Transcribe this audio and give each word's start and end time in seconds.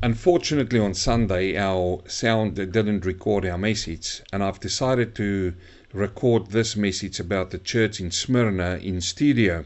unfortunately, 0.00 0.78
on 0.78 0.94
Sunday, 0.94 1.56
our 1.56 2.00
sound 2.06 2.54
didn't 2.54 3.04
record 3.04 3.44
our 3.44 3.58
message, 3.58 4.22
and 4.32 4.44
I've 4.44 4.60
decided 4.60 5.14
to 5.16 5.54
record 5.92 6.50
this 6.50 6.76
message 6.76 7.18
about 7.18 7.50
the 7.50 7.58
church 7.58 7.98
in 7.98 8.12
Smyrna 8.12 8.76
in 8.76 9.00
studio. 9.00 9.64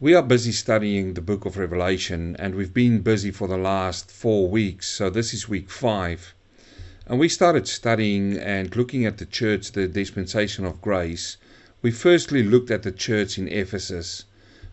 We 0.00 0.14
are 0.14 0.22
busy 0.22 0.52
studying 0.52 1.14
the 1.14 1.22
book 1.22 1.46
of 1.46 1.56
Revelation, 1.56 2.36
and 2.38 2.54
we've 2.54 2.74
been 2.74 3.00
busy 3.00 3.30
for 3.30 3.48
the 3.48 3.56
last 3.56 4.10
four 4.10 4.48
weeks, 4.48 4.88
so 4.88 5.08
this 5.08 5.32
is 5.32 5.48
week 5.48 5.70
five. 5.70 6.34
And 7.06 7.18
we 7.18 7.28
started 7.28 7.66
studying 7.66 8.36
and 8.36 8.74
looking 8.76 9.06
at 9.06 9.16
the 9.16 9.26
church, 9.26 9.72
the 9.72 9.88
dispensation 9.88 10.66
of 10.66 10.82
grace. 10.82 11.38
We 11.80 11.90
firstly 11.90 12.42
looked 12.42 12.70
at 12.70 12.82
the 12.82 12.92
church 12.92 13.38
in 13.38 13.48
Ephesus. 13.48 14.24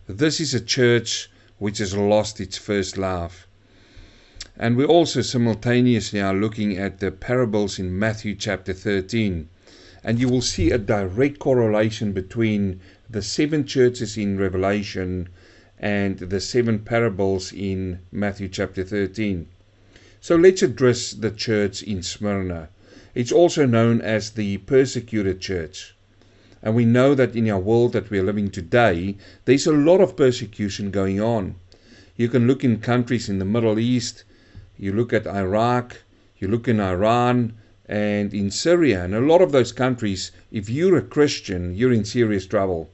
This 0.06 0.38
is 0.38 0.52
a 0.52 0.60
church 0.60 1.30
which 1.58 1.78
has 1.78 1.96
lost 1.96 2.40
its 2.40 2.58
first 2.58 2.98
love. 2.98 3.46
And 4.56 4.76
we 4.76 4.84
also 4.84 5.22
simultaneously 5.22 6.20
are 6.20 6.34
looking 6.34 6.76
at 6.76 6.98
the 6.98 7.12
parables 7.12 7.78
in 7.78 7.96
Matthew 7.96 8.34
chapter 8.34 8.72
13. 8.72 9.48
And 10.02 10.18
you 10.18 10.28
will 10.28 10.42
see 10.42 10.70
a 10.70 10.76
direct 10.76 11.38
correlation 11.38 12.12
between 12.12 12.80
the 13.08 13.22
seven 13.22 13.64
churches 13.64 14.18
in 14.18 14.38
Revelation 14.38 15.28
and 15.78 16.18
the 16.18 16.40
seven 16.40 16.80
parables 16.80 17.52
in 17.52 18.00
Matthew 18.12 18.48
chapter 18.48 18.82
13. 18.84 19.46
So 20.20 20.36
let's 20.36 20.62
address 20.62 21.12
the 21.12 21.30
church 21.30 21.82
in 21.82 22.02
Smyrna. 22.02 22.68
It's 23.14 23.32
also 23.32 23.64
known 23.66 24.00
as 24.02 24.30
the 24.30 24.58
persecuted 24.58 25.40
church. 25.40 25.94
And 26.62 26.74
we 26.74 26.84
know 26.84 27.14
that 27.14 27.34
in 27.34 27.48
our 27.48 27.58
world 27.58 27.92
that 27.92 28.10
we 28.10 28.18
are 28.18 28.24
living 28.24 28.50
today, 28.50 29.16
there's 29.46 29.66
a 29.66 29.72
lot 29.72 30.00
of 30.00 30.16
persecution 30.16 30.90
going 30.90 31.20
on. 31.20 31.54
You 32.16 32.28
can 32.28 32.46
look 32.46 32.62
in 32.62 32.80
countries 32.80 33.30
in 33.30 33.38
the 33.38 33.46
Middle 33.46 33.78
East, 33.78 34.24
you 34.80 34.94
look 34.94 35.12
at 35.12 35.26
Iraq, 35.26 35.98
you 36.38 36.48
look 36.48 36.66
in 36.66 36.80
Iran, 36.80 37.52
and 37.86 38.32
in 38.32 38.50
Syria, 38.50 39.04
and 39.04 39.14
a 39.14 39.20
lot 39.20 39.42
of 39.42 39.52
those 39.52 39.72
countries, 39.72 40.32
if 40.50 40.70
you're 40.70 40.96
a 40.96 41.02
Christian, 41.02 41.74
you're 41.74 41.92
in 41.92 42.06
serious 42.06 42.46
trouble. 42.46 42.88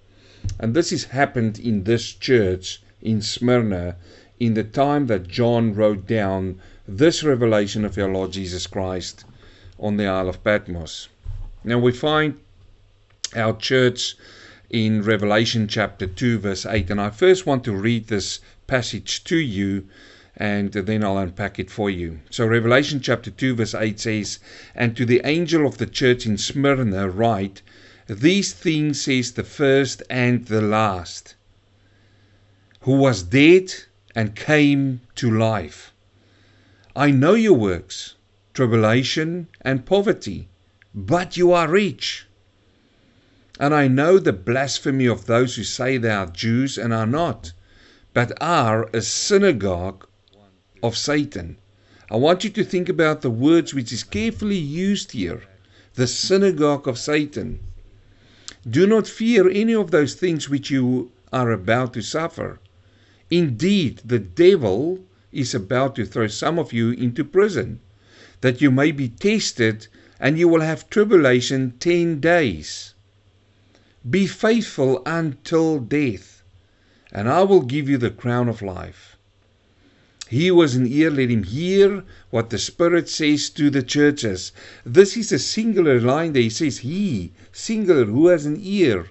And 0.58 0.74
this 0.74 0.90
has 0.90 1.04
happened 1.04 1.60
in 1.60 1.84
this 1.84 2.12
church 2.12 2.82
in 3.00 3.22
Smyrna 3.22 3.94
in 4.40 4.54
the 4.54 4.64
time 4.64 5.06
that 5.06 5.28
John 5.28 5.74
wrote 5.74 6.08
down 6.08 6.60
this 6.88 7.22
revelation 7.22 7.84
of 7.84 7.96
our 7.98 8.08
Lord 8.08 8.32
Jesus 8.32 8.66
Christ 8.66 9.24
on 9.78 9.96
the 9.96 10.08
Isle 10.08 10.28
of 10.28 10.42
Patmos. 10.42 11.08
Now 11.62 11.78
we 11.78 11.92
find 11.92 12.40
our 13.36 13.56
church 13.56 14.16
in 14.70 15.02
Revelation 15.02 15.68
chapter 15.68 16.08
2, 16.08 16.40
verse 16.40 16.66
8. 16.66 16.90
And 16.90 17.00
I 17.00 17.10
first 17.10 17.46
want 17.46 17.62
to 17.62 17.72
read 17.72 18.08
this 18.08 18.40
passage 18.66 19.22
to 19.24 19.36
you 19.36 19.86
and 20.38 20.70
then 20.70 21.02
I'll 21.02 21.16
unpack 21.16 21.58
it 21.58 21.70
for 21.70 21.88
you. 21.88 22.20
So, 22.28 22.44
Revelation 22.46 23.00
chapter 23.00 23.30
2, 23.30 23.54
verse 23.54 23.74
8 23.74 23.98
says, 23.98 24.38
And 24.74 24.94
to 24.94 25.06
the 25.06 25.22
angel 25.24 25.66
of 25.66 25.78
the 25.78 25.86
church 25.86 26.26
in 26.26 26.36
Smyrna 26.36 27.08
write, 27.08 27.62
These 28.06 28.52
things 28.52 29.00
says 29.00 29.32
the 29.32 29.44
first 29.44 30.02
and 30.10 30.44
the 30.44 30.60
last, 30.60 31.36
who 32.80 32.96
was 32.96 33.22
dead 33.22 33.72
and 34.14 34.36
came 34.36 35.00
to 35.14 35.30
life. 35.30 35.92
I 36.94 37.10
know 37.10 37.32
your 37.32 37.54
works, 37.54 38.14
tribulation 38.52 39.48
and 39.62 39.86
poverty, 39.86 40.48
but 40.94 41.38
you 41.38 41.52
are 41.52 41.68
rich. 41.68 42.26
And 43.58 43.74
I 43.74 43.88
know 43.88 44.18
the 44.18 44.34
blasphemy 44.34 45.06
of 45.06 45.24
those 45.24 45.56
who 45.56 45.64
say 45.64 45.96
they 45.96 46.10
are 46.10 46.26
Jews 46.26 46.76
and 46.76 46.92
are 46.92 47.06
not, 47.06 47.52
but 48.12 48.32
are 48.38 48.90
a 48.92 49.00
synagogue 49.00 50.06
of 50.86 50.96
Satan. 50.96 51.56
I 52.10 52.16
want 52.16 52.44
you 52.44 52.50
to 52.50 52.64
think 52.64 52.88
about 52.88 53.20
the 53.20 53.30
words 53.30 53.74
which 53.74 53.92
is 53.92 54.04
carefully 54.04 54.56
used 54.56 55.12
here 55.12 55.42
the 55.96 56.06
synagogue 56.06 56.86
of 56.86 56.98
Satan. 56.98 57.58
Do 58.68 58.86
not 58.86 59.06
fear 59.06 59.48
any 59.48 59.74
of 59.74 59.90
those 59.90 60.14
things 60.14 60.48
which 60.48 60.70
you 60.70 61.10
are 61.32 61.50
about 61.50 61.94
to 61.94 62.02
suffer. 62.02 62.60
Indeed, 63.30 64.02
the 64.04 64.18
devil 64.18 65.00
is 65.32 65.54
about 65.54 65.96
to 65.96 66.04
throw 66.04 66.26
some 66.26 66.58
of 66.58 66.72
you 66.72 66.90
into 66.90 67.24
prison, 67.24 67.80
that 68.42 68.60
you 68.60 68.70
may 68.70 68.92
be 68.92 69.08
tested, 69.08 69.88
and 70.20 70.38
you 70.38 70.48
will 70.48 70.60
have 70.60 70.90
tribulation 70.90 71.74
ten 71.80 72.20
days. 72.20 72.94
Be 74.08 74.26
faithful 74.26 75.02
until 75.06 75.78
death, 75.78 76.42
and 77.10 77.28
I 77.28 77.42
will 77.42 77.62
give 77.62 77.88
you 77.88 77.96
the 77.96 78.10
crown 78.10 78.48
of 78.48 78.62
life. 78.62 79.15
He 80.28 80.50
was 80.50 80.74
an 80.74 80.86
ear, 80.88 81.10
let 81.10 81.30
him 81.30 81.44
hear 81.44 82.02
what 82.30 82.50
the 82.50 82.58
Spirit 82.58 83.08
says 83.08 83.48
to 83.50 83.70
the 83.70 83.82
churches. 83.82 84.50
This 84.84 85.16
is 85.16 85.30
a 85.30 85.38
singular 85.38 86.00
line 86.00 86.32
there. 86.32 86.42
He 86.42 86.50
says, 86.50 86.78
He, 86.78 87.32
singular, 87.52 88.06
who 88.06 88.26
has 88.26 88.44
an 88.44 88.58
ear. 88.60 89.06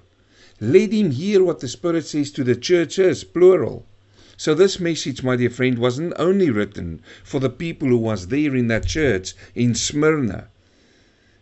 Let 0.60 0.92
him 0.92 1.12
hear 1.12 1.42
what 1.44 1.62
the 1.62 1.70
Spirit 1.70 2.06
says 2.06 2.32
to 2.32 2.44
the 2.44 2.56
churches, 2.56 3.24
plural. 3.24 3.86
So 4.36 4.54
this 4.54 4.80
message, 4.80 5.24
my 5.24 5.38
dear 5.38 5.50
friend, 5.50 5.80
wasn't 5.80 6.14
only 6.18 6.50
written 6.50 7.02
for 7.24 7.40
the 7.40 7.50
people 7.50 7.88
who 7.88 7.98
was 7.98 8.28
there 8.28 8.54
in 8.54 8.68
that 8.68 8.86
church 8.86 9.34
in 9.56 9.74
Smyrna 9.74 10.50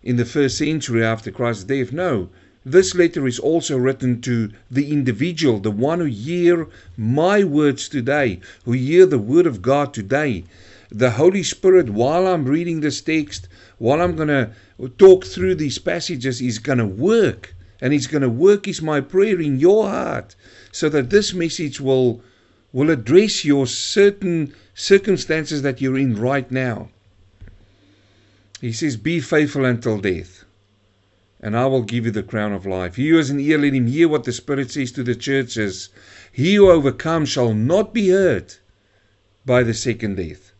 in 0.03 0.17
the 0.17 0.25
first 0.25 0.57
century 0.57 1.03
after 1.03 1.31
Christ's 1.31 1.63
death. 1.63 1.91
No, 1.91 2.29
this 2.65 2.95
letter 2.95 3.27
is 3.27 3.39
also 3.39 3.77
written 3.77 4.21
to 4.21 4.49
the 4.71 4.89
individual, 4.89 5.59
the 5.59 5.71
one 5.71 5.99
who 5.99 6.05
hear 6.05 6.67
my 6.95 7.43
words 7.43 7.89
today, 7.89 8.39
who 8.63 8.71
hear 8.71 9.05
the 9.05 9.19
word 9.19 9.45
of 9.45 9.61
God 9.61 9.93
today. 9.93 10.45
The 10.89 11.11
Holy 11.11 11.43
Spirit, 11.43 11.89
while 11.89 12.25
I'm 12.25 12.45
reading 12.45 12.79
this 12.79 13.01
text, 13.01 13.49
while 13.79 14.01
I'm 14.01 14.15
going 14.15 14.29
to 14.29 14.51
talk 14.97 15.25
through 15.25 15.55
these 15.55 15.77
passages, 15.77 16.39
is 16.39 16.59
going 16.59 16.77
to 16.77 16.85
work. 16.85 17.53
And 17.81 17.91
He's 17.91 18.07
going 18.07 18.21
to 18.21 18.29
work, 18.29 18.67
is 18.67 18.81
my 18.81 19.01
prayer, 19.01 19.41
in 19.41 19.59
your 19.59 19.89
heart, 19.89 20.35
so 20.71 20.87
that 20.87 21.09
this 21.09 21.33
message 21.33 21.81
will, 21.81 22.21
will 22.71 22.89
address 22.89 23.43
your 23.43 23.67
certain 23.67 24.53
circumstances 24.73 25.63
that 25.63 25.81
you're 25.81 25.97
in 25.97 26.15
right 26.15 26.49
now. 26.49 26.89
He 28.61 28.71
says, 28.71 28.95
Be 28.95 29.19
faithful 29.19 29.65
until 29.65 29.97
death 29.97 30.45
and 31.43 31.57
I 31.57 31.65
will 31.65 31.83
give 31.83 32.05
you 32.05 32.11
the 32.11 32.23
crown 32.23 32.53
of 32.53 32.65
life. 32.65 32.95
He 32.95 33.09
who 33.09 33.17
has 33.17 33.29
an 33.29 33.37
ear, 33.37 33.57
let 33.57 33.73
him 33.73 33.87
hear 33.87 34.07
what 34.07 34.23
the 34.23 34.31
Spirit 34.31 34.71
says 34.71 34.93
to 34.93 35.03
the 35.03 35.13
churches. 35.13 35.89
He 36.31 36.55
who 36.55 36.71
overcomes 36.71 37.27
shall 37.27 37.53
not 37.53 37.93
be 37.93 38.11
hurt 38.11 38.61
by 39.45 39.63
the 39.63 39.73
second 39.73 40.15
death. 40.15 40.53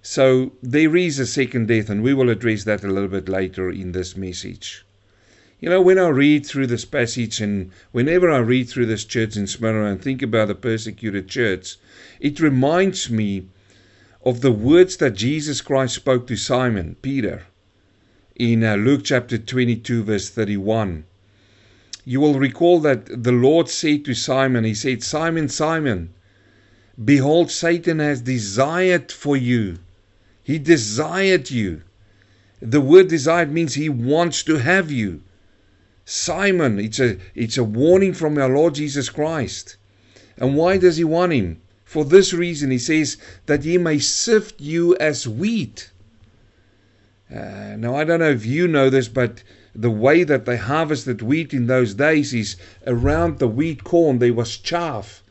So 0.00 0.52
there 0.62 0.94
is 0.96 1.18
a 1.18 1.26
second 1.26 1.66
death, 1.66 1.90
and 1.90 2.00
we 2.00 2.14
will 2.14 2.30
address 2.30 2.62
that 2.62 2.84
a 2.84 2.86
little 2.86 3.08
bit 3.08 3.28
later 3.28 3.70
in 3.70 3.90
this 3.90 4.16
message. 4.16 4.84
You 5.58 5.68
know, 5.68 5.82
when 5.82 5.98
I 5.98 6.06
read 6.06 6.46
through 6.46 6.68
this 6.68 6.84
passage, 6.84 7.40
and 7.40 7.72
whenever 7.90 8.30
I 8.30 8.38
read 8.38 8.68
through 8.68 8.86
this 8.86 9.04
church 9.04 9.36
in 9.36 9.48
Smyrna 9.48 9.90
and 9.90 10.00
think 10.00 10.22
about 10.22 10.46
the 10.46 10.54
persecuted 10.54 11.26
church, 11.26 11.76
it 12.20 12.38
reminds 12.38 13.10
me 13.10 13.48
of 14.24 14.42
the 14.42 14.52
words 14.52 14.98
that 14.98 15.16
Jesus 15.16 15.60
Christ 15.60 15.96
spoke 15.96 16.28
to 16.28 16.36
Simon 16.36 16.94
Peter 17.02 17.46
in 18.38 18.62
uh, 18.62 18.76
Luke 18.76 19.02
chapter 19.04 19.36
22, 19.36 20.04
verse 20.04 20.30
31. 20.30 21.04
You 22.04 22.20
will 22.20 22.38
recall 22.38 22.78
that 22.80 23.22
the 23.24 23.32
Lord 23.32 23.68
said 23.68 24.04
to 24.04 24.14
Simon, 24.14 24.64
He 24.64 24.74
said, 24.74 25.02
Simon, 25.02 25.48
Simon, 25.48 26.10
behold, 27.04 27.50
Satan 27.50 27.98
has 27.98 28.20
desired 28.20 29.10
for 29.10 29.36
you. 29.36 29.78
He 30.42 30.58
desired 30.58 31.50
you. 31.50 31.82
The 32.62 32.80
word 32.80 33.08
desired 33.08 33.52
means 33.52 33.74
he 33.74 33.88
wants 33.88 34.42
to 34.44 34.56
have 34.56 34.90
you. 34.90 35.22
Simon, 36.04 36.78
it's 36.78 36.98
a, 37.00 37.18
it's 37.34 37.58
a 37.58 37.64
warning 37.64 38.14
from 38.14 38.38
our 38.38 38.48
Lord 38.48 38.76
Jesus 38.76 39.10
Christ. 39.10 39.76
And 40.38 40.56
why 40.56 40.78
does 40.78 40.96
he 40.96 41.04
want 41.04 41.32
him? 41.32 41.60
For 41.84 42.04
this 42.04 42.32
reason, 42.32 42.70
he 42.70 42.78
says, 42.78 43.16
that 43.46 43.64
he 43.64 43.78
may 43.78 43.98
sift 43.98 44.60
you 44.60 44.96
as 44.96 45.28
wheat. 45.28 45.90
Uh, 47.30 47.76
now, 47.76 47.94
I 47.94 48.04
don't 48.04 48.20
know 48.20 48.30
if 48.30 48.46
you 48.46 48.66
know 48.66 48.88
this, 48.88 49.06
but 49.06 49.42
the 49.74 49.90
way 49.90 50.24
that 50.24 50.46
they 50.46 50.56
harvested 50.56 51.20
wheat 51.20 51.52
in 51.52 51.66
those 51.66 51.92
days 51.92 52.32
is 52.32 52.56
around 52.86 53.38
the 53.38 53.46
wheat 53.48 53.84
corn 53.84 54.18
there 54.18 54.32
was 54.32 54.56
chaff. 54.56 55.22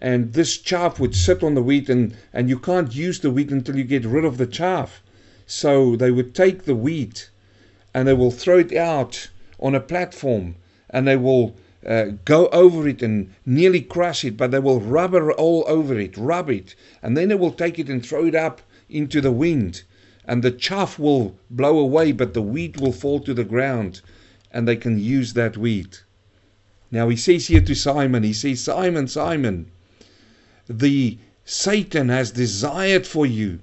And 0.00 0.32
this 0.32 0.56
chaff 0.56 0.98
would 0.98 1.14
sit 1.14 1.42
on 1.42 1.54
the 1.54 1.62
wheat, 1.62 1.90
and, 1.90 2.16
and 2.32 2.48
you 2.48 2.58
can't 2.58 2.94
use 2.94 3.20
the 3.20 3.30
wheat 3.30 3.50
until 3.50 3.76
you 3.76 3.84
get 3.84 4.06
rid 4.06 4.24
of 4.24 4.38
the 4.38 4.46
chaff. 4.46 5.02
So 5.46 5.96
they 5.96 6.10
would 6.10 6.34
take 6.34 6.64
the 6.64 6.74
wheat 6.74 7.28
and 7.92 8.08
they 8.08 8.14
will 8.14 8.30
throw 8.30 8.58
it 8.58 8.72
out 8.72 9.28
on 9.60 9.74
a 9.74 9.80
platform 9.80 10.56
and 10.88 11.06
they 11.06 11.16
will 11.16 11.54
uh, 11.86 12.06
go 12.24 12.46
over 12.48 12.88
it 12.88 13.02
and 13.02 13.34
nearly 13.44 13.82
crush 13.82 14.24
it, 14.24 14.38
but 14.38 14.50
they 14.50 14.58
will 14.58 14.80
rubber 14.80 15.30
all 15.32 15.64
over 15.66 15.98
it, 15.98 16.16
rub 16.16 16.48
it, 16.48 16.74
and 17.02 17.16
then 17.16 17.28
they 17.28 17.34
will 17.34 17.52
take 17.52 17.78
it 17.78 17.90
and 17.90 18.04
throw 18.04 18.24
it 18.24 18.34
up 18.34 18.62
into 18.88 19.20
the 19.20 19.32
wind 19.32 19.82
and 20.26 20.42
the 20.42 20.50
chaff 20.50 20.98
will 20.98 21.36
blow 21.50 21.78
away, 21.78 22.12
but 22.12 22.34
the 22.34 22.42
wheat 22.42 22.80
will 22.80 22.92
fall 22.92 23.20
to 23.20 23.34
the 23.34 23.44
ground, 23.44 24.00
and 24.50 24.66
they 24.66 24.76
can 24.76 24.98
use 24.98 25.34
that 25.34 25.56
wheat. 25.56 26.02
Now 26.90 27.08
he 27.08 27.16
says 27.16 27.48
here 27.48 27.60
to 27.60 27.74
Simon, 27.74 28.22
he 28.22 28.32
says, 28.32 28.60
Simon, 28.60 29.08
Simon, 29.08 29.70
the 30.68 31.18
Satan 31.44 32.08
has 32.08 32.30
desired 32.30 33.06
for 33.06 33.26
you. 33.26 33.60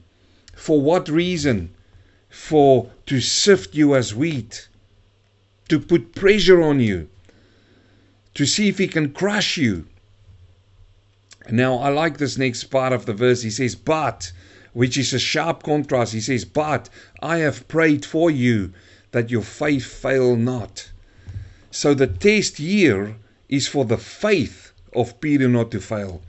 For 0.53 0.79
what 0.79 1.09
reason? 1.09 1.71
For 2.29 2.91
to 3.07 3.19
sift 3.19 3.73
you 3.73 3.95
as 3.95 4.13
wheat, 4.13 4.67
to 5.69 5.79
put 5.79 6.13
pressure 6.13 6.61
on 6.61 6.79
you, 6.79 7.09
to 8.35 8.45
see 8.45 8.67
if 8.67 8.77
he 8.77 8.87
can 8.87 9.11
crush 9.11 9.57
you. 9.57 9.87
Now, 11.49 11.77
I 11.77 11.89
like 11.89 12.17
this 12.17 12.37
next 12.37 12.65
part 12.65 12.93
of 12.93 13.05
the 13.05 13.13
verse. 13.13 13.41
He 13.41 13.49
says, 13.49 13.75
But, 13.75 14.31
which 14.73 14.97
is 14.97 15.13
a 15.13 15.19
sharp 15.19 15.63
contrast, 15.63 16.13
he 16.13 16.21
says, 16.21 16.45
But 16.45 16.89
I 17.21 17.37
have 17.37 17.67
prayed 17.67 18.05
for 18.05 18.31
you 18.31 18.73
that 19.11 19.29
your 19.29 19.41
faith 19.41 19.85
fail 19.85 20.35
not. 20.35 20.89
So 21.71 21.93
the 21.93 22.07
test 22.07 22.57
here 22.57 23.15
is 23.49 23.67
for 23.67 23.85
the 23.85 23.97
faith 23.97 24.71
of 24.93 25.19
Peter 25.21 25.47
not 25.47 25.71
to 25.71 25.79
fail. 25.79 26.21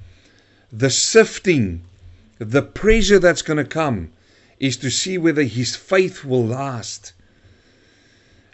The 0.73 0.91
sifting, 0.91 1.83
the 2.39 2.63
pressure 2.63 3.19
that's 3.19 3.43
going 3.43 3.59
to 3.59 3.65
come 3.65 4.11
is 4.59 4.77
to 4.79 4.91
see 4.91 5.19
whether 5.19 5.43
his 5.43 5.77
faith 5.77 6.25
will 6.25 6.47
last. 6.47 7.13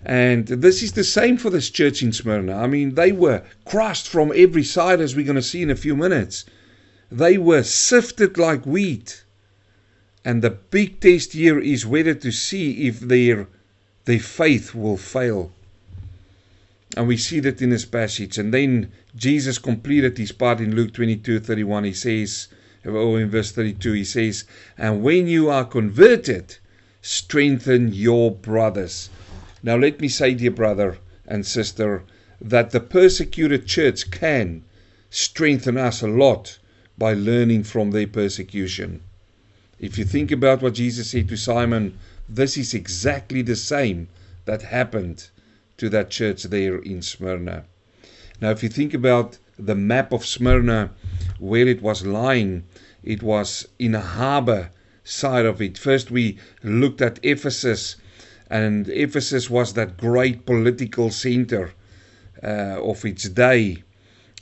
And 0.05 0.47
this 0.47 0.83
is 0.83 0.93
the 0.93 1.05
same 1.05 1.37
for 1.37 1.51
this 1.51 1.71
church 1.71 2.03
in 2.03 2.13
Smyrna. 2.13 2.57
I 2.57 2.67
mean, 2.67 2.95
they 2.95 3.13
were 3.13 3.43
crushed 3.65 4.09
from 4.09 4.33
every 4.35 4.65
side, 4.65 5.01
as 5.01 5.17
we're 5.17 5.27
going 5.27 5.37
to 5.37 5.43
see 5.43 5.63
in 5.63 5.71
a 5.71 5.77
few 5.77 5.97
minutes. 5.97 6.45
They 7.11 7.37
were 7.37 7.63
sifted 7.63 8.39
like 8.39 8.65
wheat. 8.65 9.25
And 10.29 10.43
the 10.43 10.51
big 10.51 11.01
test 11.01 11.33
here 11.33 11.59
is 11.59 11.87
whether 11.87 12.13
to 12.13 12.31
see 12.31 12.87
if 12.87 13.01
their, 13.01 13.49
their 14.05 14.19
faith 14.19 14.75
will 14.75 14.99
fail. 14.99 15.55
And 16.95 17.09
we 17.09 17.17
see 17.17 17.41
that 17.41 17.63
in 17.63 17.71
this 17.71 17.87
passage. 17.87 18.37
And 18.37 18.53
then 18.53 18.93
Jesus 19.17 19.57
completed 19.57 20.19
his 20.19 20.33
part 20.33 20.61
in 20.61 20.77
Luke 20.77 20.93
22 20.93 21.41
31. 21.41 21.85
He 21.85 21.95
says, 21.95 22.49
or 22.85 23.19
in 23.19 23.31
verse 23.31 23.53
32, 23.53 23.93
he 23.95 24.05
says, 24.05 24.45
And 24.77 25.03
when 25.03 25.29
you 25.29 25.49
are 25.49 25.65
converted, 25.65 26.59
strengthen 27.01 27.95
your 27.95 28.31
brothers. 28.31 29.09
Now, 29.63 29.77
let 29.77 29.99
me 29.99 30.09
say, 30.09 30.35
dear 30.35 30.51
brother 30.51 30.99
and 31.27 31.47
sister, 31.47 32.03
that 32.39 32.73
the 32.73 32.81
persecuted 32.81 33.67
church 33.67 34.11
can 34.11 34.63
strengthen 35.09 35.79
us 35.79 36.03
a 36.03 36.07
lot 36.07 36.59
by 36.99 37.15
learning 37.15 37.63
from 37.65 37.93
their 37.93 38.07
persecution. 38.07 39.01
If 39.81 39.97
you 39.97 40.05
think 40.05 40.33
about 40.33 40.61
what 40.61 40.75
Jesus 40.75 41.11
said 41.11 41.29
to 41.29 41.37
Simon, 41.37 41.97
this 42.29 42.57
is 42.57 42.75
exactly 42.75 43.43
the 43.43 43.55
same 43.55 44.09
that 44.45 44.63
happened 44.63 45.29
to 45.77 45.89
that 45.91 46.11
church 46.11 46.43
there 46.43 46.79
in 46.79 47.01
Smyrna. 47.01 47.65
Now, 48.41 48.51
if 48.51 48.65
you 48.65 48.69
think 48.69 48.93
about 48.93 49.39
the 49.57 49.77
map 49.77 50.13
of 50.13 50.27
Smyrna, 50.27 50.91
where 51.39 51.69
it 51.69 51.81
was 51.81 52.05
lying, 52.05 52.65
it 53.05 53.23
was 53.23 53.69
in 53.79 53.95
a 53.95 54.01
harbor 54.01 54.71
side 55.05 55.47
of 55.47 55.63
it. 55.63 55.79
First, 55.79 56.11
we 56.11 56.39
looked 56.65 57.01
at 57.01 57.21
Ephesus, 57.23 57.97
and 58.51 58.89
Ephesus 58.89 59.49
was 59.49 59.75
that 59.75 59.97
great 59.97 60.45
political 60.45 61.11
center 61.11 61.73
uh, 62.43 62.83
of 62.83 63.05
its 63.05 63.29
day. 63.29 63.85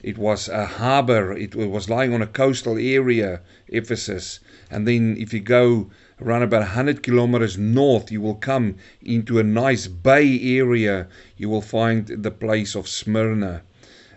It 0.03 0.17
was 0.17 0.49
a 0.49 0.65
harbor, 0.65 1.33
it 1.33 1.55
was 1.55 1.91
lying 1.91 2.15
on 2.15 2.23
a 2.23 2.27
coastal 2.27 2.79
area, 2.79 3.43
Ephesus. 3.69 4.41
And 4.71 4.87
then, 4.87 5.17
if 5.19 5.33
you 5.33 5.41
go 5.41 5.91
around 6.21 6.43
about 6.43 6.63
100 6.63 7.03
kilometers 7.03 7.57
north, 7.57 8.11
you 8.11 8.21
will 8.21 8.35
come 8.35 8.77
into 9.03 9.39
a 9.39 9.43
nice 9.43 9.87
bay 9.87 10.59
area. 10.59 11.09
You 11.37 11.49
will 11.49 11.63
find 11.63 12.07
the 12.07 12.31
place 12.31 12.75
of 12.75 12.89
Smyrna. 12.89 13.63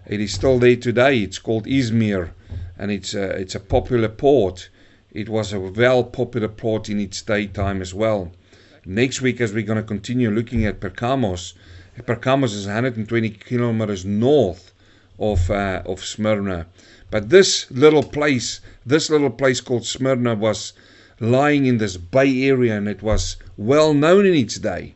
It 0.08 0.20
is 0.20 0.34
still 0.34 0.58
there 0.58 0.76
today. 0.76 1.20
It's 1.20 1.40
called 1.40 1.66
Izmir, 1.66 2.32
and 2.78 2.90
it's 2.90 3.14
a, 3.14 3.30
it's 3.32 3.56
a 3.56 3.60
popular 3.60 4.10
port. 4.10 4.70
It 5.12 5.30
was 5.30 5.54
a 5.54 5.60
well 5.60 6.04
popular 6.04 6.48
port 6.48 6.90
in 6.90 7.00
its 7.00 7.22
daytime 7.22 7.82
as 7.82 7.94
well. 7.94 8.32
Next 8.86 9.22
week, 9.22 9.40
as 9.42 9.54
we're 9.54 9.64
going 9.64 9.82
to 9.82 9.84
continue 9.84 10.32
looking 10.32 10.66
at 10.66 10.80
Pergamos, 10.80 11.54
Pergamos 12.06 12.54
is 12.54 12.66
120 12.66 13.30
kilometers 13.30 14.06
north 14.06 14.72
of 15.20 15.52
uh, 15.52 15.84
of 15.86 16.04
Smyrna. 16.04 16.66
But 17.12 17.30
this 17.30 17.70
little 17.72 18.04
place, 18.04 18.62
this 18.86 19.10
little 19.10 19.32
place 19.32 19.62
called 19.62 19.86
Smyrna, 19.86 20.36
was 20.36 20.74
lying 21.20 21.66
in 21.66 21.80
this 21.80 21.98
bay 21.98 22.44
area, 22.44 22.78
and 22.78 22.88
it 22.88 23.02
was 23.02 23.36
well 23.58 23.94
known 23.94 24.26
in 24.26 24.36
its 24.36 24.60
day. 24.60 24.96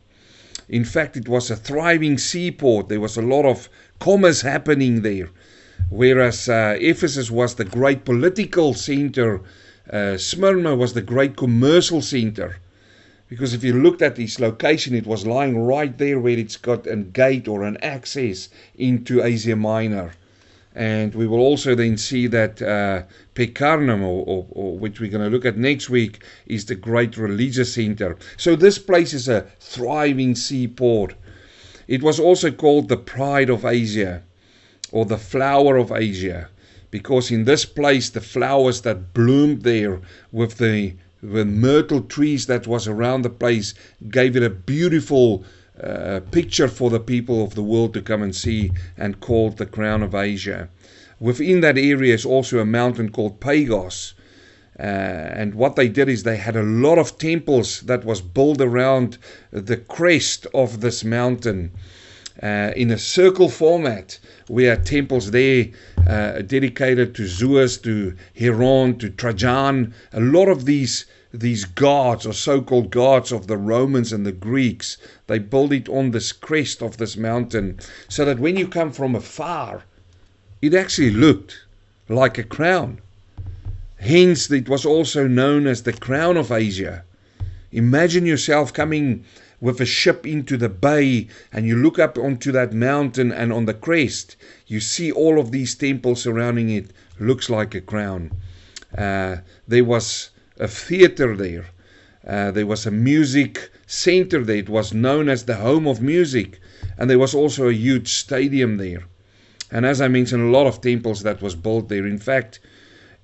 In 0.68 0.84
fact, 0.84 1.16
it 1.16 1.28
was 1.28 1.50
a 1.50 1.56
thriving 1.56 2.16
seaport. 2.16 2.88
There 2.88 3.00
was 3.00 3.16
a 3.16 3.22
lot 3.22 3.44
of 3.44 3.68
commerce 3.98 4.42
happening 4.42 5.02
there. 5.02 5.28
Whereas 5.90 6.48
uh, 6.48 6.76
Ephesus 6.80 7.30
was 7.30 7.56
the 7.56 7.64
great 7.64 8.04
political 8.04 8.74
center, 8.74 9.40
uh, 9.90 10.16
Smyrna 10.16 10.76
was 10.76 10.94
the 10.94 11.02
great 11.02 11.36
commercial 11.36 12.00
center. 12.00 12.56
Because 13.28 13.52
if 13.54 13.64
you 13.64 13.72
looked 13.72 14.02
at 14.02 14.18
its 14.18 14.38
location, 14.38 14.94
it 14.94 15.06
was 15.06 15.26
lying 15.26 15.58
right 15.58 15.98
there 15.98 16.20
where 16.20 16.38
it's 16.38 16.56
got 16.56 16.86
a 16.86 16.96
gate 16.96 17.48
or 17.48 17.64
an 17.64 17.76
access 17.82 18.48
into 18.76 19.22
Asia 19.22 19.56
Minor. 19.56 20.12
And 20.74 21.14
we 21.14 21.26
will 21.26 21.38
also 21.38 21.74
then 21.74 21.96
see 21.96 22.26
that 22.26 22.60
uh, 22.60 23.04
Pergamum, 23.34 24.02
or, 24.02 24.24
or, 24.26 24.46
or, 24.50 24.78
which 24.78 24.98
we're 24.98 25.10
going 25.10 25.24
to 25.24 25.30
look 25.30 25.44
at 25.44 25.56
next 25.56 25.88
week, 25.88 26.24
is 26.46 26.64
the 26.64 26.74
great 26.74 27.16
religious 27.16 27.74
center. 27.74 28.16
So 28.36 28.56
this 28.56 28.78
place 28.78 29.12
is 29.12 29.28
a 29.28 29.46
thriving 29.60 30.34
seaport. 30.34 31.14
It 31.86 32.02
was 32.02 32.18
also 32.18 32.50
called 32.50 32.88
the 32.88 32.96
pride 32.96 33.50
of 33.50 33.64
Asia, 33.64 34.22
or 34.90 35.04
the 35.04 35.18
flower 35.18 35.76
of 35.76 35.92
Asia, 35.92 36.48
because 36.90 37.30
in 37.30 37.44
this 37.44 37.64
place 37.64 38.10
the 38.10 38.20
flowers 38.20 38.80
that 38.82 39.12
bloomed 39.14 39.62
there 39.62 40.00
with 40.32 40.58
the 40.58 40.94
the 41.22 41.44
myrtle 41.44 42.02
trees 42.02 42.46
that 42.46 42.66
was 42.66 42.86
around 42.86 43.22
the 43.22 43.30
place 43.30 43.74
gave 44.10 44.36
it 44.36 44.42
a 44.42 44.50
beautiful 44.50 45.42
uh, 45.82 46.20
picture 46.30 46.68
for 46.68 46.90
the 46.90 47.00
people 47.00 47.42
of 47.42 47.54
the 47.54 47.62
world 47.62 47.92
to 47.94 48.02
come 48.02 48.22
and 48.22 48.34
see 48.34 48.70
and 48.96 49.20
called 49.20 49.56
the 49.56 49.66
crown 49.66 50.02
of 50.02 50.14
Asia. 50.14 50.68
Within 51.18 51.60
that 51.60 51.78
area 51.78 52.14
is 52.14 52.24
also 52.24 52.58
a 52.58 52.64
mountain 52.64 53.10
called 53.10 53.40
Pagos. 53.40 54.14
Uh, 54.78 54.82
and 54.82 55.54
what 55.54 55.76
they 55.76 55.88
did 55.88 56.08
is 56.08 56.22
they 56.22 56.36
had 56.36 56.56
a 56.56 56.62
lot 56.62 56.98
of 56.98 57.18
temples 57.18 57.80
that 57.82 58.04
was 58.04 58.20
built 58.20 58.60
around 58.60 59.18
the 59.50 59.76
crest 59.76 60.46
of 60.52 60.80
this 60.80 61.04
mountain 61.04 61.70
uh, 62.42 62.72
in 62.76 62.90
a 62.90 62.98
circle 62.98 63.48
format. 63.48 64.18
We 64.48 64.64
had 64.64 64.84
temples 64.84 65.30
there 65.30 65.66
uh, 66.06 66.42
dedicated 66.42 67.14
to 67.14 67.26
Zeus, 67.26 67.78
to 67.78 68.16
Heron, 68.36 68.98
to 68.98 69.10
Trajan. 69.10 69.94
A 70.12 70.20
lot 70.20 70.48
of 70.48 70.64
these 70.64 71.06
these 71.40 71.64
gods 71.64 72.24
or 72.24 72.32
so-called 72.32 72.92
gods 72.92 73.32
of 73.32 73.48
the 73.48 73.56
Romans 73.56 74.12
and 74.12 74.24
the 74.24 74.32
Greeks, 74.32 74.96
they 75.26 75.40
built 75.40 75.72
it 75.72 75.88
on 75.88 76.12
this 76.12 76.30
crest 76.30 76.80
of 76.80 76.96
this 76.96 77.16
mountain, 77.16 77.80
so 78.08 78.24
that 78.24 78.38
when 78.38 78.56
you 78.56 78.68
come 78.68 78.92
from 78.92 79.16
afar, 79.16 79.82
it 80.62 80.74
actually 80.74 81.10
looked 81.10 81.58
like 82.08 82.38
a 82.38 82.44
crown. 82.44 83.00
Hence, 83.96 84.48
it 84.50 84.68
was 84.68 84.86
also 84.86 85.26
known 85.26 85.66
as 85.66 85.82
the 85.82 85.92
crown 85.92 86.36
of 86.36 86.52
Asia. 86.52 87.02
Imagine 87.72 88.26
yourself 88.26 88.72
coming 88.72 89.24
with 89.60 89.80
a 89.80 89.86
ship 89.86 90.24
into 90.26 90.56
the 90.56 90.68
bay 90.68 91.26
and 91.52 91.66
you 91.66 91.74
look 91.76 91.98
up 91.98 92.16
onto 92.16 92.52
that 92.52 92.72
mountain 92.72 93.32
and 93.32 93.52
on 93.52 93.64
the 93.64 93.74
crest 93.74 94.36
you 94.66 94.78
see 94.78 95.10
all 95.10 95.40
of 95.40 95.50
these 95.52 95.74
temples 95.74 96.22
surrounding 96.22 96.68
it 96.68 96.90
looks 97.18 97.48
like 97.48 97.74
a 97.74 97.80
crown 97.80 98.30
uh, 98.98 99.36
there 99.66 99.84
was 99.84 100.30
a 100.58 100.68
theater 100.68 101.36
there. 101.36 101.66
Uh, 102.26 102.50
there 102.50 102.66
was 102.66 102.86
a 102.86 102.90
music 102.90 103.70
center 103.86 104.42
there. 104.42 104.56
It 104.56 104.68
was 104.68 104.94
known 104.94 105.28
as 105.28 105.44
the 105.44 105.56
home 105.56 105.86
of 105.86 106.00
music. 106.00 106.60
And 106.96 107.10
there 107.10 107.18
was 107.18 107.34
also 107.34 107.68
a 107.68 107.72
huge 107.72 108.08
stadium 108.12 108.76
there. 108.76 109.04
And 109.70 109.84
as 109.84 110.00
i 110.00 110.08
mentioned 110.08 110.42
a 110.42 110.56
lot 110.56 110.66
of 110.66 110.80
temples 110.80 111.22
that 111.22 111.42
was 111.42 111.54
built 111.54 111.88
there. 111.88 112.06
In 112.06 112.18
fact 112.18 112.60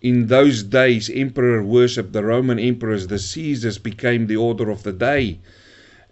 in 0.03 0.29
those 0.29 0.63
days 0.63 1.11
emperor 1.11 1.63
worship 1.63 2.13
the 2.13 2.25
roman 2.25 2.59
emperors. 2.59 3.07
The 3.07 3.19
caesars 3.19 3.79
became 3.79 4.27
the 4.27 4.37
order 4.37 4.71
of 4.71 4.83
the 4.83 4.93
day. 4.93 5.41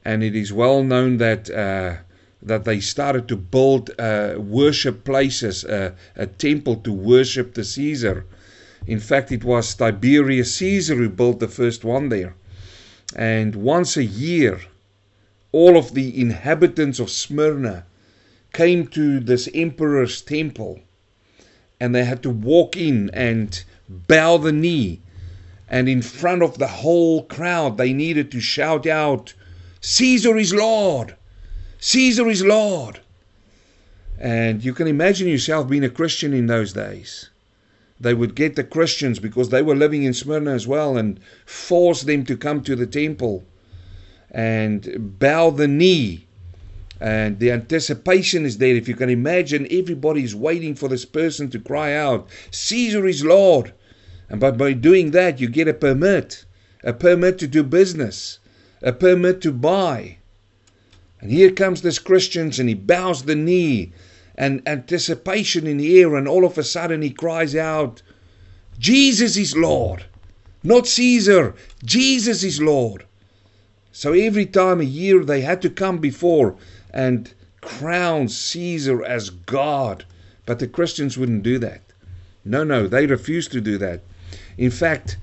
And 0.04 0.22
it 0.22 0.37
is 0.37 0.52
well 0.52 0.82
known 0.82 1.16
that 1.18 1.50
uh, 1.50 1.96
that 2.42 2.64
they 2.64 2.80
started 2.80 3.26
to 3.28 3.37
build 3.37 3.90
uh, 3.98 4.34
worship 4.38 5.04
places, 5.04 5.64
uh, 5.64 5.92
a 6.16 6.26
temple 6.26 6.76
to 6.76 6.92
worship 6.92 7.54
the 7.54 7.64
Caesar. 7.64 8.25
In 8.88 9.00
fact, 9.00 9.30
it 9.30 9.45
was 9.45 9.75
Tiberius 9.75 10.54
Caesar 10.54 10.95
who 10.95 11.11
built 11.11 11.40
the 11.40 11.47
first 11.47 11.85
one 11.85 12.09
there. 12.09 12.35
And 13.14 13.54
once 13.54 13.99
a 13.99 14.04
year, 14.04 14.62
all 15.52 15.76
of 15.76 15.92
the 15.92 16.18
inhabitants 16.18 16.99
of 16.99 17.11
Smyrna 17.11 17.85
came 18.54 18.87
to 18.87 19.21
this 19.21 19.47
emperor's 19.52 20.23
temple 20.23 20.80
and 21.78 21.95
they 21.95 22.07
had 22.07 22.23
to 22.23 22.30
walk 22.30 22.78
in 22.78 23.11
and 23.12 23.62
bow 23.90 24.38
the 24.38 24.52
knee. 24.52 25.02
And 25.68 25.87
in 25.87 26.00
front 26.00 26.42
of 26.42 26.57
the 26.57 26.68
whole 26.68 27.25
crowd, 27.25 27.76
they 27.76 27.92
needed 27.92 28.33
to 28.33 28.40
shout 28.40 28.87
out, 28.87 29.35
Caesar 29.83 30.38
is 30.38 30.54
Lord! 30.54 31.14
Caesar 31.78 32.26
is 32.26 32.42
Lord! 32.42 33.00
And 34.18 34.64
you 34.64 34.73
can 34.73 34.87
imagine 34.87 35.28
yourself 35.28 35.68
being 35.68 35.85
a 35.85 35.90
Christian 35.90 36.33
in 36.33 36.47
those 36.47 36.73
days. 36.73 37.28
They 38.00 38.14
would 38.14 38.34
get 38.34 38.54
the 38.54 38.64
Christians 38.64 39.18
because 39.18 39.48
they 39.48 39.62
were 39.62 39.74
living 39.74 40.04
in 40.04 40.14
Smyrna 40.14 40.52
as 40.52 40.66
well 40.66 40.96
and 40.96 41.18
force 41.44 42.02
them 42.02 42.24
to 42.26 42.36
come 42.36 42.62
to 42.62 42.76
the 42.76 42.86
temple 42.86 43.44
and 44.30 45.18
bow 45.18 45.50
the 45.50 45.68
knee. 45.68 46.26
And 47.00 47.38
the 47.38 47.52
anticipation 47.52 48.44
is 48.44 48.58
there. 48.58 48.74
If 48.74 48.88
you 48.88 48.94
can 48.94 49.08
imagine, 49.08 49.66
everybody's 49.70 50.34
waiting 50.34 50.74
for 50.74 50.88
this 50.88 51.04
person 51.04 51.48
to 51.50 51.58
cry 51.58 51.94
out, 51.94 52.28
Caesar 52.50 53.06
is 53.06 53.24
Lord. 53.24 53.72
And 54.28 54.40
by, 54.40 54.50
by 54.50 54.72
doing 54.72 55.12
that, 55.12 55.40
you 55.40 55.48
get 55.48 55.68
a 55.68 55.74
permit, 55.74 56.44
a 56.84 56.92
permit 56.92 57.38
to 57.38 57.46
do 57.46 57.62
business, 57.62 58.38
a 58.82 58.92
permit 58.92 59.40
to 59.42 59.52
buy. 59.52 60.18
And 61.20 61.30
here 61.30 61.50
comes 61.50 61.82
this 61.82 61.98
Christian 61.98 62.52
and 62.58 62.68
he 62.68 62.74
bows 62.74 63.22
the 63.22 63.34
knee 63.34 63.92
and 64.38 64.62
anticipation 64.68 65.66
in 65.66 65.78
the 65.78 66.00
air, 66.00 66.14
and 66.14 66.28
all 66.28 66.45
of 66.45 66.57
a 66.57 66.62
sudden 66.62 67.02
he 67.02 67.11
cries 67.11 67.57
out, 67.57 68.00
Jesus 68.78 69.37
is 69.37 69.57
Lord, 69.57 70.04
not 70.62 70.87
Caesar, 70.87 71.57
Jesus 71.85 72.45
is 72.45 72.62
Lord. 72.62 73.04
So 73.90 74.12
every 74.12 74.47
time 74.47 74.80
a 74.80 74.85
year 74.85 75.25
they 75.25 75.40
had 75.40 75.61
to 75.62 75.68
come 75.68 75.99
before 75.99 76.54
and 76.90 77.35
crown 77.61 78.28
Caesar 78.28 79.02
as 79.02 79.30
God. 79.30 80.04
But 80.47 80.61
the 80.61 80.68
Christians 80.68 81.18
wouldn't 81.18 81.42
do 81.42 81.59
that. 81.59 81.80
No, 82.45 82.62
no, 82.62 82.87
they 82.87 83.07
refused 83.07 83.50
to 83.52 83.61
do 83.61 83.76
that. 83.78 84.02
In 84.57 84.71
fact, 84.71 85.16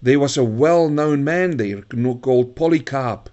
there 0.00 0.20
was 0.20 0.36
a 0.36 0.44
well 0.44 0.88
known 0.88 1.24
man 1.24 1.56
there 1.56 1.82
called 1.82 2.54
Polycarp. 2.54 3.28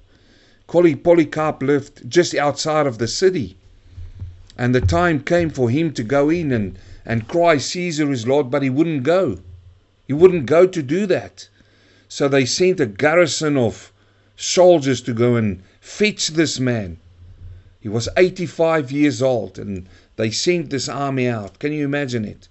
Polycarp 0.67 1.61
lived 1.61 2.09
just 2.09 2.33
outside 2.33 2.87
of 2.87 2.97
the 2.97 3.07
city. 3.07 3.55
And 4.57 4.73
the 4.73 4.81
time 4.81 5.19
came 5.19 5.51
for 5.51 5.69
him 5.69 5.93
to 5.93 6.03
go 6.03 6.31
in 6.31 6.51
and, 6.51 6.79
and 7.05 7.27
cry, 7.27 7.57
Caesar 7.57 8.11
is 8.11 8.25
Lord, 8.27 8.49
but 8.49 8.63
he 8.63 8.71
wouldn't 8.71 9.03
go. 9.03 9.39
He 10.07 10.13
wouldn't 10.13 10.47
go 10.47 10.65
to 10.65 10.81
do 10.81 11.05
that. 11.05 11.47
So 12.09 12.27
they 12.27 12.45
sent 12.45 12.79
a 12.79 12.87
garrison 12.87 13.55
of 13.55 13.93
soldiers 14.35 15.01
to 15.01 15.13
go 15.13 15.35
and 15.35 15.61
fetch 15.79 16.29
this 16.29 16.59
man. 16.59 16.97
He 17.79 17.87
was 17.87 18.09
85 18.17 18.91
years 18.91 19.21
old 19.21 19.59
and 19.59 19.87
they 20.15 20.31
sent 20.31 20.71
this 20.71 20.89
army 20.89 21.27
out. 21.27 21.59
Can 21.59 21.71
you 21.71 21.85
imagine 21.85 22.25
it? 22.25 22.47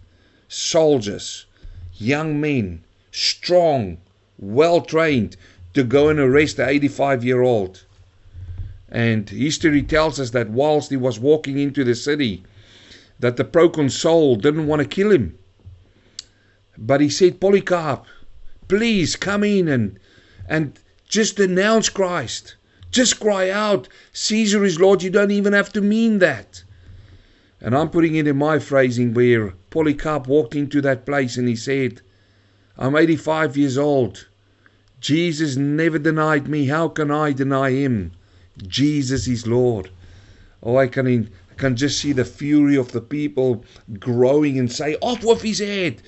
Soldiers, 0.49 1.47
young 1.95 2.41
men, 2.41 2.85
strong, 3.11 3.99
well 4.39 4.81
trained 4.81 5.37
to 5.75 5.83
go 5.83 6.09
and 6.09 6.21
arrest 6.21 6.59
the 6.59 6.69
85 6.69 7.25
year 7.25 7.43
old. 7.43 7.85
And 8.89 9.29
history 9.29 9.83
tells 9.83 10.21
us 10.21 10.31
that 10.31 10.51
whilst 10.51 10.91
he 10.91 10.97
was 10.97 11.19
walking 11.19 11.59
into 11.59 11.83
the 11.83 11.95
city, 11.95 12.45
that 13.19 13.37
the 13.37 13.45
proconsul 13.45 14.37
didn't 14.37 14.67
want 14.67 14.83
to 14.83 14.89
kill 14.89 15.11
him. 15.11 15.39
But 16.79 17.01
he 17.01 17.09
said, 17.09 17.41
Polycarp, 17.41 18.05
please 18.69 19.17
come 19.17 19.43
in 19.43 19.69
and 19.69 19.99
and 20.49 20.79
just 21.09 21.41
announce 21.41 21.89
Christ. 21.89 22.57
Just 22.91 23.19
cry 23.19 23.51
out, 23.51 23.89
Caesar 24.13 24.65
is 24.65 24.79
Lord. 24.79 25.03
You 25.03 25.11
don't 25.11 25.31
even 25.31 25.53
have 25.53 25.73
to 25.73 25.81
mean 25.81 26.19
that. 26.21 26.63
And 27.61 27.75
I'm 27.77 27.91
putting 27.91 28.15
it 28.15 28.29
in 28.29 28.37
my 28.37 28.59
phrasing 28.59 29.15
where 29.15 29.55
Polycarp 29.71 30.27
walked 30.27 30.55
into 30.55 30.81
that 30.83 31.07
place 31.07 31.37
and 31.37 31.49
he 31.49 31.57
said, 31.57 32.01
I'm 32.79 32.95
85 32.95 33.57
years 33.57 33.79
old. 33.79 34.27
Jesus 35.01 35.57
never 35.57 35.99
denied 35.99 36.49
me. 36.49 36.67
How 36.67 36.89
can 36.89 37.11
I 37.11 37.33
deny 37.33 37.71
him? 37.71 38.13
Jesus 38.67 39.27
is 39.29 39.47
Lord. 39.47 39.91
Oh, 40.63 40.77
I 40.77 40.87
can, 40.87 41.31
can 41.57 41.77
just 41.77 42.01
see 42.01 42.13
the 42.13 42.25
fury 42.25 42.77
of 42.77 42.93
the 42.93 43.01
people 43.01 43.65
growing 43.99 44.59
and 44.59 44.71
say, 44.71 44.97
Off 45.01 45.25
with 45.25 45.43
his 45.43 45.59
head. 45.59 46.03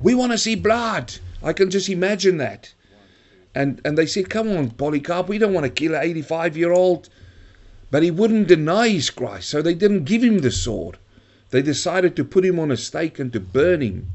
We 0.00 0.14
want 0.14 0.32
to 0.32 0.38
see 0.38 0.54
blood. 0.54 1.14
I 1.42 1.52
can 1.52 1.70
just 1.70 1.88
imagine 1.88 2.38
that. 2.38 2.72
And, 3.54 3.80
and 3.84 3.98
they 3.98 4.06
said, 4.06 4.30
Come 4.30 4.50
on, 4.50 4.70
Polycarp, 4.70 5.28
we 5.28 5.38
don't 5.38 5.52
want 5.52 5.64
to 5.64 5.70
kill 5.70 5.94
an 5.94 6.02
85 6.02 6.56
year 6.56 6.72
old. 6.72 7.08
But 7.90 8.02
he 8.02 8.10
wouldn't 8.10 8.48
deny 8.48 8.88
his 8.88 9.10
Christ, 9.10 9.50
so 9.50 9.60
they 9.60 9.74
didn't 9.74 10.04
give 10.04 10.22
him 10.22 10.38
the 10.38 10.50
sword. 10.50 10.96
They 11.50 11.60
decided 11.60 12.16
to 12.16 12.24
put 12.24 12.44
him 12.44 12.58
on 12.58 12.70
a 12.70 12.76
stake 12.78 13.18
and 13.18 13.30
to 13.34 13.40
burn 13.40 13.82
him. 13.82 14.08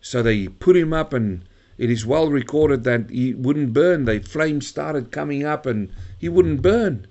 So 0.00 0.22
they 0.22 0.48
put 0.48 0.74
him 0.74 0.94
up, 0.94 1.12
and 1.12 1.42
it 1.76 1.90
is 1.90 2.06
well 2.06 2.28
recorded 2.28 2.84
that 2.84 3.10
he 3.10 3.34
wouldn't 3.34 3.72
burn. 3.72 4.04
The 4.04 4.20
flames 4.20 4.66
started 4.66 5.10
coming 5.10 5.44
up, 5.44 5.66
and 5.66 5.90
he 6.16 6.28
wouldn't 6.28 6.62
burn. 6.62 7.06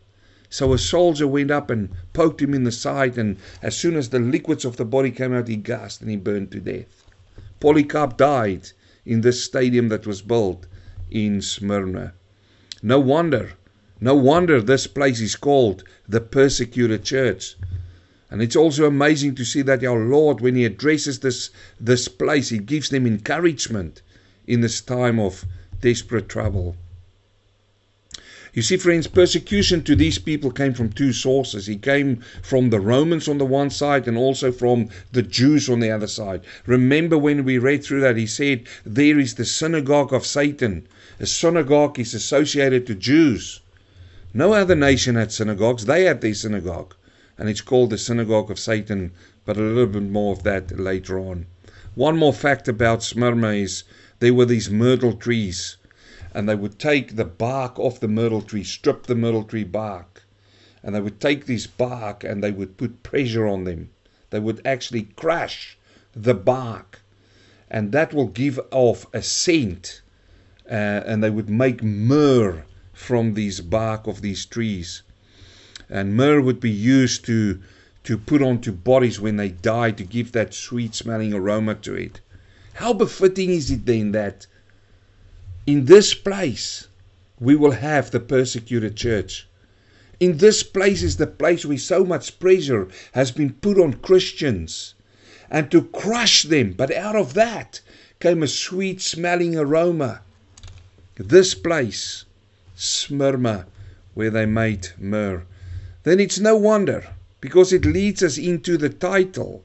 So 0.49 0.71
a 0.71 0.77
soldier 0.77 1.27
went 1.27 1.51
up 1.51 1.69
and 1.69 1.89
poked 2.13 2.41
him 2.41 2.53
in 2.53 2.63
the 2.63 2.71
side, 2.71 3.17
and 3.17 3.37
as 3.61 3.75
soon 3.75 3.95
as 3.95 4.09
the 4.09 4.19
liquids 4.19 4.63
of 4.63 4.77
the 4.77 4.85
body 4.85 5.11
came 5.11 5.33
out, 5.33 5.47
he 5.47 5.55
gasped 5.55 6.01
and 6.01 6.11
he 6.11 6.15
burned 6.15 6.51
to 6.51 6.59
death. 6.59 7.03
Polycarp 7.59 8.17
died 8.17 8.69
in 9.05 9.21
this 9.21 9.43
stadium 9.43 9.89
that 9.89 10.07
was 10.07 10.21
built 10.21 10.65
in 11.09 11.41
Smyrna. 11.41 12.13
No 12.81 12.99
wonder, 12.99 13.53
no 13.99 14.15
wonder 14.15 14.61
this 14.61 14.87
place 14.87 15.19
is 15.19 15.35
called 15.35 15.83
the 16.07 16.21
persecuted 16.21 17.03
church. 17.03 17.55
And 18.29 18.41
it's 18.41 18.55
also 18.55 18.85
amazing 18.85 19.35
to 19.35 19.45
see 19.45 19.61
that 19.63 19.83
our 19.83 20.05
Lord, 20.05 20.39
when 20.39 20.55
He 20.55 20.65
addresses 20.65 21.19
this, 21.19 21.49
this 21.79 22.07
place, 22.07 22.49
He 22.49 22.59
gives 22.59 22.89
them 22.89 23.05
encouragement 23.05 24.01
in 24.47 24.61
this 24.61 24.81
time 24.81 25.19
of 25.19 25.45
desperate 25.81 26.29
trouble. 26.29 26.75
You 28.53 28.61
see, 28.61 28.77
friends, 28.77 29.07
persecution 29.07 29.81
to 29.81 29.95
these 29.95 30.19
people 30.19 30.51
came 30.51 30.75
from 30.75 30.91
two 30.91 31.11
sources. 31.11 31.67
It 31.67 31.81
came 31.81 32.21
from 32.43 32.69
the 32.69 32.79
Romans 32.79 33.27
on 33.27 33.39
the 33.39 33.45
one 33.45 33.71
side 33.71 34.07
and 34.07 34.15
also 34.15 34.51
from 34.51 34.89
the 35.11 35.23
Jews 35.23 35.67
on 35.69 35.79
the 35.79 35.89
other 35.89 36.05
side. 36.05 36.41
Remember 36.67 37.17
when 37.17 37.45
we 37.45 37.57
read 37.57 37.83
through 37.83 38.01
that, 38.01 38.15
he 38.15 38.27
said, 38.27 38.67
There 38.85 39.17
is 39.17 39.33
the 39.33 39.45
synagogue 39.45 40.13
of 40.13 40.23
Satan. 40.23 40.87
A 41.19 41.25
synagogue 41.25 41.99
is 41.99 42.13
associated 42.13 42.85
to 42.85 42.93
Jews. 42.93 43.59
No 44.35 44.53
other 44.53 44.75
nation 44.75 45.15
had 45.15 45.31
synagogues, 45.31 45.85
they 45.85 46.03
had 46.03 46.21
their 46.21 46.35
synagogue. 46.35 46.93
And 47.39 47.49
it's 47.49 47.61
called 47.61 47.89
the 47.89 47.97
synagogue 47.97 48.51
of 48.51 48.59
Satan, 48.59 49.13
but 49.45 49.57
a 49.57 49.61
little 49.61 49.87
bit 49.87 50.03
more 50.03 50.31
of 50.31 50.43
that 50.43 50.79
later 50.79 51.17
on. 51.17 51.47
One 51.95 52.17
more 52.17 52.33
fact 52.33 52.67
about 52.67 53.01
Smyrna 53.01 53.49
is 53.49 53.83
there 54.19 54.33
were 54.33 54.45
these 54.45 54.69
myrtle 54.69 55.13
trees 55.13 55.77
and 56.33 56.49
they 56.49 56.55
would 56.55 56.79
take 56.79 57.15
the 57.15 57.25
bark 57.25 57.77
off 57.77 57.99
the 57.99 58.07
myrtle 58.07 58.41
tree, 58.41 58.63
strip 58.63 59.05
the 59.05 59.15
myrtle 59.15 59.43
tree 59.43 59.63
bark, 59.63 60.23
and 60.81 60.95
they 60.95 61.01
would 61.01 61.19
take 61.19 61.45
this 61.45 61.67
bark 61.67 62.23
and 62.23 62.43
they 62.43 62.51
would 62.51 62.75
put 62.77 63.03
pressure 63.03 63.47
on 63.47 63.63
them. 63.63 63.89
They 64.31 64.39
would 64.39 64.65
actually 64.65 65.03
crush 65.15 65.77
the 66.15 66.33
bark, 66.33 67.01
and 67.69 67.91
that 67.91 68.13
will 68.13 68.27
give 68.27 68.59
off 68.71 69.05
a 69.13 69.21
scent, 69.21 70.01
uh, 70.69 71.03
and 71.05 71.23
they 71.23 71.29
would 71.29 71.49
make 71.49 71.83
myrrh 71.83 72.65
from 72.93 73.35
this 73.35 73.59
bark 73.59 74.07
of 74.07 74.21
these 74.21 74.45
trees. 74.45 75.03
And 75.89 76.15
myrrh 76.15 76.41
would 76.41 76.59
be 76.59 76.71
used 76.71 77.25
to 77.25 77.59
to 78.03 78.17
put 78.17 78.41
onto 78.41 78.71
bodies 78.71 79.19
when 79.19 79.37
they 79.37 79.49
die 79.49 79.91
to 79.91 80.03
give 80.03 80.33
that 80.33 80.53
sweet 80.53 80.93
smelling 80.93 81.33
aroma 81.33 81.75
to 81.75 81.93
it. 81.95 82.19
How 82.75 82.91
befitting 82.91 83.51
is 83.51 83.69
it 83.69 83.85
then 83.85 84.11
that 84.13 84.47
in 85.65 85.85
this 85.85 86.13
place, 86.13 86.87
we 87.39 87.55
will 87.55 87.71
have 87.71 88.11
the 88.11 88.19
persecuted 88.19 88.95
church. 88.95 89.47
In 90.19 90.37
this 90.37 90.63
place 90.63 91.03
is 91.03 91.17
the 91.17 91.27
place 91.27 91.65
where 91.65 91.77
so 91.77 92.03
much 92.03 92.39
pressure 92.39 92.87
has 93.13 93.31
been 93.31 93.53
put 93.53 93.79
on 93.79 93.93
Christians 93.93 94.95
and 95.49 95.69
to 95.71 95.83
crush 95.83 96.43
them. 96.43 96.73
But 96.73 96.93
out 96.93 97.15
of 97.15 97.33
that 97.35 97.81
came 98.19 98.41
a 98.41 98.47
sweet 98.47 99.01
smelling 99.01 99.55
aroma. 99.55 100.21
This 101.15 101.53
place, 101.53 102.25
Smyrna, 102.75 103.67
where 104.13 104.29
they 104.29 104.45
made 104.45 104.89
myrrh. 104.97 105.43
Then 106.03 106.19
it's 106.19 106.39
no 106.39 106.55
wonder 106.57 107.07
because 107.39 107.71
it 107.71 107.85
leads 107.85 108.23
us 108.23 108.37
into 108.37 108.77
the 108.77 108.89
title 108.89 109.63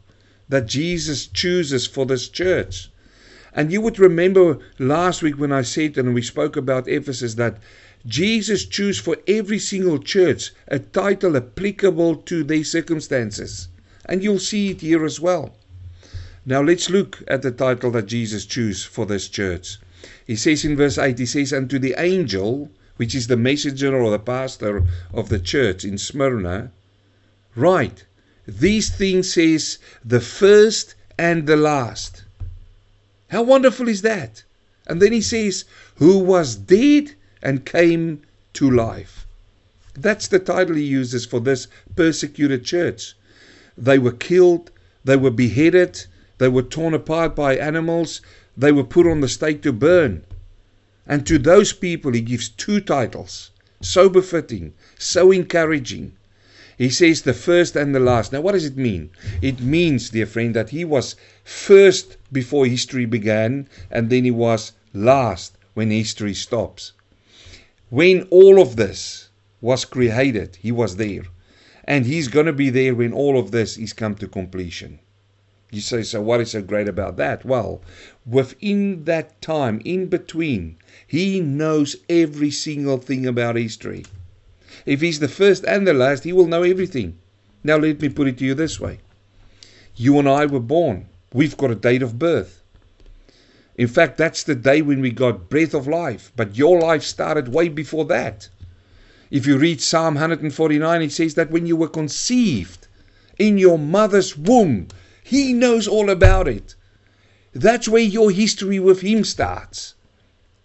that 0.48 0.66
Jesus 0.66 1.26
chooses 1.26 1.86
for 1.86 2.06
this 2.06 2.28
church. 2.28 2.90
And 3.58 3.72
you 3.72 3.80
would 3.80 3.98
remember 3.98 4.60
last 4.78 5.20
week 5.20 5.36
when 5.36 5.50
I 5.50 5.62
said 5.62 5.98
and 5.98 6.14
we 6.14 6.22
spoke 6.22 6.56
about 6.56 6.86
Ephesus 6.86 7.34
that 7.34 7.58
Jesus 8.06 8.64
chose 8.64 9.00
for 9.00 9.16
every 9.26 9.58
single 9.58 9.98
church 9.98 10.52
a 10.68 10.78
title 10.78 11.36
applicable 11.36 12.14
to 12.30 12.44
their 12.44 12.62
circumstances. 12.62 13.66
And 14.04 14.22
you'll 14.22 14.38
see 14.38 14.70
it 14.70 14.80
here 14.80 15.04
as 15.04 15.18
well. 15.18 15.56
Now 16.46 16.62
let's 16.62 16.88
look 16.88 17.20
at 17.26 17.42
the 17.42 17.50
title 17.50 17.90
that 17.90 18.06
Jesus 18.06 18.46
chose 18.46 18.84
for 18.84 19.06
this 19.06 19.26
church. 19.26 19.78
He 20.24 20.36
says 20.36 20.64
in 20.64 20.76
verse 20.76 20.96
8, 20.96 21.18
he 21.18 21.26
says, 21.26 21.52
Unto 21.52 21.80
the 21.80 21.96
angel, 21.98 22.70
which 22.96 23.12
is 23.12 23.26
the 23.26 23.36
messenger 23.36 24.00
or 24.00 24.12
the 24.12 24.20
pastor 24.20 24.84
of 25.12 25.30
the 25.30 25.40
church 25.40 25.84
in 25.84 25.98
Smyrna, 25.98 26.70
write, 27.56 28.04
These 28.46 28.90
things 28.90 29.34
says 29.34 29.78
the 30.04 30.20
first 30.20 30.94
and 31.18 31.48
the 31.48 31.56
last 31.56 32.22
how 33.28 33.42
wonderful 33.42 33.88
is 33.88 34.02
that? 34.02 34.44
And 34.86 35.02
then 35.02 35.12
he 35.12 35.20
says, 35.20 35.64
Who 35.96 36.18
was 36.18 36.56
dead 36.56 37.14
and 37.42 37.64
came 37.64 38.22
to 38.54 38.70
life. 38.70 39.26
That's 39.94 40.28
the 40.28 40.38
title 40.38 40.76
he 40.76 40.84
uses 40.84 41.26
for 41.26 41.40
this 41.40 41.68
persecuted 41.94 42.64
church. 42.64 43.14
They 43.76 43.98
were 43.98 44.12
killed, 44.12 44.70
they 45.04 45.16
were 45.16 45.30
beheaded, 45.30 46.06
they 46.38 46.48
were 46.48 46.62
torn 46.62 46.94
apart 46.94 47.36
by 47.36 47.56
animals, 47.56 48.20
they 48.56 48.72
were 48.72 48.84
put 48.84 49.06
on 49.06 49.20
the 49.20 49.28
stake 49.28 49.62
to 49.62 49.72
burn. 49.72 50.24
And 51.06 51.26
to 51.26 51.38
those 51.38 51.72
people, 51.72 52.12
he 52.12 52.20
gives 52.20 52.48
two 52.48 52.80
titles 52.80 53.50
so 53.80 54.08
befitting, 54.08 54.74
so 54.98 55.30
encouraging. 55.30 56.16
He 56.78 56.90
says 56.90 57.22
the 57.22 57.34
first 57.34 57.74
and 57.74 57.92
the 57.92 57.98
last. 57.98 58.32
Now, 58.32 58.40
what 58.40 58.52
does 58.52 58.64
it 58.64 58.76
mean? 58.76 59.10
It 59.42 59.60
means, 59.60 60.10
dear 60.10 60.26
friend, 60.26 60.54
that 60.54 60.70
he 60.70 60.84
was 60.84 61.16
first 61.42 62.16
before 62.30 62.66
history 62.66 63.04
began, 63.04 63.68
and 63.90 64.10
then 64.10 64.22
he 64.22 64.30
was 64.30 64.72
last 64.94 65.58
when 65.74 65.90
history 65.90 66.34
stops. 66.34 66.92
When 67.90 68.22
all 68.30 68.62
of 68.62 68.76
this 68.76 69.28
was 69.60 69.84
created, 69.84 70.56
he 70.60 70.70
was 70.70 70.96
there. 70.96 71.24
And 71.82 72.06
he's 72.06 72.28
going 72.28 72.46
to 72.46 72.52
be 72.52 72.70
there 72.70 72.94
when 72.94 73.12
all 73.12 73.40
of 73.40 73.50
this 73.50 73.76
is 73.76 73.92
come 73.92 74.14
to 74.14 74.28
completion. 74.28 75.00
You 75.72 75.80
say, 75.80 76.02
so 76.04 76.22
what 76.22 76.40
is 76.40 76.52
so 76.52 76.62
great 76.62 76.86
about 76.86 77.16
that? 77.16 77.44
Well, 77.44 77.82
within 78.24 79.02
that 79.04 79.42
time, 79.42 79.82
in 79.84 80.06
between, 80.06 80.76
he 81.06 81.40
knows 81.40 81.96
every 82.08 82.52
single 82.52 82.98
thing 82.98 83.26
about 83.26 83.56
history. 83.56 84.04
If 84.88 85.02
he's 85.02 85.20
the 85.20 85.28
first 85.28 85.66
and 85.66 85.86
the 85.86 85.92
last, 85.92 86.24
he 86.24 86.32
will 86.32 86.46
know 86.46 86.62
everything. 86.62 87.18
Now, 87.62 87.76
let 87.76 88.00
me 88.00 88.08
put 88.08 88.26
it 88.26 88.38
to 88.38 88.44
you 88.46 88.54
this 88.54 88.80
way 88.80 89.00
You 89.94 90.18
and 90.18 90.26
I 90.26 90.46
were 90.46 90.60
born, 90.60 91.10
we've 91.30 91.58
got 91.58 91.70
a 91.70 91.74
date 91.74 92.00
of 92.00 92.18
birth. 92.18 92.62
In 93.76 93.86
fact, 93.86 94.16
that's 94.16 94.42
the 94.42 94.54
day 94.54 94.80
when 94.80 95.02
we 95.02 95.10
got 95.10 95.50
breath 95.50 95.74
of 95.74 95.86
life, 95.86 96.32
but 96.36 96.56
your 96.56 96.80
life 96.80 97.02
started 97.02 97.52
way 97.52 97.68
before 97.68 98.06
that. 98.06 98.48
If 99.30 99.46
you 99.46 99.58
read 99.58 99.82
Psalm 99.82 100.14
149, 100.14 101.02
it 101.02 101.12
says 101.12 101.34
that 101.34 101.50
when 101.50 101.66
you 101.66 101.76
were 101.76 101.88
conceived 101.88 102.88
in 103.38 103.58
your 103.58 103.78
mother's 103.78 104.38
womb, 104.38 104.88
He 105.22 105.52
knows 105.52 105.86
all 105.86 106.08
about 106.08 106.48
it. 106.48 106.76
That's 107.52 107.88
where 107.88 108.00
your 108.00 108.30
history 108.30 108.80
with 108.80 109.02
Him 109.02 109.22
starts. 109.24 109.92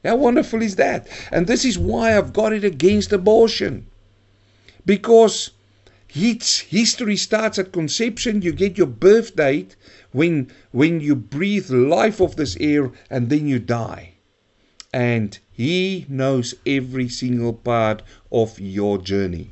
How 0.05 0.15
wonderful 0.15 0.61
is 0.61 0.77
that? 0.77 1.09
And 1.29 1.45
this 1.45 1.65
is 1.65 1.77
why 1.77 2.17
I've 2.17 2.31
got 2.31 2.53
it 2.53 2.63
against 2.63 3.11
abortion. 3.11 3.87
Because 4.85 5.51
its 6.13 6.59
history 6.59 7.17
starts 7.17 7.57
at 7.57 7.71
conception, 7.71 8.41
you 8.41 8.51
get 8.51 8.77
your 8.77 8.87
birth 8.87 9.35
date 9.35 9.75
when, 10.11 10.51
when 10.71 11.01
you 11.01 11.15
breathe 11.15 11.69
life 11.69 12.19
of 12.19 12.35
this 12.35 12.55
air 12.59 12.91
and 13.09 13.29
then 13.29 13.47
you 13.47 13.59
die 13.59 14.13
and 14.93 15.39
He 15.51 16.05
knows 16.07 16.53
every 16.67 17.09
single 17.09 17.53
part 17.53 18.03
of 18.31 18.59
your 18.59 18.99
journey. 18.99 19.51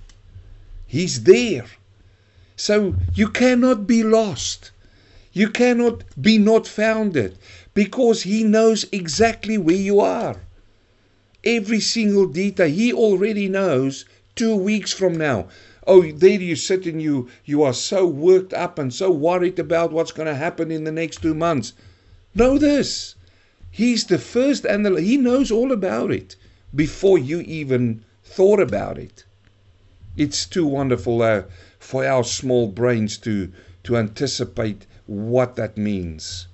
He's 0.86 1.24
there. 1.24 1.66
So 2.56 2.96
you 3.16 3.28
cannot 3.28 3.88
be 3.88 4.04
lost. 4.04 4.72
You 5.34 5.50
cannot 5.50 6.04
be 6.22 6.38
not 6.38 6.68
founded 6.68 7.38
because 7.74 8.24
He 8.24 8.44
knows 8.44 8.86
exactly 8.92 9.58
where 9.58 9.76
you 9.76 10.00
are. 10.00 10.38
Every 11.44 11.80
single 11.80 12.28
detail. 12.28 12.70
He 12.70 12.94
already 12.94 13.50
knows 13.50 14.06
two 14.36 14.56
weeks 14.56 14.94
from 14.94 15.18
now. 15.18 15.48
Oh, 15.88 16.04
there 16.12 16.40
you 16.40 16.56
sit 16.56 16.86
and 16.86 17.02
you, 17.02 17.30
you 17.46 17.64
are 17.64 17.74
so 17.74 18.06
worked 18.06 18.54
up 18.54 18.78
and 18.78 18.94
so 18.94 19.12
worried 19.12 19.60
about 19.60 19.92
what's 19.92 20.12
going 20.12 20.28
to 20.28 20.36
happen 20.36 20.72
in 20.72 20.84
the 20.84 20.92
next 20.92 21.22
two 21.22 21.34
months. 21.34 21.74
Know 22.36 22.58
this 22.58 23.16
He's 23.74 24.04
the 24.04 24.20
first 24.20 24.66
and 24.66 24.86
he 25.00 25.16
knows 25.16 25.50
all 25.50 25.72
about 25.72 26.12
it 26.12 26.36
before 26.76 27.18
you 27.18 27.40
even 27.40 28.04
thought 28.22 28.60
about 28.60 28.98
it. 28.98 29.24
It's 30.18 30.46
too 30.46 30.68
wonderful 30.68 31.22
uh, 31.22 31.44
for 31.80 32.06
our 32.06 32.26
small 32.26 32.68
brains 32.68 33.18
to, 33.20 33.50
to 33.86 33.96
anticipate 33.96 34.86
what 35.06 35.56
that 35.56 35.78
means. 35.78 36.48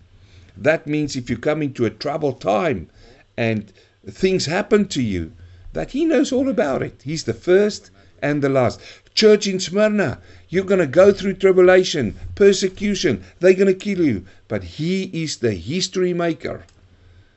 That 0.55 0.85
means 0.85 1.15
if 1.15 1.27
you 1.27 1.37
come 1.37 1.63
into 1.63 1.85
a 1.85 1.89
troubled 1.89 2.39
time 2.39 2.87
and 3.35 3.73
things 4.07 4.45
happen 4.45 4.87
to 4.89 5.01
you, 5.01 5.31
that 5.77 5.91
He 5.91 6.05
knows 6.05 6.31
all 6.31 6.49
about 6.49 6.81
it. 6.81 7.01
He's 7.03 7.25
the 7.25 7.35
first 7.35 7.91
and 8.19 8.41
the 8.41 8.49
last. 8.49 8.81
Church 9.13 9.45
in 9.45 9.59
Smyrna, 9.59 10.19
you're 10.49 10.63
going 10.63 10.79
to 10.79 10.87
go 10.87 11.13
through 11.13 11.35
tribulation, 11.35 12.15
persecution, 12.33 13.23
they're 13.39 13.53
going 13.53 13.67
to 13.67 13.85
kill 13.85 14.03
you, 14.03 14.25
but 14.47 14.63
He 14.63 15.03
is 15.13 15.37
the 15.37 15.53
history 15.53 16.15
maker. 16.15 16.65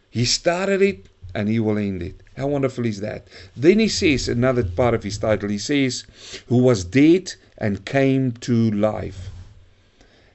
He 0.09 0.25
started 0.25 0.81
it 0.81 1.07
and 1.35 1.51
he 1.51 1.61
will 1.61 1.77
end 1.77 2.03
it. 2.03 2.23
How 2.37 2.47
wonderful 2.47 2.87
is 2.87 3.01
that? 3.01 3.29
Then 3.55 3.79
he 3.79 3.89
says, 3.89 4.27
another 4.27 4.65
part 4.65 4.95
of 4.95 5.03
his 5.03 5.19
title, 5.19 5.51
he 5.51 5.59
says, 5.59 6.05
who 6.49 6.59
was 6.59 6.83
dead 6.83 7.35
and 7.59 7.85
came 7.85 8.33
to 8.49 8.71
life. 8.71 9.29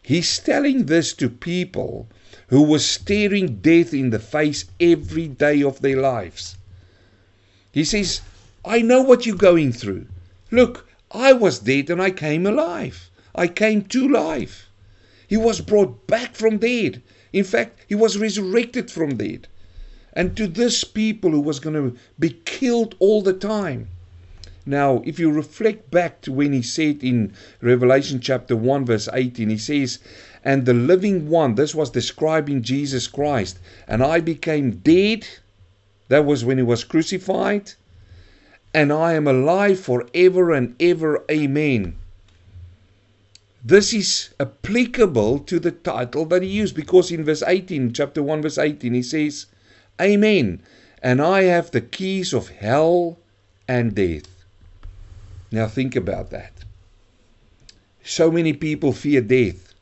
He's 0.04 0.38
telling 0.38 0.86
this 0.86 1.12
to 1.14 1.30
people 1.30 2.08
who 2.48 2.62
were 2.62 2.80
staring 2.80 3.56
death 3.58 3.94
in 3.94 4.12
the 4.12 4.20
face 4.20 4.66
every 4.80 5.28
day 5.28 5.64
of 5.64 5.82
their 5.82 6.00
lives. 6.00 6.56
He 7.76 7.84
says, 7.84 8.22
I 8.64 8.82
know 8.82 9.02
what 9.02 9.26
you're 9.26 9.36
going 9.36 9.74
through. 9.74 10.06
Look, 10.50 10.88
I 11.12 11.34
was 11.34 11.60
dead 11.60 11.90
and 11.90 12.02
I 12.02 12.10
came 12.10 12.48
alive. 12.48 13.10
I 13.36 13.48
came 13.48 13.82
to 13.82 14.08
life. 14.08 14.70
He 15.28 15.36
was 15.36 15.60
brought 15.60 16.08
back 16.08 16.36
from 16.36 16.58
dead. 16.58 17.02
In 17.34 17.44
fact, 17.44 17.82
he 17.86 17.94
was 17.94 18.18
resurrected 18.18 18.90
from 18.90 19.18
dead 19.18 19.50
and 20.14 20.38
to 20.38 20.48
this 20.48 20.86
people 20.86 21.32
who 21.32 21.42
was 21.42 21.60
going 21.60 21.76
to 21.76 22.00
be 22.18 22.30
killed 22.46 22.96
all 23.00 23.22
the 23.22 23.34
time. 23.34 23.90
Now, 24.66 25.04
if 25.06 25.20
you 25.20 25.30
reflect 25.30 25.92
back 25.92 26.22
to 26.22 26.32
when 26.32 26.54
he 26.54 26.62
said 26.62 27.04
in 27.04 27.34
Revelation 27.60 28.22
chapter 28.22 28.56
1, 28.56 28.86
verse 28.86 29.10
18, 29.12 29.50
he 29.50 29.58
says, 29.58 30.00
And 30.46 30.66
the 30.66 30.74
living 30.74 31.28
one, 31.28 31.56
this 31.56 31.76
was 31.76 31.90
describing 31.90 32.62
Jesus 32.64 33.08
Christ, 33.08 33.60
and 33.86 34.02
I 34.02 34.22
became 34.22 34.78
dead. 34.78 35.28
That 36.08 36.26
was 36.26 36.46
when 36.46 36.58
he 36.58 36.64
was 36.64 36.84
crucified. 36.84 37.74
And 38.74 38.92
I 38.92 39.14
am 39.14 39.28
alive 39.28 39.80
forever 39.80 40.52
and 40.52 40.76
ever. 40.80 41.24
Amen. 41.32 41.96
This 43.64 43.94
is 43.94 44.30
applicable 44.40 45.40
to 45.40 45.60
the 45.60 45.72
title 45.72 46.26
that 46.26 46.44
he 46.44 46.50
used 46.50 46.76
because 46.76 47.12
in 47.12 47.24
verse 47.24 47.42
18, 47.42 47.94
chapter 47.94 48.22
1, 48.22 48.44
verse 48.44 48.60
18, 48.60 48.94
he 48.94 49.02
says, 49.02 49.48
Amen. 50.00 50.62
And 51.02 51.22
I 51.22 51.44
have 51.44 51.72
the 51.72 51.82
keys 51.82 52.34
of 52.34 52.50
hell 52.50 53.18
and 53.68 53.96
death. 53.96 54.46
Now 55.52 55.68
think 55.68 55.96
about 55.96 56.30
that. 56.30 56.52
So 58.04 58.30
many 58.30 58.54
people 58.54 58.94
fear 58.94 59.22
death. 59.22 59.74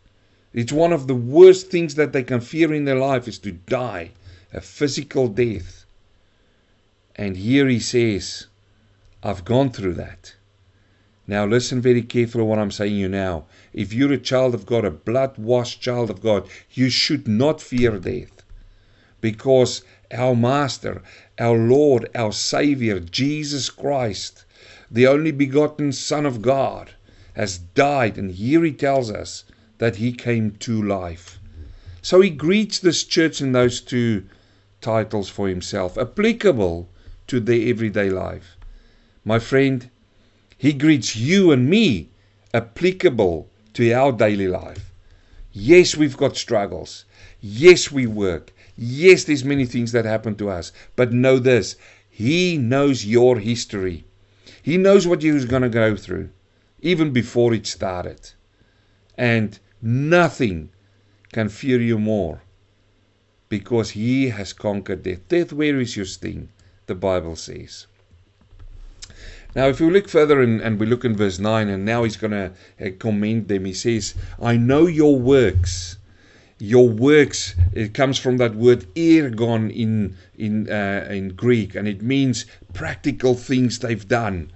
It's 0.54 0.72
one 0.72 0.94
of 0.94 1.08
the 1.08 1.16
worst 1.16 1.70
things 1.70 1.96
that 1.96 2.14
they 2.14 2.24
can 2.24 2.40
fear 2.40 2.74
in 2.74 2.86
their 2.86 2.96
life 2.96 3.28
is 3.28 3.40
to 3.40 3.52
die, 3.52 4.12
a 4.54 4.62
physical 4.62 5.28
death. 5.28 5.83
And 7.16 7.38
here 7.38 7.68
he 7.68 7.80
says, 7.80 8.48
I've 9.22 9.46
gone 9.46 9.70
through 9.72 9.94
that. 9.94 10.36
Now 11.28 11.46
listen 11.46 11.80
very 11.80 12.02
carefully 12.02 12.44
what 12.44 12.60
I'm 12.60 12.72
saying 12.72 12.96
you 12.96 13.08
now. 13.08 13.46
If 13.72 13.94
you're 13.94 14.12
a 14.12 14.18
child 14.18 14.54
of 14.54 14.66
God, 14.66 14.84
a 14.84 14.92
blood 14.92 15.38
washed 15.38 15.82
child 15.82 16.10
of 16.10 16.22
God, 16.22 16.48
you 16.72 16.90
should 16.90 17.28
not 17.28 17.62
fear 17.62 17.98
death. 17.98 18.44
Because 19.22 19.84
our 20.12 20.36
Master, 20.36 21.02
our 21.40 21.58
Lord, 21.58 22.10
our 22.14 22.34
Savior, 22.34 23.00
Jesus 23.00 23.70
Christ, 23.70 24.44
the 24.92 25.08
only 25.08 25.32
begotten 25.32 25.94
Son 25.94 26.26
of 26.26 26.42
God, 26.42 26.92
has 27.36 27.58
died, 27.58 28.18
and 28.18 28.32
here 28.32 28.64
he 28.64 28.74
tells 28.74 29.10
us 29.10 29.44
that 29.78 29.96
he 29.96 30.12
came 30.12 30.52
to 30.52 30.82
life. 30.82 31.40
So 32.02 32.22
he 32.22 32.30
greets 32.30 32.80
this 32.80 33.04
church 33.04 33.40
in 33.40 33.54
those 33.54 33.82
two 33.82 34.26
titles 34.82 35.30
for 35.30 35.48
himself, 35.48 35.98
applicable 35.98 36.90
to 37.28 37.40
their 37.40 37.70
everyday 37.70 38.10
life. 38.10 38.58
My 39.26 39.40
friend, 39.40 39.90
he 40.58 40.74
greets 40.74 41.16
you 41.16 41.52
and 41.52 41.70
me, 41.70 42.10
applicable 42.54 43.50
to 43.74 43.92
our 43.92 44.12
daily 44.12 44.48
life. 44.48 44.92
Yes, 45.52 45.96
we've 45.96 46.18
got 46.18 46.38
struggles. 46.38 47.06
Yes, 47.42 47.92
we 47.92 48.08
work. 48.08 48.54
Yes, 48.76 49.24
there's 49.24 49.44
many 49.44 49.66
things 49.66 49.92
that 49.92 50.06
happen 50.06 50.36
to 50.36 50.50
us, 50.50 50.72
but 50.96 51.14
know 51.14 51.38
this 51.38 51.76
He 52.10 52.58
knows 52.58 53.06
your 53.06 53.40
history. 53.40 54.06
He 54.62 54.78
knows 54.78 55.06
what 55.06 55.22
you're 55.22 55.46
going 55.46 55.62
to 55.64 55.70
go 55.70 55.96
through, 55.96 56.30
even 56.82 57.12
before 57.12 57.54
it 57.54 57.68
started. 57.68 58.32
And 59.18 59.60
nothing 59.82 60.70
can 61.32 61.50
fear 61.50 61.82
you 61.82 62.00
more 62.00 62.42
because 63.50 63.92
He 63.92 64.30
has 64.30 64.54
conquered 64.54 65.04
death. 65.04 65.28
Death, 65.28 65.54
where 65.54 65.80
is 65.80 65.96
your 65.96 66.06
sting? 66.06 66.50
The 66.86 66.96
Bible 66.96 67.36
says. 67.36 67.88
Now, 69.56 69.68
if 69.68 69.80
you 69.80 69.90
look 69.90 70.10
further 70.10 70.42
in, 70.42 70.62
and 70.62 70.80
we 70.80 70.86
look 70.86 71.06
in 71.06 71.16
verse 71.16 71.40
9, 71.40 71.70
and 71.70 71.86
now 71.86 72.04
he's 72.04 72.18
going 72.18 72.32
to 72.32 72.52
uh, 72.84 72.90
commend 72.98 73.48
them, 73.48 73.66
he 73.66 73.74
says, 73.74 74.16
I 74.42 74.58
know 74.58 74.88
your 74.88 75.18
works 75.18 75.98
your 76.60 76.88
works 76.88 77.56
it 77.74 77.94
comes 77.94 78.18
from 78.18 78.38
that 78.38 78.56
word 78.56 78.86
ergon 78.96 79.70
in 79.76 80.16
in 80.38 80.70
uh, 80.70 81.06
in 81.10 81.28
Greek 81.30 81.76
and 81.76 81.88
it 81.88 82.02
means 82.02 82.46
practical 82.74 83.34
things 83.34 83.80
they've 83.80 84.08
done 84.08 84.50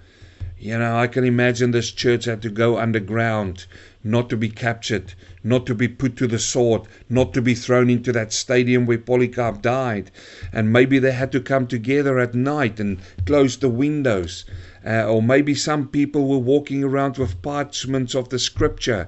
You 0.59 0.79
know, 0.79 0.97
I 0.97 1.05
can 1.05 1.23
imagine 1.23 1.69
this 1.69 1.91
church 1.91 2.25
had 2.25 2.41
to 2.41 2.49
go 2.49 2.79
underground, 2.79 3.67
not 4.03 4.27
to 4.29 4.37
be 4.37 4.49
captured, 4.49 5.13
not 5.47 5.65
to 5.65 5.75
be 5.75 5.87
put 5.87 6.15
to 6.17 6.27
the 6.27 6.39
sword, 6.39 6.81
not 7.09 7.33
to 7.33 7.41
be 7.41 7.55
thrown 7.55 7.89
into 7.89 8.11
that 8.11 8.33
stadium 8.33 8.85
where 8.85 8.97
Polycarp 8.97 9.61
died. 9.61 10.11
And 10.51 10.73
maybe 10.73 10.99
they 10.99 11.11
had 11.11 11.31
to 11.31 11.39
come 11.39 11.67
together 11.67 12.19
at 12.19 12.35
night 12.35 12.79
and 12.79 12.99
close 13.25 13.57
the 13.57 13.69
windows. 13.69 14.45
Uh, 14.85 15.05
or 15.05 15.21
maybe 15.21 15.55
some 15.55 15.87
people 15.87 16.27
were 16.27 16.37
walking 16.37 16.83
around 16.83 17.17
with 17.17 17.41
parchments 17.41 18.13
of 18.15 18.29
the 18.29 18.39
scripture. 18.39 19.07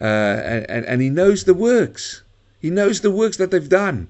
Uh, 0.00 0.04
and, 0.04 0.84
and 0.86 1.02
he 1.02 1.10
knows 1.10 1.44
the 1.44 1.54
works. 1.54 2.22
He 2.60 2.70
knows 2.70 3.00
the 3.00 3.10
works 3.10 3.36
that 3.36 3.50
they've 3.50 3.68
done. 3.68 4.08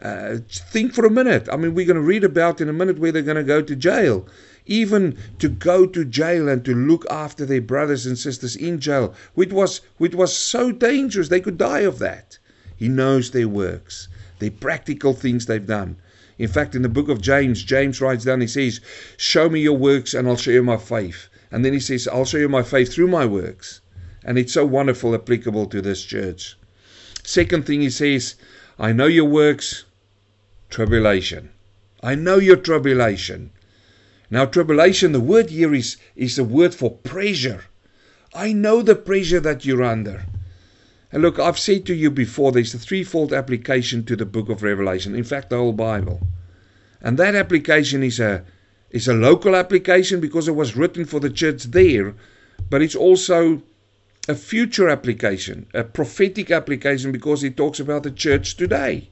Uh, 0.00 0.38
think 0.48 0.94
for 0.94 1.06
a 1.06 1.10
minute. 1.10 1.48
I 1.52 1.56
mean, 1.56 1.74
we're 1.74 1.86
going 1.86 1.94
to 1.94 2.02
read 2.02 2.24
about 2.24 2.60
in 2.60 2.68
a 2.68 2.72
minute 2.72 2.98
where 2.98 3.12
they're 3.12 3.22
going 3.22 3.36
to 3.36 3.44
go 3.44 3.62
to 3.62 3.76
jail. 3.76 4.26
Even 4.66 5.16
to 5.38 5.48
go 5.48 5.86
to 5.86 6.04
jail 6.04 6.48
and 6.48 6.64
to 6.64 6.74
look 6.74 7.04
after 7.10 7.44
their 7.44 7.60
brothers 7.60 8.06
and 8.06 8.16
sisters 8.16 8.54
in 8.54 8.78
jail, 8.78 9.14
which 9.34 9.50
was, 9.50 9.80
which 9.98 10.14
was 10.14 10.36
so 10.36 10.70
dangerous, 10.70 11.28
they 11.28 11.40
could 11.40 11.58
die 11.58 11.80
of 11.80 11.98
that. 11.98 12.38
He 12.76 12.88
knows 12.88 13.30
their 13.30 13.48
works, 13.48 14.08
their 14.38 14.50
practical 14.50 15.14
things 15.14 15.46
they've 15.46 15.66
done. 15.66 15.96
In 16.38 16.48
fact, 16.48 16.74
in 16.74 16.82
the 16.82 16.88
book 16.88 17.08
of 17.08 17.20
James, 17.20 17.62
James 17.62 18.00
writes 18.00 18.24
down, 18.24 18.40
he 18.40 18.46
says, 18.46 18.80
Show 19.16 19.48
me 19.48 19.60
your 19.60 19.76
works 19.76 20.14
and 20.14 20.26
I'll 20.26 20.36
show 20.36 20.50
you 20.50 20.62
my 20.62 20.76
faith. 20.76 21.28
And 21.50 21.64
then 21.64 21.72
he 21.72 21.80
says, 21.80 22.08
I'll 22.08 22.24
show 22.24 22.38
you 22.38 22.48
my 22.48 22.62
faith 22.62 22.92
through 22.92 23.08
my 23.08 23.26
works. 23.26 23.80
And 24.24 24.38
it's 24.38 24.52
so 24.52 24.64
wonderful, 24.64 25.14
applicable 25.14 25.66
to 25.66 25.82
this 25.82 26.02
church. 26.02 26.56
Second 27.22 27.66
thing 27.66 27.80
he 27.80 27.90
says, 27.90 28.36
I 28.78 28.92
know 28.92 29.06
your 29.06 29.26
works, 29.26 29.84
tribulation. 30.70 31.50
I 32.02 32.14
know 32.14 32.36
your 32.36 32.56
tribulation. 32.56 33.50
Now, 34.32 34.46
tribulation, 34.46 35.12
the 35.12 35.20
word 35.20 35.50
here 35.50 35.74
is, 35.74 35.98
is 36.16 36.38
a 36.38 36.42
word 36.42 36.74
for 36.74 36.90
pressure. 36.90 37.66
I 38.32 38.54
know 38.54 38.80
the 38.80 38.94
pressure 38.94 39.40
that 39.40 39.66
you're 39.66 39.82
under. 39.82 40.24
And 41.12 41.20
look, 41.20 41.38
I've 41.38 41.58
said 41.58 41.84
to 41.84 41.94
you 41.94 42.10
before, 42.10 42.50
there's 42.50 42.72
a 42.72 42.78
threefold 42.78 43.34
application 43.34 44.06
to 44.06 44.16
the 44.16 44.24
book 44.24 44.48
of 44.48 44.62
Revelation. 44.62 45.14
In 45.14 45.22
fact, 45.22 45.50
the 45.50 45.58
whole 45.58 45.74
Bible. 45.74 46.26
And 47.02 47.18
that 47.18 47.34
application 47.34 48.02
is 48.02 48.18
a, 48.18 48.42
is 48.90 49.06
a 49.06 49.12
local 49.12 49.54
application 49.54 50.18
because 50.18 50.48
it 50.48 50.56
was 50.56 50.76
written 50.76 51.04
for 51.04 51.20
the 51.20 51.28
church 51.28 51.64
there, 51.64 52.14
but 52.70 52.80
it's 52.80 52.96
also 52.96 53.62
a 54.30 54.34
future 54.34 54.88
application, 54.88 55.66
a 55.74 55.84
prophetic 55.84 56.50
application 56.50 57.12
because 57.12 57.44
it 57.44 57.58
talks 57.58 57.80
about 57.80 58.02
the 58.02 58.10
church 58.10 58.56
today. 58.56 59.10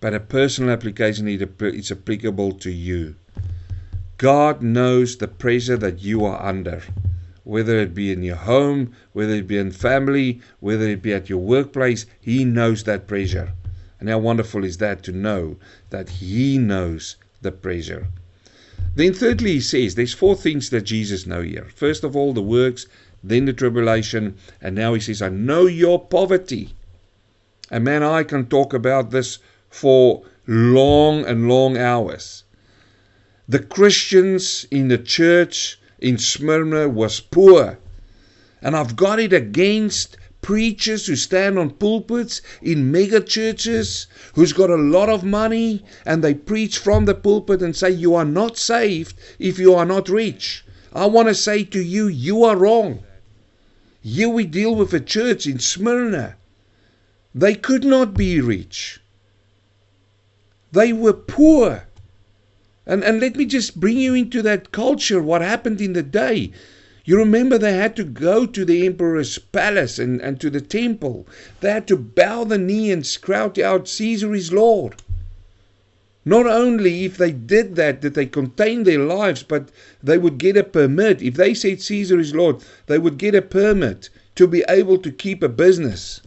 But 0.00 0.14
a 0.14 0.18
personal 0.18 0.70
application, 0.70 1.28
it's 1.28 1.92
applicable 1.92 2.54
to 2.54 2.72
you. 2.72 3.14
God 4.18 4.62
knows 4.62 5.16
the 5.16 5.28
pressure 5.28 5.76
that 5.76 6.00
you 6.00 6.24
are 6.24 6.44
under, 6.44 6.82
whether 7.44 7.78
it 7.78 7.94
be 7.94 8.10
in 8.10 8.24
your 8.24 8.34
home, 8.34 8.92
whether 9.12 9.34
it 9.34 9.46
be 9.46 9.58
in 9.58 9.70
family, 9.70 10.40
whether 10.58 10.88
it 10.88 11.02
be 11.02 11.14
at 11.14 11.28
your 11.28 11.38
workplace. 11.38 12.04
He 12.20 12.44
knows 12.44 12.82
that 12.82 13.06
pressure. 13.06 13.52
And 14.00 14.08
how 14.08 14.18
wonderful 14.18 14.64
is 14.64 14.78
that 14.78 15.04
to 15.04 15.12
know 15.12 15.56
that 15.90 16.08
He 16.08 16.58
knows 16.58 17.14
the 17.42 17.52
pressure. 17.52 18.08
Then, 18.96 19.14
thirdly, 19.14 19.52
He 19.52 19.60
says 19.60 19.94
there's 19.94 20.14
four 20.14 20.34
things 20.34 20.70
that 20.70 20.82
Jesus 20.82 21.24
knows 21.24 21.46
here. 21.46 21.68
First 21.72 22.02
of 22.02 22.16
all, 22.16 22.32
the 22.32 22.42
works, 22.42 22.86
then 23.22 23.44
the 23.44 23.52
tribulation, 23.52 24.36
and 24.60 24.74
now 24.74 24.94
He 24.94 25.00
says, 25.00 25.22
I 25.22 25.28
know 25.28 25.66
your 25.66 26.04
poverty. 26.04 26.74
And 27.70 27.84
man, 27.84 28.02
I 28.02 28.24
can 28.24 28.46
talk 28.46 28.74
about 28.74 29.12
this 29.12 29.38
for 29.70 30.24
long 30.48 31.24
and 31.24 31.48
long 31.48 31.76
hours. 31.78 32.42
The 33.50 33.60
Christians 33.60 34.66
in 34.70 34.88
the 34.88 34.98
church 34.98 35.80
in 35.98 36.18
Smyrna 36.18 36.86
was 36.86 37.18
poor. 37.18 37.78
And 38.60 38.76
I've 38.76 38.94
got 38.94 39.18
it 39.18 39.32
against 39.32 40.18
preachers 40.42 41.06
who 41.06 41.16
stand 41.16 41.58
on 41.58 41.70
pulpits 41.70 42.42
in 42.60 42.92
mega 42.92 43.20
churches 43.22 44.06
who's 44.34 44.52
got 44.52 44.68
a 44.68 44.76
lot 44.76 45.08
of 45.08 45.24
money 45.24 45.82
and 46.04 46.22
they 46.22 46.34
preach 46.34 46.76
from 46.76 47.06
the 47.06 47.14
pulpit 47.14 47.62
and 47.62 47.74
say 47.74 47.90
you 47.90 48.14
are 48.14 48.24
not 48.24 48.58
saved 48.58 49.14
if 49.38 49.58
you 49.58 49.74
are 49.74 49.86
not 49.86 50.10
rich. 50.10 50.62
I 50.92 51.06
want 51.06 51.28
to 51.28 51.34
say 51.34 51.64
to 51.64 51.80
you, 51.80 52.06
you 52.06 52.44
are 52.44 52.56
wrong. 52.56 53.02
Here 54.02 54.28
we 54.28 54.44
deal 54.44 54.74
with 54.74 54.92
a 54.92 55.00
church 55.00 55.46
in 55.46 55.58
Smyrna. 55.58 56.36
They 57.34 57.54
could 57.54 57.84
not 57.84 58.12
be 58.12 58.42
rich. 58.42 59.00
They 60.70 60.92
were 60.92 61.14
poor. 61.14 61.87
And, 62.88 63.04
and 63.04 63.20
let 63.20 63.36
me 63.36 63.44
just 63.44 63.78
bring 63.78 63.98
you 63.98 64.14
into 64.14 64.40
that 64.42 64.72
culture, 64.72 65.22
what 65.22 65.42
happened 65.42 65.80
in 65.80 65.92
the 65.92 66.02
day. 66.02 66.50
You 67.04 67.18
remember 67.18 67.58
they 67.58 67.74
had 67.74 67.94
to 67.96 68.04
go 68.04 68.46
to 68.46 68.64
the 68.64 68.86
emperor's 68.86 69.38
palace 69.38 69.98
and, 69.98 70.20
and 70.20 70.40
to 70.40 70.50
the 70.50 70.62
temple. 70.62 71.26
They 71.60 71.70
had 71.70 71.86
to 71.88 71.96
bow 71.96 72.44
the 72.44 72.58
knee 72.58 72.90
and 72.90 73.06
shout 73.06 73.58
out, 73.58 73.88
Caesar 73.88 74.34
is 74.34 74.52
Lord. 74.52 74.96
Not 76.24 76.46
only 76.46 77.04
if 77.04 77.16
they 77.16 77.30
did 77.32 77.76
that, 77.76 78.00
did 78.00 78.14
they 78.14 78.26
contain 78.26 78.84
their 78.84 78.98
lives, 78.98 79.42
but 79.42 79.70
they 80.02 80.18
would 80.18 80.38
get 80.38 80.56
a 80.56 80.64
permit. 80.64 81.22
If 81.22 81.34
they 81.34 81.54
said 81.54 81.80
Caesar 81.80 82.18
is 82.18 82.34
Lord, 82.34 82.56
they 82.86 82.98
would 82.98 83.18
get 83.18 83.34
a 83.34 83.42
permit 83.42 84.10
to 84.34 84.46
be 84.46 84.64
able 84.68 84.98
to 84.98 85.10
keep 85.10 85.42
a 85.42 85.48
business. 85.48 86.20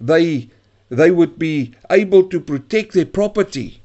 They, 0.00 0.48
they 0.88 1.10
would 1.10 1.38
be 1.38 1.72
able 1.90 2.24
to 2.24 2.40
protect 2.40 2.92
their 2.92 3.06
property. 3.06 3.79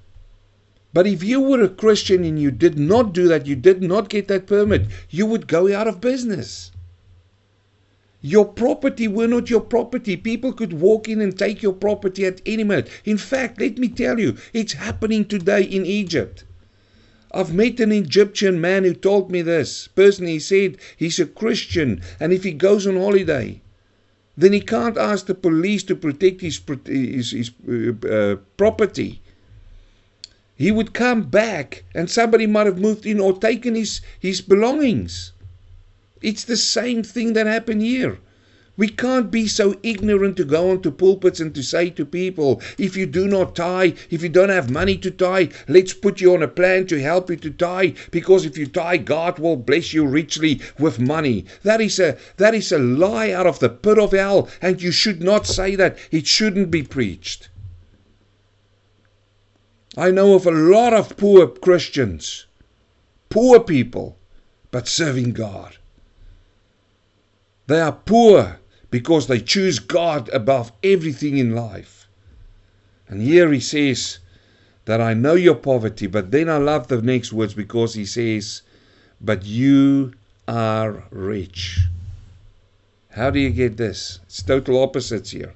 But 0.96 1.08
if 1.08 1.22
you 1.26 1.42
were 1.42 1.62
a 1.62 1.68
Christian 1.68 2.24
and 2.24 2.40
you 2.40 2.52
did 2.52 2.80
not 2.80 3.12
do 3.12 3.28
that, 3.28 3.46
you 3.46 3.58
did 3.58 3.84
not 3.84 4.08
get 4.08 4.30
that 4.30 4.48
permit, 4.48 4.86
you 5.10 5.26
would 5.26 5.46
go 5.46 5.76
out 5.76 5.90
of 5.90 6.00
business. 6.00 6.72
Your 8.22 8.46
property 8.46 9.06
were 9.06 9.28
not 9.28 9.50
your 9.50 9.60
property. 9.60 10.16
People 10.16 10.54
could 10.54 10.72
walk 10.72 11.10
in 11.10 11.20
and 11.20 11.38
take 11.38 11.62
your 11.62 11.74
property 11.74 12.26
at 12.26 12.42
any 12.46 12.64
minute. 12.64 12.88
In 13.04 13.18
fact, 13.18 13.60
let 13.60 13.78
me 13.78 13.90
tell 13.90 14.22
you, 14.22 14.38
it's 14.54 14.72
happening 14.72 15.26
today 15.26 15.64
in 15.64 15.86
Egypt. 15.86 16.46
I've 17.34 17.54
met 17.54 17.82
an 17.82 17.92
Egyptian 17.92 18.62
man 18.62 18.86
who 18.86 18.94
told 18.94 19.30
me 19.30 19.42
this. 19.42 19.90
Personally, 19.90 20.32
he 20.32 20.40
said 20.40 20.78
he's 20.96 21.20
a 21.20 21.26
Christian 21.26 22.02
and 22.22 22.32
if 22.32 22.46
he 22.46 22.54
goes 22.54 22.88
on 22.88 22.96
holiday, 22.96 23.60
then 24.38 24.54
he 24.54 24.62
can't 24.62 24.98
ask 24.98 25.26
the 25.26 25.36
police 25.36 25.84
to 25.84 25.96
protect 25.98 26.40
his, 26.40 26.62
his, 26.86 27.32
his 27.32 27.52
uh, 27.68 28.08
uh, 28.08 28.36
property 28.56 29.22
he 30.56 30.72
would 30.72 30.94
come 30.94 31.24
back 31.24 31.84
and 31.94 32.10
somebody 32.10 32.48
might 32.48 32.66
have 32.66 32.80
moved 32.80 33.06
in 33.06 33.20
or 33.20 33.38
taken 33.38 33.76
his, 33.76 34.00
his 34.20 34.40
belongings. 34.42 35.34
It's 36.22 36.46
the 36.46 36.58
same 36.58 37.04
thing 37.04 37.34
that 37.34 37.46
happened 37.46 37.82
here. 37.82 38.20
We 38.78 38.90
can't 38.90 39.32
be 39.32 39.48
so 39.48 39.76
ignorant 39.84 40.36
to 40.38 40.44
go 40.44 40.70
onto 40.70 40.92
pulpits 40.92 41.40
and 41.40 41.56
to 41.56 41.64
say 41.64 41.90
to 41.92 42.06
people, 42.06 42.62
if 42.78 42.98
you 42.98 43.06
do 43.06 43.26
not 43.26 43.56
tithe, 43.56 43.98
if 44.10 44.22
you 44.22 44.28
don't 44.28 44.50
have 44.50 44.70
money 44.70 44.98
to 44.98 45.12
tithe, 45.12 45.54
let's 45.70 45.94
put 45.94 46.20
you 46.20 46.34
on 46.34 46.44
a 46.44 46.48
plan 46.48 46.86
to 46.88 47.02
help 47.02 47.30
you 47.30 47.38
to 47.38 47.52
tithe, 47.52 47.98
because 48.12 48.46
if 48.46 48.58
you 48.58 48.66
tithe, 48.66 49.06
God 49.06 49.40
will 49.40 49.56
bless 49.56 49.94
you 49.94 50.06
richly 50.06 50.62
with 50.78 51.00
money. 51.00 51.46
That 51.64 51.80
is 51.80 52.00
a 52.00 52.18
that 52.36 52.54
is 52.54 52.72
a 52.74 52.80
lie 52.80 53.32
out 53.32 53.48
of 53.48 53.60
the 53.60 53.70
pit 53.70 53.98
of 53.98 54.12
hell, 54.12 54.50
and 54.62 54.82
you 54.82 54.92
should 54.92 55.22
not 55.22 55.48
say 55.48 55.76
that. 55.78 55.98
It 56.12 56.28
shouldn't 56.28 56.70
be 56.70 56.84
preached. 56.84 57.48
I 59.98 60.12
know 60.12 60.36
of 60.36 60.46
a 60.46 60.52
lot 60.52 60.94
of 60.94 61.16
poor 61.16 61.48
Christians, 61.48 62.46
poor 63.30 63.62
people, 63.62 64.18
but 64.70 64.90
serving 64.90 65.32
God. 65.32 65.78
They 67.68 67.80
are 67.80 67.94
poor 67.94 68.60
because 68.92 69.28
they 69.28 69.40
choose 69.40 69.80
God 69.80 70.30
above 70.34 70.74
everything 70.84 71.38
in 71.38 71.56
life. 71.56 72.08
And 73.08 73.22
here 73.22 73.52
he 73.54 73.62
says 73.62 74.20
that 74.84 75.00
I 75.00 75.14
know 75.14 75.36
your 75.36 75.56
poverty, 75.56 76.08
but 76.08 76.32
then 76.32 76.50
I 76.50 76.58
love 76.58 76.88
the 76.88 77.02
next 77.02 77.32
words 77.32 77.54
because 77.54 77.94
he 77.94 78.06
says, 78.06 78.64
But 79.22 79.46
you 79.46 80.14
are 80.46 81.06
rich. 81.10 81.80
How 83.12 83.30
do 83.30 83.40
you 83.40 83.50
get 83.50 83.78
this? 83.78 84.20
It's 84.24 84.44
total 84.44 84.84
opposites 84.84 85.32
here. 85.32 85.54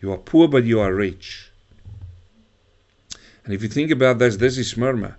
You 0.00 0.10
are 0.10 0.18
poor, 0.18 0.48
but 0.48 0.64
you 0.64 0.80
are 0.80 0.92
rich. 0.92 1.51
And 3.44 3.52
if 3.52 3.62
you 3.62 3.68
think 3.68 3.90
about 3.90 4.18
this, 4.18 4.36
this 4.36 4.58
is 4.58 4.70
Smyrna. 4.70 5.16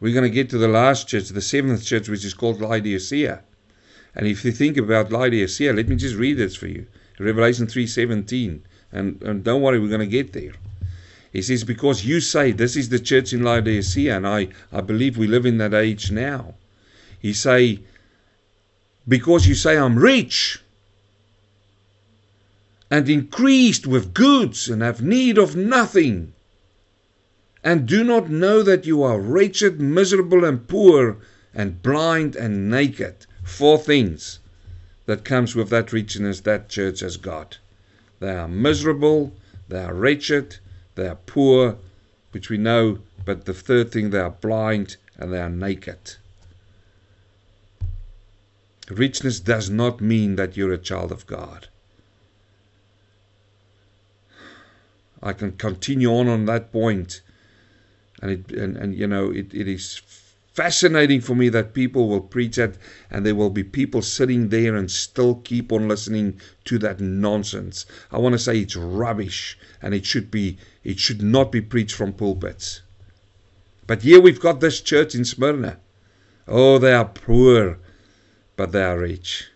We're 0.00 0.14
going 0.14 0.24
to 0.24 0.34
get 0.34 0.50
to 0.50 0.58
the 0.58 0.68
last 0.68 1.08
church, 1.08 1.28
the 1.28 1.42
seventh 1.42 1.84
church, 1.84 2.08
which 2.08 2.24
is 2.24 2.34
called 2.34 2.60
Laodicea. 2.60 3.42
And 4.14 4.26
if 4.26 4.44
you 4.44 4.50
think 4.50 4.76
about 4.76 5.12
Laodicea, 5.12 5.72
let 5.72 5.88
me 5.88 5.96
just 5.96 6.16
read 6.16 6.38
this 6.38 6.56
for 6.56 6.66
you. 6.66 6.86
Revelation 7.18 7.66
3.17. 7.66 8.60
And, 8.92 9.22
and 9.22 9.44
don't 9.44 9.62
worry, 9.62 9.78
we're 9.78 9.88
going 9.88 10.00
to 10.00 10.06
get 10.06 10.32
there. 10.32 10.52
He 11.32 11.42
says, 11.42 11.62
because 11.62 12.04
you 12.04 12.20
say 12.20 12.50
this 12.50 12.76
is 12.76 12.88
the 12.88 12.98
church 12.98 13.32
in 13.32 13.42
Laodicea, 13.44 14.16
and 14.16 14.26
I, 14.26 14.48
I 14.72 14.80
believe 14.80 15.16
we 15.16 15.28
live 15.28 15.46
in 15.46 15.58
that 15.58 15.74
age 15.74 16.10
now. 16.10 16.54
He 17.20 17.32
say, 17.32 17.80
because 19.06 19.46
you 19.46 19.54
say 19.54 19.76
I'm 19.76 19.96
rich 19.96 20.60
and 22.90 23.08
increased 23.08 23.86
with 23.86 24.12
goods 24.12 24.68
and 24.68 24.82
have 24.82 25.02
need 25.02 25.38
of 25.38 25.54
nothing, 25.54 26.32
and 27.62 27.86
do 27.86 28.02
not 28.02 28.30
know 28.30 28.62
that 28.62 28.86
you 28.86 29.02
are 29.02 29.20
wretched, 29.20 29.80
miserable, 29.80 30.44
and 30.44 30.66
poor, 30.66 31.18
and 31.54 31.82
blind 31.82 32.36
and 32.36 32.70
naked. 32.70 33.26
Four 33.44 33.78
things 33.78 34.38
that 35.06 35.24
comes 35.24 35.54
with 35.54 35.68
that 35.70 35.92
richness 35.92 36.40
that 36.40 36.68
church 36.68 37.00
has 37.00 37.16
got. 37.16 37.58
They 38.20 38.34
are 38.34 38.48
miserable, 38.48 39.32
they 39.68 39.82
are 39.82 39.94
wretched, 39.94 40.58
they 40.94 41.08
are 41.08 41.18
poor, 41.26 41.76
which 42.32 42.48
we 42.48 42.58
know, 42.58 42.98
but 43.24 43.44
the 43.44 43.54
third 43.54 43.90
thing, 43.92 44.10
they 44.10 44.20
are 44.20 44.30
blind 44.30 44.96
and 45.18 45.32
they 45.32 45.40
are 45.40 45.50
naked. 45.50 46.16
Richness 48.90 49.40
does 49.40 49.70
not 49.70 50.00
mean 50.00 50.36
that 50.36 50.56
you're 50.56 50.72
a 50.72 50.78
child 50.78 51.12
of 51.12 51.26
God. 51.26 51.68
I 55.22 55.32
can 55.32 55.52
continue 55.52 56.12
on 56.12 56.28
on 56.28 56.46
that 56.46 56.72
point, 56.72 57.20
and 58.20 58.30
it 58.30 58.50
and, 58.52 58.76
and 58.76 58.94
you 58.94 59.06
know 59.06 59.30
it, 59.30 59.52
it 59.54 59.68
is 59.68 60.00
fascinating 60.52 61.20
for 61.20 61.34
me 61.34 61.48
that 61.48 61.72
people 61.72 62.08
will 62.08 62.20
preach 62.20 62.58
it 62.58 62.76
and 63.10 63.24
there 63.24 63.34
will 63.34 63.50
be 63.50 63.62
people 63.62 64.02
sitting 64.02 64.48
there 64.48 64.74
and 64.76 64.90
still 64.90 65.36
keep 65.36 65.72
on 65.72 65.88
listening 65.88 66.40
to 66.64 66.78
that 66.78 67.00
nonsense. 67.00 67.86
I 68.10 68.18
want 68.18 68.32
to 68.32 68.38
say 68.38 68.58
it's 68.58 68.76
rubbish 68.76 69.56
and 69.80 69.94
it 69.94 70.04
should 70.04 70.30
be 70.30 70.58
it 70.84 70.98
should 70.98 71.22
not 71.22 71.52
be 71.52 71.60
preached 71.60 71.94
from 71.94 72.12
pulpits. 72.12 72.82
But 73.86 74.02
here 74.02 74.20
we've 74.20 74.40
got 74.40 74.60
this 74.60 74.80
church 74.80 75.14
in 75.14 75.24
Smyrna. 75.24 75.78
Oh, 76.46 76.78
they 76.78 76.92
are 76.92 77.06
poor, 77.06 77.78
but 78.56 78.72
they 78.72 78.82
are 78.82 78.98
rich. 78.98 79.48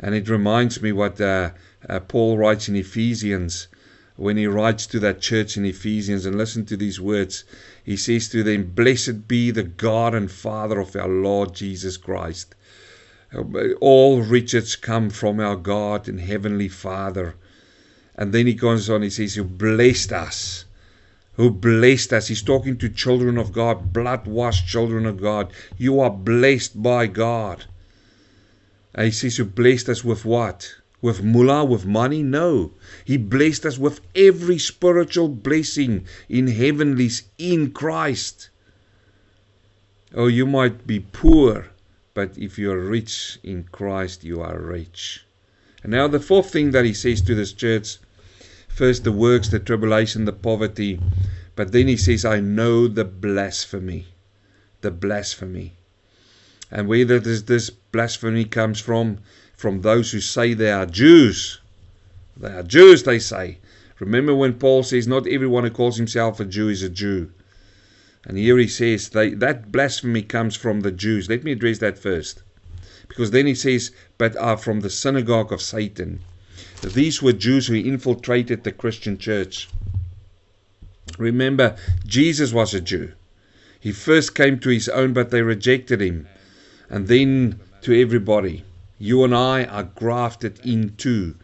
And 0.00 0.14
it 0.14 0.28
reminds 0.28 0.82
me 0.82 0.92
what 0.92 1.20
uh, 1.20 1.50
uh, 1.88 2.00
Paul 2.00 2.36
writes 2.38 2.68
in 2.68 2.76
Ephesians 2.76 3.68
when 4.16 4.36
he 4.36 4.46
writes 4.46 4.86
to 4.88 4.98
that 5.00 5.20
church 5.20 5.56
in 5.56 5.64
Ephesians. 5.64 6.26
And 6.26 6.36
listen 6.36 6.66
to 6.66 6.76
these 6.76 7.00
words. 7.00 7.44
He 7.84 7.96
says 7.96 8.28
to 8.28 8.42
them, 8.42 8.72
Blessed 8.74 9.26
be 9.26 9.50
the 9.50 9.64
God 9.64 10.14
and 10.14 10.30
Father 10.30 10.78
of 10.78 10.94
our 10.94 11.08
Lord 11.08 11.54
Jesus 11.54 11.96
Christ. 11.96 12.54
All 13.80 14.22
riches 14.22 14.76
come 14.76 15.10
from 15.10 15.40
our 15.40 15.56
God 15.56 16.06
and 16.06 16.20
Heavenly 16.20 16.68
Father. 16.68 17.34
And 18.14 18.32
then 18.32 18.46
he 18.46 18.54
goes 18.54 18.88
on, 18.90 19.02
he 19.02 19.10
says, 19.10 19.34
Who 19.34 19.44
blessed 19.44 20.12
us. 20.12 20.64
Who 21.36 21.50
blessed 21.50 22.12
us. 22.12 22.28
He's 22.28 22.42
talking 22.42 22.76
to 22.78 22.88
children 22.88 23.38
of 23.38 23.52
God, 23.52 23.92
blood 23.92 24.26
washed 24.26 24.68
children 24.68 25.06
of 25.06 25.20
God. 25.20 25.52
You 25.78 25.98
are 26.00 26.10
blessed 26.10 26.82
by 26.82 27.06
God. 27.06 27.64
And 28.94 29.06
he 29.06 29.10
says, 29.12 29.38
Who 29.38 29.46
blessed 29.46 29.88
us 29.88 30.04
with 30.04 30.24
what? 30.24 30.76
With 31.02 31.22
mullah, 31.22 31.64
with 31.64 31.84
money. 31.84 32.22
No. 32.22 32.70
He 33.04 33.18
blessed 33.18 33.66
us 33.66 33.76
with 33.76 34.00
every 34.14 34.58
spiritual 34.58 35.28
blessing 35.28 36.06
in 36.28 36.46
heavenlies 36.46 37.24
in 37.36 37.72
Christ. 37.72 38.48
Oh, 40.14 40.28
you 40.28 40.46
might 40.46 40.86
be 40.86 41.00
poor, 41.00 41.66
but 42.14 42.38
if 42.38 42.58
you 42.58 42.70
are 42.70 42.78
rich 42.78 43.38
in 43.42 43.64
Christ, 43.64 44.24
you 44.24 44.40
are 44.40 44.58
rich. 44.58 45.24
And 45.82 45.90
now, 45.90 46.06
the 46.06 46.20
fourth 46.20 46.50
thing 46.50 46.70
that 46.70 46.84
he 46.84 46.94
says 46.94 47.20
to 47.22 47.34
this 47.34 47.52
church 47.52 47.98
first, 48.68 49.04
the 49.04 49.12
works, 49.12 49.48
the 49.48 49.58
tribulation, 49.58 50.24
the 50.24 50.32
poverty, 50.32 51.00
but 51.56 51.72
then 51.72 51.88
he 51.88 51.96
says, 51.96 52.24
I 52.24 52.40
know 52.40 52.88
the 52.88 53.04
blasphemy. 53.04 54.06
The 54.80 54.90
blasphemy. 54.90 55.72
And 56.70 56.88
where 56.88 57.04
does 57.04 57.44
this 57.44 57.68
blasphemy 57.70 58.44
comes 58.44 58.80
from? 58.80 59.18
From 59.62 59.82
those 59.82 60.10
who 60.10 60.18
say 60.18 60.54
they 60.54 60.72
are 60.72 60.86
Jews. 60.86 61.60
They 62.36 62.48
are 62.48 62.64
Jews, 62.64 63.04
they 63.04 63.20
say. 63.20 63.58
Remember 64.00 64.34
when 64.34 64.54
Paul 64.54 64.82
says, 64.82 65.06
Not 65.06 65.28
everyone 65.28 65.62
who 65.62 65.70
calls 65.70 65.98
himself 65.98 66.40
a 66.40 66.44
Jew 66.44 66.68
is 66.68 66.82
a 66.82 66.88
Jew. 66.88 67.30
And 68.24 68.36
here 68.36 68.58
he 68.58 68.66
says, 68.66 69.10
they, 69.10 69.30
That 69.30 69.70
blasphemy 69.70 70.22
comes 70.22 70.56
from 70.56 70.80
the 70.80 70.90
Jews. 70.90 71.28
Let 71.28 71.44
me 71.44 71.52
address 71.52 71.78
that 71.78 71.96
first. 71.96 72.42
Because 73.06 73.30
then 73.30 73.46
he 73.46 73.54
says, 73.54 73.92
But 74.18 74.36
are 74.36 74.56
from 74.56 74.80
the 74.80 74.90
synagogue 74.90 75.52
of 75.52 75.62
Satan. 75.62 76.22
These 76.82 77.22
were 77.22 77.32
Jews 77.32 77.68
who 77.68 77.76
infiltrated 77.76 78.64
the 78.64 78.72
Christian 78.72 79.16
church. 79.16 79.68
Remember, 81.18 81.76
Jesus 82.04 82.52
was 82.52 82.74
a 82.74 82.80
Jew. 82.80 83.12
He 83.78 83.92
first 83.92 84.34
came 84.34 84.58
to 84.58 84.70
his 84.70 84.88
own, 84.88 85.12
but 85.12 85.30
they 85.30 85.42
rejected 85.42 86.02
him. 86.02 86.26
And 86.90 87.06
then 87.06 87.60
to 87.82 88.02
everybody. 88.02 88.64
You 89.02 89.24
and 89.24 89.34
I 89.34 89.64
are 89.64 89.82
grafted 89.82 90.60
into 90.64 91.34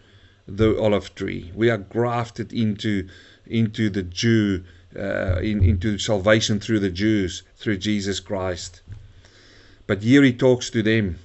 the 0.47 0.81
olive 0.81 1.13
tree. 1.17 1.51
We 1.57 1.71
are 1.71 1.77
grafted 1.77 2.53
into 2.53 3.09
into 3.49 3.91
the 3.91 4.05
Jew, 4.05 4.63
uh, 4.97 5.41
in, 5.41 5.65
into 5.65 5.99
salvation 5.99 6.61
through 6.61 6.79
the 6.79 6.91
Jews, 6.91 7.43
through 7.57 7.79
Jesus 7.79 8.21
Christ. 8.21 8.83
But 9.89 10.05
here 10.05 10.23
he 10.23 10.33
talks 10.33 10.71
to 10.71 10.85
them. 10.85 11.19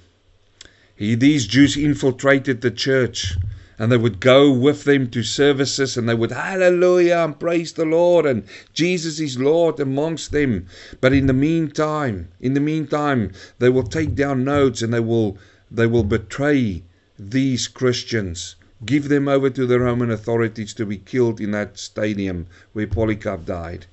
He, 0.96 1.14
these 1.14 1.46
Jews 1.46 1.76
infiltrated 1.76 2.62
the 2.62 2.72
church 2.72 3.36
and 3.78 3.92
they 3.92 3.96
would 3.96 4.18
go 4.18 4.50
with 4.50 4.82
them 4.82 5.10
to 5.10 5.22
services 5.22 5.96
and 5.96 6.08
they 6.08 6.14
would 6.14 6.32
hallelujah 6.32 7.18
and 7.18 7.38
praise 7.38 7.74
the 7.74 7.84
Lord 7.84 8.26
and 8.26 8.42
Jesus 8.72 9.20
is 9.20 9.38
Lord 9.38 9.78
amongst 9.78 10.32
them. 10.32 10.66
But 11.00 11.12
in 11.12 11.28
the 11.28 11.32
meantime, 11.32 12.26
in 12.40 12.54
the 12.54 12.60
meantime, 12.60 13.30
they 13.60 13.68
will 13.68 13.84
take 13.84 14.16
down 14.16 14.42
notes 14.42 14.82
and 14.82 14.92
they 14.92 14.98
will 14.98 15.38
they 15.76 15.86
will 15.86 16.04
betray 16.04 16.82
these 17.18 17.68
Christians, 17.68 18.56
give 18.84 19.08
them 19.08 19.28
over 19.28 19.50
to 19.50 19.66
the 19.66 19.80
Roman 19.80 20.10
authorities 20.10 20.74
to 20.74 20.86
be 20.86 20.98
killed 20.98 21.40
in 21.40 21.50
that 21.50 21.78
stadium 21.78 22.46
where 22.72 22.86
Polycarp 22.86 23.44
died. 23.44 23.86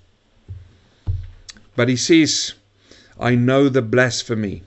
But 1.76 1.90
he 1.90 1.96
says, 1.96 2.54
I 3.20 3.36
know 3.36 3.70
the 3.70 3.82
blasphemy. 3.82 4.64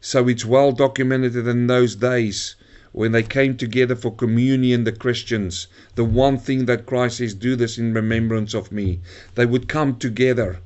So 0.00 0.28
it's 0.28 0.44
well 0.44 0.72
documented 0.72 1.34
in 1.34 1.66
those 1.66 1.94
days 1.94 2.56
when 2.92 3.12
they 3.12 3.22
came 3.22 3.56
together 3.56 3.96
for 3.96 4.14
communion, 4.14 4.84
the 4.84 4.92
Christians, 4.92 5.66
the 5.94 6.04
one 6.04 6.38
thing 6.38 6.66
that 6.66 6.86
Christ 6.86 7.18
says, 7.18 7.34
do 7.34 7.56
this 7.56 7.78
in 7.78 7.94
remembrance 7.94 8.52
of 8.52 8.70
me. 8.70 9.00
They 9.34 9.46
would 9.46 9.68
come 9.68 9.96
together. 9.96 10.58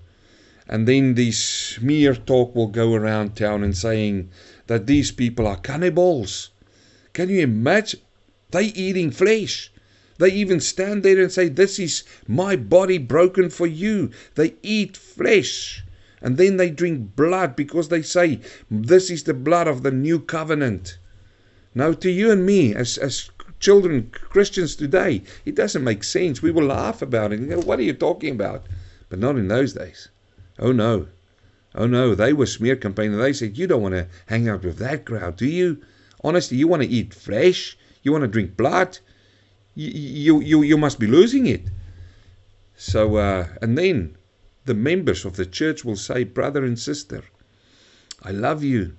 And 0.69 0.89
then 0.89 1.15
this 1.15 1.39
smear 1.39 2.15
talk 2.15 2.55
will 2.55 2.67
go 2.67 2.95
around 2.95 3.37
town 3.37 3.63
and 3.63 3.77
saying, 3.77 4.29
that 4.67 4.87
these 4.87 5.13
people 5.13 5.47
are 5.47 5.57
cannibals. 5.57 6.51
Can 7.13 7.29
you 7.29 7.41
imagine? 7.41 8.01
They 8.51 8.65
eating 8.67 9.11
flesh. 9.11 9.73
They 10.19 10.31
even 10.31 10.61
stand 10.61 11.03
there 11.03 11.21
and 11.21 11.31
say, 11.31 11.49
This 11.49 11.79
is 11.79 12.05
my 12.27 12.57
body 12.57 12.99
broken 12.99 13.51
for 13.51 13.67
you. 13.67 14.11
They 14.35 14.55
eat 14.63 14.97
flesh. 14.97 15.85
And 16.23 16.39
then 16.39 16.57
they 16.57 16.71
drink 16.71 17.15
blood 17.15 17.55
because 17.55 17.89
they 17.89 18.03
say, 18.03 18.41
This 18.71 19.11
is 19.11 19.25
the 19.25 19.35
blood 19.35 19.69
of 19.69 19.83
the 19.83 19.91
new 19.91 20.19
covenant. 20.21 20.99
Now, 21.75 21.93
to 21.93 22.11
you 22.11 22.31
and 22.31 22.47
me, 22.47 22.75
as, 22.75 22.97
as 22.97 23.31
children, 23.61 24.11
Christians 24.11 24.75
today, 24.75 25.23
it 25.45 25.55
doesn't 25.55 25.85
make 25.85 26.03
sense. 26.03 26.41
We 26.41 26.51
will 26.51 26.65
laugh 26.67 27.03
about 27.03 27.33
it. 27.33 27.41
And 27.41 27.51
go, 27.51 27.61
What 27.61 27.79
are 27.79 27.83
you 27.83 27.93
talking 27.93 28.33
about? 28.33 28.67
But 29.09 29.19
not 29.19 29.37
in 29.37 29.49
those 29.49 29.75
days. 29.75 30.09
Oh, 30.59 30.73
no. 30.73 31.09
Oh 31.77 31.87
no, 31.87 32.15
they 32.15 32.33
were 32.33 32.47
smear 32.47 32.75
campaigning. 32.75 33.19
They 33.19 33.35
said, 33.35 33.59
You 33.59 33.67
don't 33.67 33.83
want 33.83 33.95
to 33.95 34.09
hang 34.27 34.49
out 34.49 34.65
with 34.65 34.79
that 34.79 35.05
crowd, 35.05 35.37
do 35.37 35.47
you? 35.47 35.83
Honestly, 36.25 36.57
you 36.57 36.67
want 36.67 36.83
to 36.83 36.89
eat 36.89 37.13
flesh? 37.13 37.77
You 38.03 38.13
want 38.13 38.23
to 38.23 38.29
drink 38.29 38.57
blood? 38.57 38.99
You, 39.75 39.91
you, 39.91 40.41
you, 40.41 40.63
you 40.63 40.79
must 40.79 40.99
be 40.99 41.07
losing 41.07 41.47
it. 41.47 41.69
So, 42.77 43.17
uh, 43.17 43.49
and 43.61 43.77
then 43.77 44.17
the 44.65 44.75
members 44.75 45.27
of 45.27 45.37
the 45.37 45.45
church 45.45 45.85
will 45.85 45.97
say, 45.97 46.25
Brother 46.25 46.65
and 46.65 46.79
sister, 46.79 47.25
I 48.23 48.31
love 48.31 48.65
you. 48.65 48.97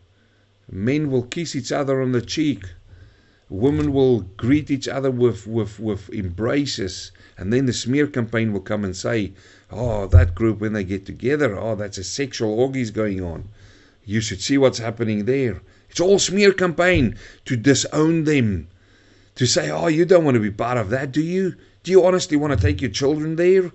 Men 0.69 1.09
will 1.09 1.23
kiss 1.23 1.55
each 1.55 1.71
other 1.71 2.01
on 2.01 2.11
the 2.11 2.21
cheek. 2.21 2.63
Women 3.49 3.91
will 3.91 4.21
greet 4.21 4.69
each 4.69 4.87
other 4.87 5.09
with, 5.09 5.47
with, 5.47 5.79
with 5.79 6.09
embraces. 6.11 7.11
And 7.37 7.51
then 7.51 7.65
the 7.65 7.73
smear 7.73 8.05
campaign 8.05 8.53
will 8.53 8.61
come 8.61 8.83
and 8.83 8.95
say, 8.95 9.33
Oh, 9.69 10.07
that 10.07 10.33
group, 10.33 10.59
when 10.59 10.73
they 10.73 10.83
get 10.83 11.05
together, 11.05 11.59
oh, 11.59 11.75
that's 11.75 11.97
a 11.97 12.03
sexual 12.03 12.57
orgies 12.57 12.91
going 12.91 13.21
on. 13.21 13.49
You 14.05 14.21
should 14.21 14.41
see 14.41 14.57
what's 14.57 14.79
happening 14.79 15.25
there. 15.25 15.61
It's 15.89 15.99
all 15.99 16.19
smear 16.19 16.53
campaign 16.53 17.17
to 17.45 17.57
disown 17.57 18.23
them. 18.23 18.67
To 19.35 19.45
say, 19.45 19.69
oh, 19.69 19.87
you 19.87 20.05
don't 20.05 20.23
want 20.23 20.35
to 20.35 20.41
be 20.41 20.51
part 20.51 20.77
of 20.77 20.89
that, 20.89 21.11
do 21.11 21.21
you? 21.21 21.55
Do 21.83 21.91
you 21.91 22.05
honestly 22.05 22.37
want 22.37 22.53
to 22.53 22.59
take 22.59 22.81
your 22.81 22.91
children 22.91 23.35
there? 23.35 23.71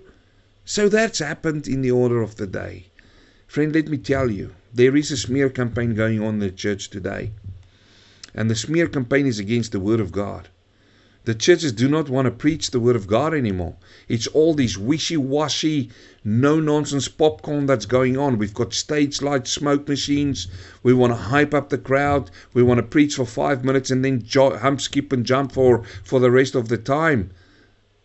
So 0.65 0.89
that's 0.89 1.19
happened 1.19 1.67
in 1.67 1.81
the 1.81 1.91
order 1.91 2.21
of 2.21 2.35
the 2.35 2.47
day. 2.47 2.87
Friend, 3.47 3.73
let 3.73 3.87
me 3.87 3.97
tell 3.97 4.31
you, 4.31 4.55
there 4.73 4.95
is 4.95 5.11
a 5.11 5.17
smear 5.17 5.49
campaign 5.49 5.93
going 5.93 6.21
on 6.21 6.35
in 6.35 6.39
the 6.39 6.51
church 6.51 6.89
today. 6.89 7.31
And 8.33 8.49
the 8.49 8.55
smear 8.55 8.87
campaign 8.87 9.27
is 9.27 9.37
against 9.39 9.71
the 9.71 9.79
Word 9.79 9.99
of 9.99 10.11
God. 10.11 10.49
The 11.25 11.33
churches 11.33 11.71
do 11.71 11.87
not 11.87 12.09
want 12.09 12.25
to 12.25 12.31
preach 12.31 12.71
the 12.71 12.81
Word 12.81 12.95
of 12.97 13.07
God 13.07 13.33
anymore. 13.33 13.77
It's 14.09 14.27
all 14.27 14.53
these 14.53 14.77
wishy 14.77 15.15
washy, 15.15 15.89
no 16.23 16.59
nonsense 16.59 17.07
popcorn 17.07 17.65
that's 17.65 17.85
going 17.85 18.17
on. 18.17 18.37
We've 18.37 18.53
got 18.53 18.73
stage 18.73 19.21
lights, 19.21 19.51
smoke 19.51 19.87
machines. 19.87 20.47
We 20.83 20.93
want 20.93 21.13
to 21.13 21.17
hype 21.17 21.53
up 21.53 21.69
the 21.69 21.77
crowd. 21.77 22.29
We 22.53 22.61
want 22.61 22.79
to 22.79 22.83
preach 22.83 23.15
for 23.15 23.25
five 23.25 23.63
minutes 23.63 23.89
and 23.89 24.03
then 24.03 24.25
hump, 24.33 24.81
skip, 24.81 25.13
and 25.13 25.25
jump 25.25 25.53
for, 25.53 25.83
for 26.03 26.19
the 26.19 26.29
rest 26.29 26.55
of 26.55 26.67
the 26.67 26.77
time. 26.77 27.31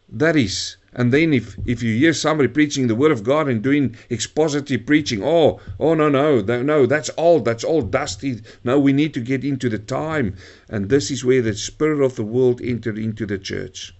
That 0.08 0.36
is 0.36 0.76
And 0.98 1.12
then 1.12 1.32
if, 1.32 1.56
if 1.64 1.80
you 1.80 1.96
hear 1.96 2.12
somebody 2.12 2.48
preaching 2.48 2.88
the 2.88 2.96
word 2.96 3.12
of 3.12 3.22
God 3.22 3.46
and 3.46 3.62
doing 3.62 3.94
expository 4.10 4.78
preaching, 4.78 5.22
oh, 5.22 5.60
oh 5.78 5.94
no, 5.94 6.08
no, 6.08 6.40
no, 6.40 6.86
that's 6.86 7.08
old, 7.16 7.44
that's 7.44 7.62
all 7.62 7.82
dusty. 7.82 8.42
No, 8.64 8.80
we 8.80 8.92
need 8.92 9.14
to 9.14 9.20
get 9.20 9.44
into 9.44 9.68
the 9.68 9.78
time. 9.78 10.34
And 10.68 10.88
this 10.88 11.12
is 11.12 11.24
where 11.24 11.40
the 11.40 11.54
spirit 11.54 12.04
of 12.04 12.16
the 12.16 12.24
world 12.24 12.60
entered 12.60 12.98
into 12.98 13.26
the 13.26 13.38
church. 13.38 13.94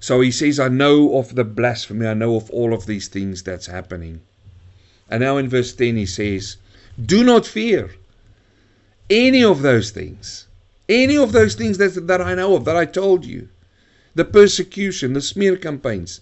So 0.00 0.20
he 0.20 0.32
says, 0.32 0.58
I 0.58 0.66
know 0.66 1.16
of 1.16 1.36
the 1.36 1.44
blasphemy, 1.44 2.08
I 2.08 2.14
know 2.14 2.34
of 2.34 2.50
all 2.50 2.74
of 2.74 2.86
these 2.86 3.06
things 3.06 3.44
that's 3.44 3.66
happening. 3.66 4.20
And 5.08 5.20
now 5.20 5.36
in 5.36 5.48
verse 5.48 5.72
10 5.72 5.94
he 5.94 6.06
says, 6.06 6.56
Do 7.00 7.22
not 7.22 7.46
fear 7.46 7.92
any 9.08 9.44
of 9.44 9.62
those 9.62 9.92
things. 9.92 10.48
Any 10.88 11.16
of 11.16 11.30
those 11.30 11.54
things 11.54 11.78
that, 11.78 12.08
that 12.08 12.20
I 12.20 12.34
know 12.34 12.56
of, 12.56 12.64
that 12.64 12.76
I 12.76 12.84
told 12.84 13.24
you 13.24 13.48
the 14.14 14.24
persecution, 14.24 15.12
the 15.12 15.20
smear 15.20 15.56
campaigns, 15.56 16.20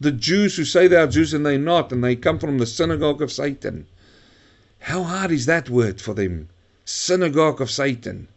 the 0.00 0.12
Jews 0.12 0.56
who 0.56 0.64
say 0.64 0.86
they 0.86 0.96
are 0.96 1.06
Jews 1.06 1.34
and 1.34 1.44
they're 1.44 1.58
not, 1.58 1.92
and 1.92 2.02
they 2.02 2.16
come 2.16 2.38
from 2.38 2.58
the 2.58 2.66
synagogue 2.66 3.20
of 3.20 3.30
Satan. 3.30 3.86
How 4.80 5.02
hard 5.02 5.30
is 5.30 5.46
that 5.46 5.68
word 5.68 6.00
for 6.00 6.14
them? 6.14 6.48
Synagogue 6.84 7.60
of 7.60 7.70
Satan. 7.70 8.28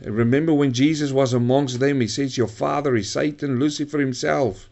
Remember 0.00 0.52
when 0.52 0.72
Jesus 0.72 1.12
was 1.12 1.32
amongst 1.32 1.80
them, 1.80 2.00
he 2.00 2.08
says, 2.08 2.36
Your 2.36 2.48
father 2.48 2.96
is 2.96 3.10
Satan, 3.10 3.60
Lucifer 3.60 4.00
himself, 4.00 4.68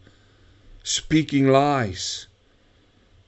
speaking 0.83 1.47
lies. 1.47 2.27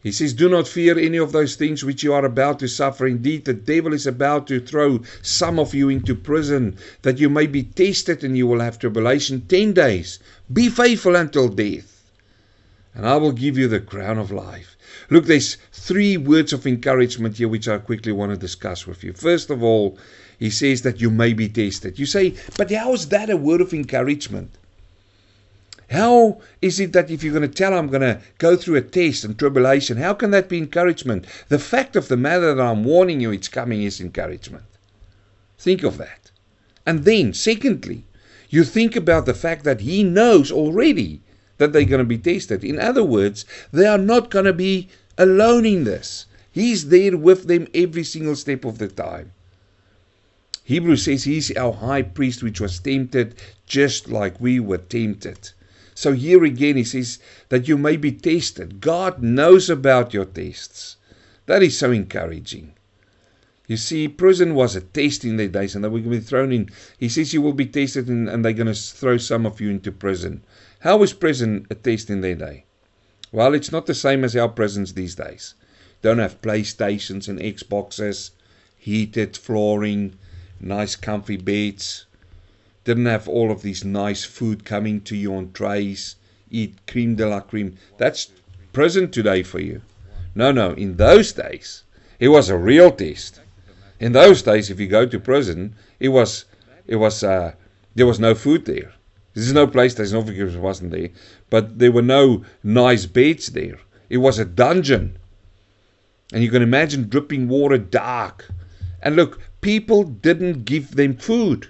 He 0.06 0.12
says, 0.12 0.34
Do 0.34 0.48
not 0.48 0.68
fear 0.68 1.00
any 1.00 1.18
of 1.18 1.32
those 1.32 1.56
things 1.56 1.84
which 1.84 2.04
you 2.04 2.14
are 2.14 2.24
about 2.24 2.60
to 2.60 2.68
suffer. 2.68 3.08
Indeed, 3.08 3.46
the 3.46 3.56
devil 3.56 3.92
is 3.92 4.06
about 4.06 4.46
to 4.46 4.60
throw 4.60 5.00
some 5.24 5.58
of 5.58 5.74
you 5.74 5.90
into 5.90 6.14
prison, 6.14 6.76
that 7.02 7.18
you 7.18 7.28
may 7.28 7.48
be 7.48 7.64
tested 7.64 8.24
and 8.24 8.38
you 8.38 8.46
will 8.46 8.60
have 8.60 8.78
tribulation 8.78 9.42
ten 9.48 9.74
days. 9.74 10.20
Be 10.54 10.70
faithful 10.70 11.16
until 11.16 11.48
death, 11.48 12.04
and 12.94 13.08
I 13.08 13.18
will 13.18 13.32
give 13.32 13.58
you 13.58 13.68
the 13.68 13.80
crown 13.80 14.20
of 14.20 14.30
life. 14.30 14.78
Look, 15.10 15.26
there's 15.26 15.58
three 15.72 16.18
words 16.18 16.54
of 16.54 16.68
encouragement 16.68 17.38
here 17.38 17.48
which 17.48 17.68
I 17.68 17.80
quickly 17.80 18.12
want 18.12 18.32
to 18.32 18.38
discuss 18.38 18.86
with 18.86 19.04
you. 19.04 19.12
First 19.12 19.50
of 19.50 19.64
all, 19.64 19.98
he 20.38 20.52
says 20.52 20.84
that 20.84 21.02
you 21.02 21.10
may 21.10 21.34
be 21.34 21.50
tested. 21.50 21.98
You 21.98 22.06
say, 22.06 22.36
but 22.58 22.72
how 22.72 22.94
is 22.94 23.08
that 23.08 23.32
a 23.32 23.38
word 23.38 23.60
of 23.60 23.74
encouragement? 23.74 24.52
How 25.92 26.42
is 26.62 26.80
it 26.80 26.94
that 26.94 27.12
if 27.12 27.24
you're 27.24 27.34
going 27.34 27.48
to 27.50 27.56
tell 27.56 27.74
I'm 27.74 27.88
going 27.88 28.02
to 28.02 28.20
go 28.40 28.56
through 28.56 28.78
a 28.78 28.82
test 28.82 29.24
and 29.24 29.38
tribulation, 29.38 29.98
how 29.98 30.14
can 30.14 30.32
that 30.32 30.50
be 30.50 30.58
encouragement? 30.58 31.26
The 31.50 31.60
fact 31.60 31.96
of 31.96 32.08
the 32.08 32.18
matter 32.18 32.56
that 32.56 32.62
I'm 32.62 32.84
warning 32.84 33.22
you 33.22 33.32
it's 33.32 33.48
coming 33.48 33.84
is 33.84 34.02
encouragement. 34.02 34.66
Think 35.60 35.84
of 35.84 35.98
that. 35.98 36.32
And 36.86 37.06
then, 37.06 37.34
secondly, 37.34 38.04
you 38.50 38.64
think 38.64 38.96
about 38.96 39.26
the 39.26 39.34
fact 39.34 39.64
that 39.64 39.82
he 39.82 40.04
knows 40.04 40.52
already 40.52 41.22
that 41.58 41.72
they're 41.72 41.86
going 41.86 42.00
to 42.00 42.06
be 42.06 42.18
tested. 42.18 42.64
In 42.64 42.80
other 42.80 43.04
words, 43.04 43.46
they 43.72 43.86
are 43.86 43.98
not 43.98 44.30
going 44.30 44.46
to 44.46 44.54
be 44.54 44.90
alone 45.18 45.66
in 45.66 45.84
this. 45.84 46.26
He's 46.52 46.90
there 46.90 47.18
with 47.18 47.48
them 47.48 47.68
every 47.74 48.04
single 48.04 48.36
step 48.36 48.66
of 48.66 48.78
the 48.78 48.88
time. 48.88 49.32
Hebrews 50.64 51.04
says 51.04 51.26
he's 51.26 51.56
our 51.56 51.74
high 51.74 52.02
priest 52.02 52.42
which 52.42 52.60
was 52.60 52.80
tempted 52.80 53.36
just 53.68 54.10
like 54.10 54.42
we 54.42 54.60
were 54.60 54.80
tempted. 54.80 55.52
So 55.98 56.12
here 56.12 56.44
again, 56.44 56.76
he 56.76 56.84
says 56.84 57.20
that 57.48 57.70
you 57.70 57.78
may 57.78 57.96
be 57.96 58.12
tested. 58.12 58.82
God 58.82 59.24
knows 59.24 59.70
about 59.70 60.14
your 60.14 60.26
tests. 60.26 60.98
That 61.46 61.64
is 61.64 61.78
so 61.78 61.90
encouraging. 61.90 62.74
You 63.66 63.78
see, 63.78 64.10
prison 64.10 64.56
was 64.56 64.76
a 64.76 64.82
test 64.82 65.24
in 65.24 65.38
their 65.38 65.48
days, 65.48 65.74
and 65.74 65.84
they 65.84 65.88
were 65.88 66.00
going 66.00 66.12
to 66.12 66.18
be 66.18 66.24
thrown 66.24 66.52
in. 66.52 66.70
He 66.98 67.08
says 67.08 67.34
you 67.34 67.42
will 67.42 67.54
be 67.54 67.66
tested, 67.66 68.10
and, 68.10 68.28
and 68.28 68.44
they're 68.44 68.52
going 68.52 68.68
to 68.68 68.74
throw 68.74 69.18
some 69.18 69.46
of 69.46 69.62
you 69.62 69.70
into 69.70 69.90
prison. 69.90 70.44
How 70.80 70.98
was 70.98 71.14
prison 71.14 71.66
a 71.70 71.76
test 71.76 72.10
in 72.10 72.20
their 72.20 72.36
day? 72.36 72.66
Well, 73.32 73.54
it's 73.54 73.72
not 73.72 73.86
the 73.86 73.96
same 73.96 74.26
as 74.26 74.36
our 74.36 74.50
prisons 74.50 74.94
these 74.94 75.16
days. 75.16 75.54
Don't 76.02 76.20
have 76.20 76.42
PlayStations 76.42 77.30
and 77.30 77.40
Xboxes, 77.40 78.32
heated 78.78 79.38
flooring, 79.38 80.16
nice 80.60 80.98
comfy 80.98 81.38
beds 81.38 82.05
didn't 82.86 83.08
have 83.08 83.28
all 83.28 83.52
of 83.52 83.64
these 83.64 83.84
nice 83.84 84.24
food 84.24 84.64
coming 84.64 85.02
to 85.02 85.16
you 85.16 85.36
on 85.36 85.52
trays, 85.52 86.16
eat 86.50 86.76
cream 86.88 87.16
de 87.16 87.28
la 87.28 87.42
cream. 87.42 87.76
That's 87.98 88.32
prison 88.72 89.12
today 89.12 89.44
for 89.44 89.60
you. 89.60 89.82
No, 90.36 90.52
no, 90.52 90.72
in 90.74 90.96
those 90.98 91.34
days, 91.34 91.84
it 92.20 92.30
was 92.30 92.50
a 92.50 92.58
real 92.58 92.92
test. 92.92 93.42
In 94.00 94.12
those 94.12 94.42
days, 94.44 94.70
if 94.70 94.80
you 94.80 94.88
go 94.88 95.06
to 95.06 95.20
prison, 95.20 95.76
it 96.00 96.10
was, 96.10 96.46
it 96.86 96.98
was, 96.98 97.24
uh, 97.24 97.54
there 97.96 98.06
was 98.06 98.20
no 98.20 98.36
food 98.36 98.66
there. 98.66 98.94
There's 99.34 99.52
no 99.52 99.68
PlayStation, 99.68 100.18
obviously 100.18 100.60
wasn't 100.60 100.92
there, 100.92 101.10
but 101.50 101.80
there 101.80 101.92
were 101.92 102.02
no 102.02 102.46
nice 102.64 103.06
beds 103.06 103.48
there. 103.48 103.80
It 104.10 104.18
was 104.18 104.38
a 104.38 104.46
dungeon. 104.46 105.18
And 106.32 106.44
you 106.44 106.52
can 106.52 106.62
imagine 106.62 107.10
dripping 107.10 107.48
water 107.48 107.78
dark. 107.78 108.46
And 109.02 109.16
look, 109.16 109.40
people 109.62 110.04
didn't 110.04 110.66
give 110.66 110.96
them 110.96 111.18
food. 111.18 111.70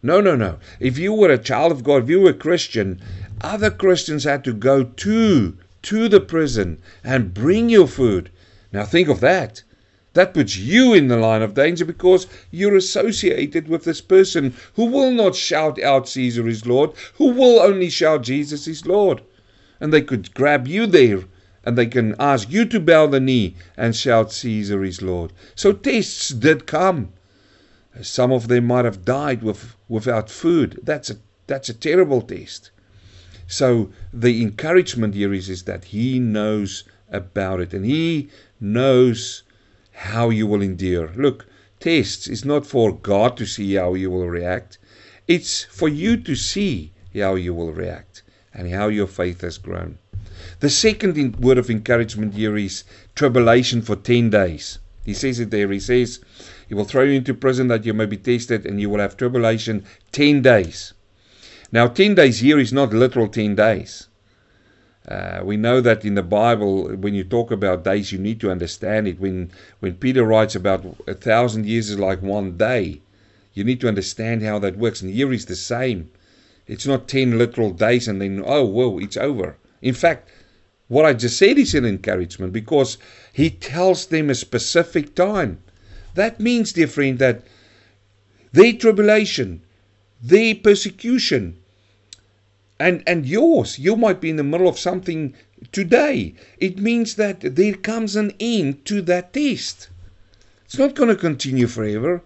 No, 0.00 0.20
no, 0.20 0.36
no. 0.36 0.58
If 0.78 0.96
you 0.96 1.12
were 1.12 1.30
a 1.30 1.38
child 1.38 1.72
of 1.72 1.82
God, 1.82 2.04
if 2.04 2.10
you 2.10 2.20
were 2.20 2.30
a 2.30 2.34
Christian, 2.34 3.00
other 3.40 3.68
Christians 3.70 4.22
had 4.22 4.44
to 4.44 4.52
go 4.52 4.84
to 4.84 5.56
to 5.82 6.08
the 6.08 6.20
prison 6.20 6.80
and 7.02 7.34
bring 7.34 7.68
you 7.68 7.86
food. 7.86 8.30
Now 8.72 8.84
think 8.84 9.08
of 9.08 9.18
that. 9.20 9.64
That 10.14 10.34
puts 10.34 10.56
you 10.56 10.94
in 10.94 11.08
the 11.08 11.16
line 11.16 11.42
of 11.42 11.54
danger 11.54 11.84
because 11.84 12.28
you're 12.52 12.76
associated 12.76 13.66
with 13.66 13.82
this 13.82 14.00
person 14.00 14.54
who 14.74 14.86
will 14.86 15.10
not 15.10 15.34
shout 15.34 15.82
out 15.82 16.08
Caesar 16.08 16.46
is 16.46 16.64
Lord, 16.64 16.92
who 17.14 17.30
will 17.32 17.58
only 17.58 17.90
shout 17.90 18.22
Jesus 18.22 18.68
is 18.68 18.86
Lord. 18.86 19.22
And 19.80 19.92
they 19.92 20.02
could 20.02 20.32
grab 20.32 20.68
you 20.68 20.86
there 20.86 21.24
and 21.64 21.76
they 21.76 21.86
can 21.86 22.14
ask 22.20 22.50
you 22.50 22.64
to 22.66 22.78
bow 22.78 23.06
the 23.06 23.20
knee 23.20 23.56
and 23.76 23.96
shout 23.96 24.32
Caesar 24.32 24.84
is 24.84 25.02
Lord. 25.02 25.32
So 25.56 25.72
tests 25.72 26.28
did 26.28 26.66
come. 26.66 27.12
Some 28.02 28.32
of 28.32 28.48
them 28.48 28.66
might 28.66 28.84
have 28.84 29.04
died 29.04 29.42
with, 29.42 29.74
without 29.88 30.30
food. 30.30 30.80
That's 30.82 31.10
a, 31.10 31.16
that's 31.46 31.68
a 31.68 31.74
terrible 31.74 32.22
test. 32.22 32.70
So 33.46 33.90
the 34.12 34.42
encouragement 34.42 35.14
here 35.14 35.32
is, 35.32 35.48
is 35.48 35.62
that 35.64 35.86
he 35.86 36.18
knows 36.18 36.84
about 37.10 37.60
it 37.60 37.72
and 37.72 37.84
he 37.84 38.28
knows 38.60 39.42
how 39.92 40.30
you 40.30 40.46
will 40.46 40.62
endure. 40.62 41.10
Look, 41.16 41.46
tests 41.80 42.28
is 42.28 42.44
not 42.44 42.66
for 42.66 42.92
God 42.92 43.36
to 43.38 43.46
see 43.46 43.74
how 43.74 43.94
you 43.94 44.10
will 44.10 44.28
react. 44.28 44.78
It's 45.26 45.64
for 45.64 45.88
you 45.88 46.16
to 46.18 46.34
see 46.34 46.92
how 47.14 47.34
you 47.34 47.54
will 47.54 47.72
react 47.72 48.22
and 48.54 48.70
how 48.70 48.88
your 48.88 49.06
faith 49.06 49.40
has 49.40 49.58
grown. 49.58 49.98
The 50.60 50.70
second 50.70 51.36
word 51.36 51.58
of 51.58 51.70
encouragement 51.70 52.34
here 52.34 52.56
is 52.56 52.84
tribulation 53.14 53.82
for 53.82 53.96
10 53.96 54.30
days. 54.30 54.78
He 55.04 55.14
says 55.14 55.40
it 55.40 55.50
there. 55.50 55.70
He 55.70 55.80
says, 55.80 56.20
He 56.68 56.74
will 56.74 56.84
throw 56.84 57.02
you 57.02 57.12
into 57.12 57.32
prison 57.32 57.68
that 57.68 57.86
you 57.86 57.94
may 57.94 58.06
be 58.06 58.18
tested, 58.18 58.66
and 58.66 58.80
you 58.80 58.90
will 58.90 59.00
have 59.00 59.16
tribulation 59.16 59.84
10 60.12 60.42
days. 60.42 60.92
Now, 61.72 61.86
10 61.86 62.14
days 62.14 62.40
here 62.40 62.58
is 62.58 62.72
not 62.72 62.92
literal 62.92 63.28
10 63.28 63.54
days. 63.54 64.08
Uh, 65.08 65.40
we 65.42 65.56
know 65.56 65.80
that 65.80 66.04
in 66.04 66.14
the 66.14 66.22
Bible, 66.22 66.94
when 66.96 67.14
you 67.14 67.24
talk 67.24 67.50
about 67.50 67.84
days, 67.84 68.12
you 68.12 68.18
need 68.18 68.38
to 68.40 68.50
understand 68.50 69.08
it. 69.08 69.18
When, 69.18 69.50
when 69.80 69.94
Peter 69.94 70.22
writes 70.24 70.54
about 70.54 70.84
a 71.06 71.14
thousand 71.14 71.64
years 71.64 71.88
is 71.88 71.98
like 71.98 72.20
one 72.20 72.58
day, 72.58 73.00
you 73.54 73.64
need 73.64 73.80
to 73.80 73.88
understand 73.88 74.42
how 74.42 74.58
that 74.58 74.76
works. 74.76 75.00
And 75.00 75.10
here 75.10 75.32
is 75.32 75.46
the 75.46 75.56
same. 75.56 76.10
It's 76.66 76.86
not 76.86 77.08
10 77.08 77.38
literal 77.38 77.70
days 77.70 78.06
and 78.06 78.20
then, 78.20 78.42
oh, 78.44 78.66
whoa, 78.66 78.98
it's 78.98 79.16
over. 79.16 79.56
In 79.80 79.94
fact, 79.94 80.28
what 80.88 81.06
I 81.06 81.14
just 81.14 81.38
said 81.38 81.56
is 81.56 81.74
an 81.74 81.86
encouragement 81.86 82.52
because 82.52 82.98
he 83.32 83.48
tells 83.48 84.06
them 84.06 84.28
a 84.28 84.34
specific 84.34 85.14
time. 85.14 85.62
That 86.14 86.40
means, 86.40 86.72
dear 86.72 86.88
friend, 86.88 87.18
that 87.18 87.42
their 88.52 88.72
tribulation, 88.72 89.62
their 90.22 90.54
persecution, 90.54 91.58
and, 92.80 93.02
and 93.06 93.26
yours, 93.26 93.78
you 93.78 93.96
might 93.96 94.20
be 94.20 94.30
in 94.30 94.36
the 94.36 94.44
middle 94.44 94.68
of 94.68 94.78
something 94.78 95.34
today. 95.72 96.34
It 96.58 96.78
means 96.78 97.16
that 97.16 97.40
there 97.40 97.74
comes 97.74 98.16
an 98.16 98.32
end 98.38 98.84
to 98.86 99.02
that 99.02 99.32
test. 99.32 99.88
It's 100.64 100.78
not 100.78 100.94
going 100.94 101.08
to 101.08 101.16
continue 101.16 101.66
forever. 101.66 102.22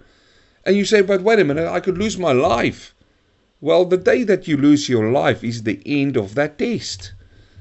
And 0.64 0.76
you 0.76 0.84
say, 0.84 1.00
but 1.00 1.22
wait 1.22 1.38
a 1.38 1.44
minute, 1.44 1.68
I 1.68 1.80
could 1.80 1.98
lose 1.98 2.18
my 2.18 2.32
life. 2.32 2.94
Well, 3.60 3.84
the 3.84 3.96
day 3.96 4.24
that 4.24 4.46
you 4.48 4.56
lose 4.56 4.88
your 4.88 5.10
life 5.10 5.42
is 5.42 5.62
the 5.62 5.80
end 5.86 6.16
of 6.16 6.34
that 6.34 6.58
test. 6.58 7.12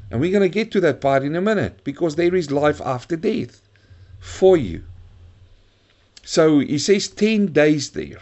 And 0.10 0.20
we're 0.20 0.32
going 0.32 0.42
to 0.42 0.50
get 0.50 0.72
to 0.72 0.82
that 0.82 1.00
part 1.00 1.24
in 1.24 1.36
a 1.36 1.42
minute 1.42 1.84
because 1.84 2.16
there 2.16 2.36
is 2.36 2.52
life 2.52 2.82
after 2.82 3.16
death 3.16 3.62
for 4.20 4.58
you. 4.58 4.84
So 6.24 6.60
he 6.60 6.78
says 6.78 7.08
10 7.08 7.48
days 7.48 7.90
there. 7.92 8.20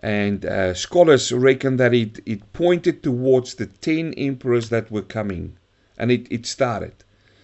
And 0.00 0.44
uh, 0.44 0.74
scholars 0.74 1.32
reckon 1.32 1.78
that 1.78 1.94
it, 1.94 2.20
it 2.26 2.52
pointed 2.52 3.02
towards 3.02 3.54
the 3.54 3.66
10 3.66 4.12
emperors 4.14 4.68
that 4.68 4.90
were 4.90 5.02
coming. 5.02 5.56
And 5.98 6.12
it, 6.12 6.26
it 6.30 6.44
started. 6.46 6.92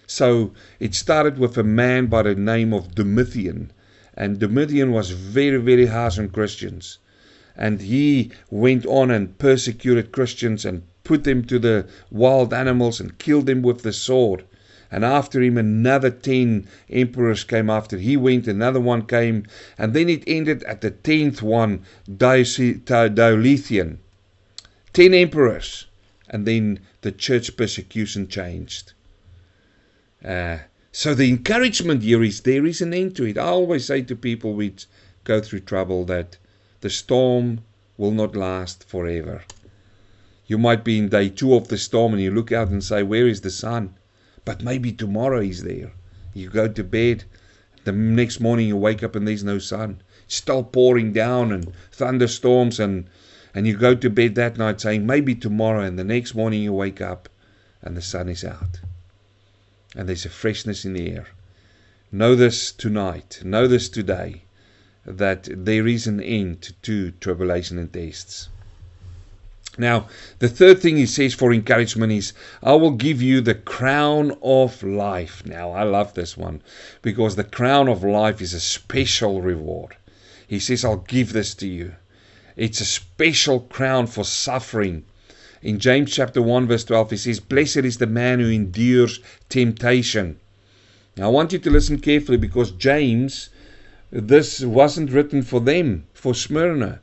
So 0.05 0.53
it 0.79 0.93
started 0.93 1.39
with 1.39 1.57
a 1.57 1.63
man 1.63 2.05
by 2.05 2.21
the 2.21 2.35
name 2.35 2.71
of 2.71 2.93
Domitian. 2.93 3.71
And 4.13 4.37
Domitian 4.37 4.91
was 4.91 5.09
very, 5.09 5.57
very 5.57 5.87
harsh 5.87 6.19
on 6.19 6.29
Christians. 6.29 6.99
And 7.55 7.81
he 7.81 8.31
went 8.51 8.85
on 8.85 9.09
and 9.09 9.37
persecuted 9.39 10.11
Christians 10.11 10.65
and 10.65 10.83
put 11.03 11.23
them 11.23 11.43
to 11.45 11.57
the 11.57 11.87
wild 12.11 12.53
animals 12.53 12.99
and 12.99 13.17
killed 13.17 13.47
them 13.47 13.63
with 13.63 13.81
the 13.81 13.93
sword. 13.93 14.43
And 14.93 15.03
after 15.03 15.41
him, 15.41 15.57
another 15.57 16.11
ten 16.11 16.67
emperors 16.87 17.43
came 17.43 17.67
after 17.67 17.97
he 17.97 18.15
went, 18.15 18.47
another 18.47 18.79
one 18.79 19.07
came, 19.07 19.47
and 19.75 19.95
then 19.95 20.07
it 20.07 20.23
ended 20.27 20.61
at 20.65 20.81
the 20.81 20.91
tenth 20.91 21.41
one, 21.41 21.83
Diocletian. 22.15 23.97
Ten 24.93 25.13
emperors. 25.15 25.87
And 26.29 26.45
then 26.45 26.79
the 27.01 27.11
church 27.11 27.57
persecution 27.57 28.27
changed. 28.27 28.93
Uh, 30.23 30.59
so 30.91 31.15
the 31.15 31.27
encouragement 31.27 32.03
here 32.03 32.21
is 32.21 32.41
there 32.41 32.67
is 32.67 32.79
an 32.79 32.93
end 32.93 33.15
to 33.15 33.23
it. 33.23 33.35
I 33.35 33.45
always 33.45 33.85
say 33.85 34.03
to 34.03 34.15
people 34.15 34.53
which 34.53 34.85
go 35.23 35.41
through 35.41 35.61
trouble 35.61 36.05
that 36.05 36.37
the 36.81 36.91
storm 36.91 37.61
will 37.97 38.11
not 38.11 38.35
last 38.35 38.83
forever. 38.83 39.41
You 40.45 40.59
might 40.59 40.83
be 40.83 40.99
in 40.99 41.09
day 41.09 41.29
two 41.29 41.55
of 41.55 41.69
the 41.69 41.79
storm 41.79 42.13
and 42.13 42.21
you 42.21 42.29
look 42.29 42.51
out 42.51 42.67
and 42.67 42.83
say, 42.83 43.01
Where 43.01 43.27
is 43.27 43.41
the 43.41 43.49
sun? 43.49 43.95
But 44.45 44.63
maybe 44.63 44.91
tomorrow 44.91 45.39
he's 45.39 45.63
there. 45.63 45.91
You 46.33 46.49
go 46.49 46.67
to 46.67 46.83
bed, 46.83 47.23
the 47.83 47.91
next 47.91 48.39
morning 48.39 48.67
you 48.67 48.77
wake 48.77 49.03
up 49.03 49.15
and 49.15 49.27
there's 49.27 49.43
no 49.43 49.59
sun. 49.59 50.01
It's 50.25 50.35
still 50.35 50.63
pouring 50.63 51.13
down 51.13 51.51
and 51.51 51.73
thunderstorms 51.91 52.79
and 52.79 53.05
and 53.53 53.67
you 53.67 53.77
go 53.77 53.93
to 53.93 54.09
bed 54.09 54.35
that 54.35 54.57
night 54.57 54.81
saying 54.81 55.05
maybe 55.05 55.35
tomorrow 55.35 55.81
and 55.81 55.99
the 55.99 56.03
next 56.03 56.33
morning 56.33 56.63
you 56.63 56.73
wake 56.73 57.01
up 57.01 57.29
and 57.81 57.95
the 57.95 58.01
sun 58.01 58.27
is 58.29 58.43
out 58.43 58.79
and 59.95 60.09
there's 60.09 60.25
a 60.25 60.29
freshness 60.29 60.85
in 60.85 60.93
the 60.93 61.11
air. 61.11 61.27
Know 62.11 62.35
this 62.35 62.71
tonight, 62.71 63.41
know 63.43 63.67
this 63.67 63.89
today, 63.89 64.43
that 65.05 65.47
there 65.51 65.87
is 65.87 66.07
an 66.07 66.21
end 66.21 66.73
to 66.83 67.11
tribulation 67.11 67.77
and 67.77 67.91
tests. 67.91 68.49
Now, 69.77 70.07
the 70.39 70.49
third 70.49 70.79
thing 70.79 70.97
he 70.97 71.05
says 71.05 71.33
for 71.33 71.51
encouragement 71.51 72.11
is, 72.11 72.33
I 72.61 72.73
will 72.73 72.91
give 72.91 73.21
you 73.21 73.41
the 73.41 73.55
crown 73.55 74.37
of 74.41 74.83
life. 74.83 75.43
Now, 75.45 75.71
I 75.71 75.83
love 75.83 76.13
this 76.13 76.37
one 76.37 76.61
because 77.01 77.35
the 77.35 77.43
crown 77.43 77.87
of 77.87 78.03
life 78.03 78.41
is 78.41 78.53
a 78.53 78.59
special 78.59 79.41
reward. 79.41 79.95
He 80.47 80.59
says, 80.59 80.85
I'll 80.85 80.97
give 80.97 81.33
this 81.33 81.55
to 81.55 81.67
you. 81.67 81.95
It's 82.55 82.81
a 82.81 82.85
special 82.85 83.61
crown 83.61 84.07
for 84.07 84.23
suffering 84.23 85.05
in 85.63 85.79
James 85.79 86.13
chapter 86.13 86.41
1, 86.41 86.67
verse 86.67 86.83
12, 86.83 87.11
he 87.11 87.17
says, 87.17 87.39
Blessed 87.39 87.77
is 87.77 87.97
the 87.97 88.05
man 88.05 88.41
who 88.41 88.49
endures 88.49 89.21
temptation. 89.47 90.37
Now, 91.15 91.27
I 91.27 91.31
want 91.31 91.53
you 91.53 91.59
to 91.59 91.69
listen 91.69 91.99
carefully 91.99 92.37
because 92.37 92.71
James, 92.71 93.47
this 94.11 94.59
wasn't 94.59 95.11
written 95.11 95.41
for 95.41 95.61
them, 95.61 96.03
for 96.13 96.35
Smyrna. 96.35 96.99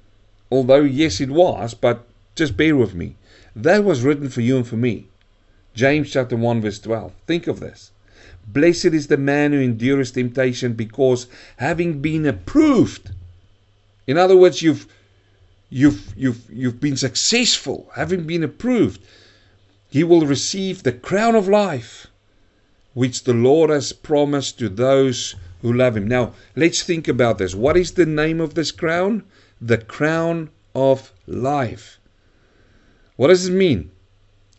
Although, 0.50 0.82
yes, 0.82 1.22
it 1.22 1.30
was, 1.30 1.72
but 1.72 2.06
just 2.40 2.56
bear 2.56 2.74
with 2.74 2.94
me. 2.94 3.16
That 3.54 3.84
was 3.84 4.02
written 4.02 4.28
for 4.30 4.40
you 4.40 4.56
and 4.56 4.66
for 4.66 4.76
me. 4.76 5.06
James 5.74 6.10
chapter 6.10 6.36
1, 6.36 6.62
verse 6.62 6.78
12. 6.78 7.12
Think 7.26 7.46
of 7.46 7.60
this. 7.60 7.90
Blessed 8.48 8.86
is 8.86 9.06
the 9.06 9.16
man 9.16 9.52
who 9.52 9.60
endures 9.60 10.10
temptation 10.10 10.72
because 10.72 11.26
having 11.58 12.00
been 12.00 12.24
approved, 12.26 13.10
in 14.06 14.16
other 14.16 14.36
words, 14.36 14.62
you've 14.62 14.86
you've, 15.68 16.14
you've, 16.16 16.50
you've 16.50 16.80
been 16.80 16.96
successful, 16.96 17.90
having 17.94 18.24
been 18.24 18.42
approved, 18.42 19.00
he 19.90 20.02
will 20.02 20.26
receive 20.26 20.82
the 20.82 20.92
crown 20.92 21.34
of 21.34 21.46
life 21.46 22.06
which 22.94 23.24
the 23.24 23.34
Lord 23.34 23.70
has 23.70 23.92
promised 23.92 24.58
to 24.58 24.68
those 24.68 25.36
who 25.62 25.72
love 25.72 25.96
him. 25.96 26.08
Now, 26.08 26.32
let's 26.56 26.82
think 26.82 27.06
about 27.06 27.38
this. 27.38 27.54
What 27.54 27.76
is 27.76 27.92
the 27.92 28.06
name 28.06 28.40
of 28.40 28.54
this 28.54 28.72
crown? 28.72 29.24
The 29.60 29.78
crown 29.78 30.48
of 30.74 31.12
life. 31.26 31.99
What 33.20 33.28
does 33.28 33.48
it 33.48 33.52
mean? 33.52 33.90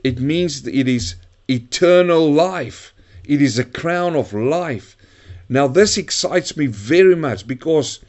It 0.03 0.19
means 0.19 0.61
that 0.61 0.75
it 0.75 0.87
is 0.87 1.15
eternal 1.47 2.31
life. 2.31 2.93
It 3.25 3.41
is 3.41 3.57
a 3.57 3.63
crown 3.63 4.15
of 4.15 4.33
life. 4.33 4.95
Now, 5.49 5.65
this 5.65 5.97
excites 5.97 6.55
me 6.55 6.67
very 6.67 7.15
much 7.15 7.47
because 7.47 8.01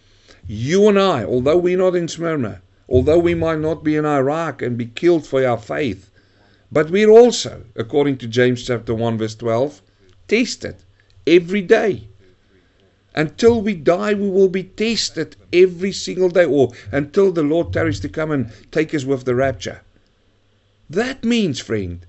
you 0.47 0.89
and 0.89 0.99
I, 0.99 1.25
although 1.25 1.57
we're 1.57 1.79
not 1.79 1.97
in 1.97 2.07
Smyrna, 2.07 2.61
although 2.87 3.19
we 3.19 3.35
might 3.35 3.61
not 3.61 3.83
be 3.83 3.97
in 3.97 4.05
Iraq 4.05 4.61
and 4.61 4.77
be 4.77 4.85
killed 4.85 5.27
for 5.27 5.43
our 5.43 5.57
faith, 5.57 6.11
but 6.71 6.91
we're 6.91 7.09
also, 7.09 7.65
according 7.75 8.19
to 8.19 8.27
James 8.27 8.67
chapter 8.67 8.95
1, 8.95 9.17
verse 9.17 9.37
12, 9.37 9.81
tested 10.29 10.77
every 11.27 11.63
day. 11.63 12.09
Until 13.15 13.63
we 13.63 13.73
die, 13.73 14.13
we 14.13 14.29
will 14.29 14.51
be 14.51 14.65
tested 14.65 15.35
every 15.51 15.93
single 15.93 16.29
day, 16.29 16.45
or 16.45 16.73
until 16.91 17.33
the 17.33 17.43
Lord 17.43 17.73
tarries 17.73 18.01
to 18.01 18.11
come 18.11 18.31
and 18.31 18.53
take 18.71 18.95
us 18.95 19.07
with 19.07 19.25
the 19.25 19.35
rapture. 19.35 19.81
That 20.93 21.25
means, 21.25 21.59
friend, 21.59 22.05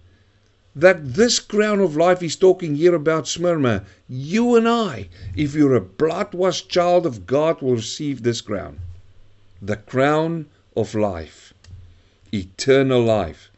that 0.76 1.14
this 1.14 1.40
crown 1.40 1.80
of 1.80 1.96
life 1.96 2.22
is 2.22 2.36
talking 2.36 2.76
here 2.76 2.94
about 2.94 3.30
Smyrna, 3.30 3.86
you 4.10 4.58
and 4.58 4.68
I, 4.68 5.08
if 5.38 5.56
you're 5.56 5.76
a 5.76 5.80
blood 5.80 6.34
washed 6.34 6.68
child 6.68 7.06
of 7.06 7.26
God, 7.26 7.62
will 7.62 7.76
receive 7.76 8.24
this 8.24 8.42
crown. 8.42 8.80
The 9.62 9.78
crown 9.78 10.48
of 10.76 10.96
life, 10.96 11.54
eternal 12.34 13.02
life. 13.02 13.50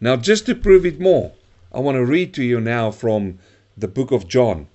Now, 0.00 0.16
just 0.16 0.46
to 0.46 0.54
prove 0.56 0.84
it 0.84 0.98
more, 0.98 1.30
I 1.72 1.78
want 1.78 1.94
to 1.94 2.04
read 2.04 2.34
to 2.34 2.42
you 2.42 2.60
now 2.60 2.90
from 2.90 3.38
the 3.76 3.86
book 3.86 4.10
of 4.10 4.26
John, 4.26 4.66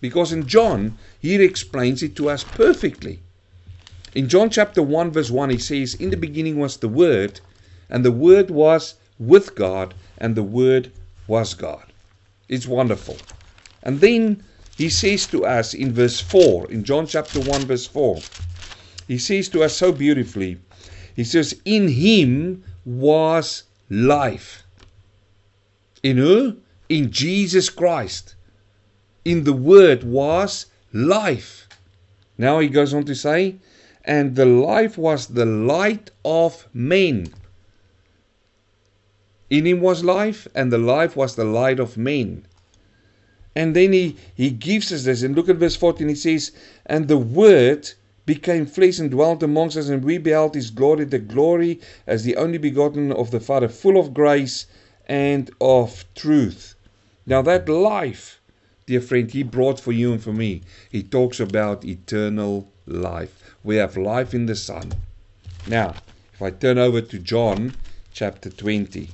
because 0.00 0.32
in 0.32 0.48
John, 0.48 0.98
he 1.20 1.36
explains 1.36 2.02
it 2.02 2.16
to 2.16 2.28
us 2.28 2.42
perfectly. 2.42 3.20
In 4.12 4.28
John 4.28 4.50
chapter 4.50 4.82
1, 4.82 5.12
verse 5.12 5.30
1, 5.30 5.50
he 5.50 5.58
says, 5.58 5.94
In 5.94 6.10
the 6.10 6.16
beginning 6.16 6.58
was 6.58 6.78
the 6.78 6.88
Word, 6.88 7.38
and 7.88 8.04
the 8.04 8.10
Word 8.10 8.50
was 8.50 8.94
with 9.26 9.54
God, 9.54 9.94
and 10.18 10.34
the 10.34 10.42
Word 10.42 10.92
was 11.26 11.54
God. 11.54 11.92
It's 12.48 12.66
wonderful. 12.66 13.16
And 13.82 14.00
then 14.00 14.44
he 14.76 14.88
says 14.88 15.26
to 15.28 15.44
us 15.44 15.74
in 15.74 15.92
verse 15.92 16.20
4, 16.20 16.70
in 16.70 16.84
John 16.84 17.06
chapter 17.06 17.40
1, 17.40 17.66
verse 17.66 17.86
4, 17.86 18.24
he 19.06 19.18
says 19.18 19.48
to 19.50 19.62
us 19.62 19.76
so 19.76 19.92
beautifully, 19.92 20.58
he 21.14 21.24
says, 21.24 21.60
In 21.64 21.88
him 21.88 22.64
was 22.84 23.64
life. 23.88 24.64
In 26.02 26.16
who? 26.16 26.56
In 26.88 27.10
Jesus 27.10 27.68
Christ. 27.68 28.34
In 29.24 29.44
the 29.44 29.52
Word 29.52 30.02
was 30.02 30.66
life. 30.92 31.68
Now 32.38 32.58
he 32.58 32.68
goes 32.68 32.92
on 32.92 33.04
to 33.04 33.14
say, 33.14 33.56
And 34.04 34.34
the 34.34 34.46
life 34.46 34.98
was 34.98 35.28
the 35.28 35.46
light 35.46 36.10
of 36.24 36.68
men. 36.72 37.32
In 39.52 39.66
him 39.66 39.82
was 39.82 40.02
life, 40.02 40.48
and 40.54 40.72
the 40.72 40.78
life 40.78 41.14
was 41.14 41.34
the 41.34 41.44
light 41.44 41.78
of 41.78 41.98
men. 41.98 42.46
And 43.54 43.76
then 43.76 43.92
he, 43.92 44.16
he 44.34 44.48
gives 44.48 44.90
us 44.90 45.04
this, 45.04 45.22
and 45.22 45.36
look 45.36 45.50
at 45.50 45.56
verse 45.56 45.76
14. 45.76 46.08
He 46.08 46.14
says, 46.14 46.52
And 46.86 47.06
the 47.06 47.18
Word 47.18 47.90
became 48.24 48.64
flesh 48.64 48.98
and 48.98 49.10
dwelt 49.10 49.42
amongst 49.42 49.76
us, 49.76 49.90
and 49.90 50.02
we 50.02 50.16
beheld 50.16 50.54
his 50.54 50.70
glory, 50.70 51.04
the 51.04 51.18
glory 51.18 51.80
as 52.06 52.24
the 52.24 52.34
only 52.36 52.56
begotten 52.56 53.12
of 53.12 53.30
the 53.30 53.40
Father, 53.40 53.68
full 53.68 54.00
of 54.00 54.14
grace 54.14 54.64
and 55.06 55.50
of 55.60 56.06
truth. 56.14 56.74
Now, 57.26 57.42
that 57.42 57.68
life, 57.68 58.40
dear 58.86 59.02
friend, 59.02 59.30
he 59.30 59.42
brought 59.42 59.78
for 59.78 59.92
you 59.92 60.14
and 60.14 60.22
for 60.22 60.32
me, 60.32 60.62
he 60.90 61.02
talks 61.02 61.40
about 61.40 61.84
eternal 61.84 62.72
life. 62.86 63.54
We 63.62 63.76
have 63.76 63.98
life 63.98 64.32
in 64.32 64.46
the 64.46 64.56
Son. 64.56 64.94
Now, 65.66 65.96
if 66.32 66.40
I 66.40 66.48
turn 66.48 66.78
over 66.78 67.02
to 67.02 67.18
John 67.18 67.74
chapter 68.14 68.48
20, 68.48 69.10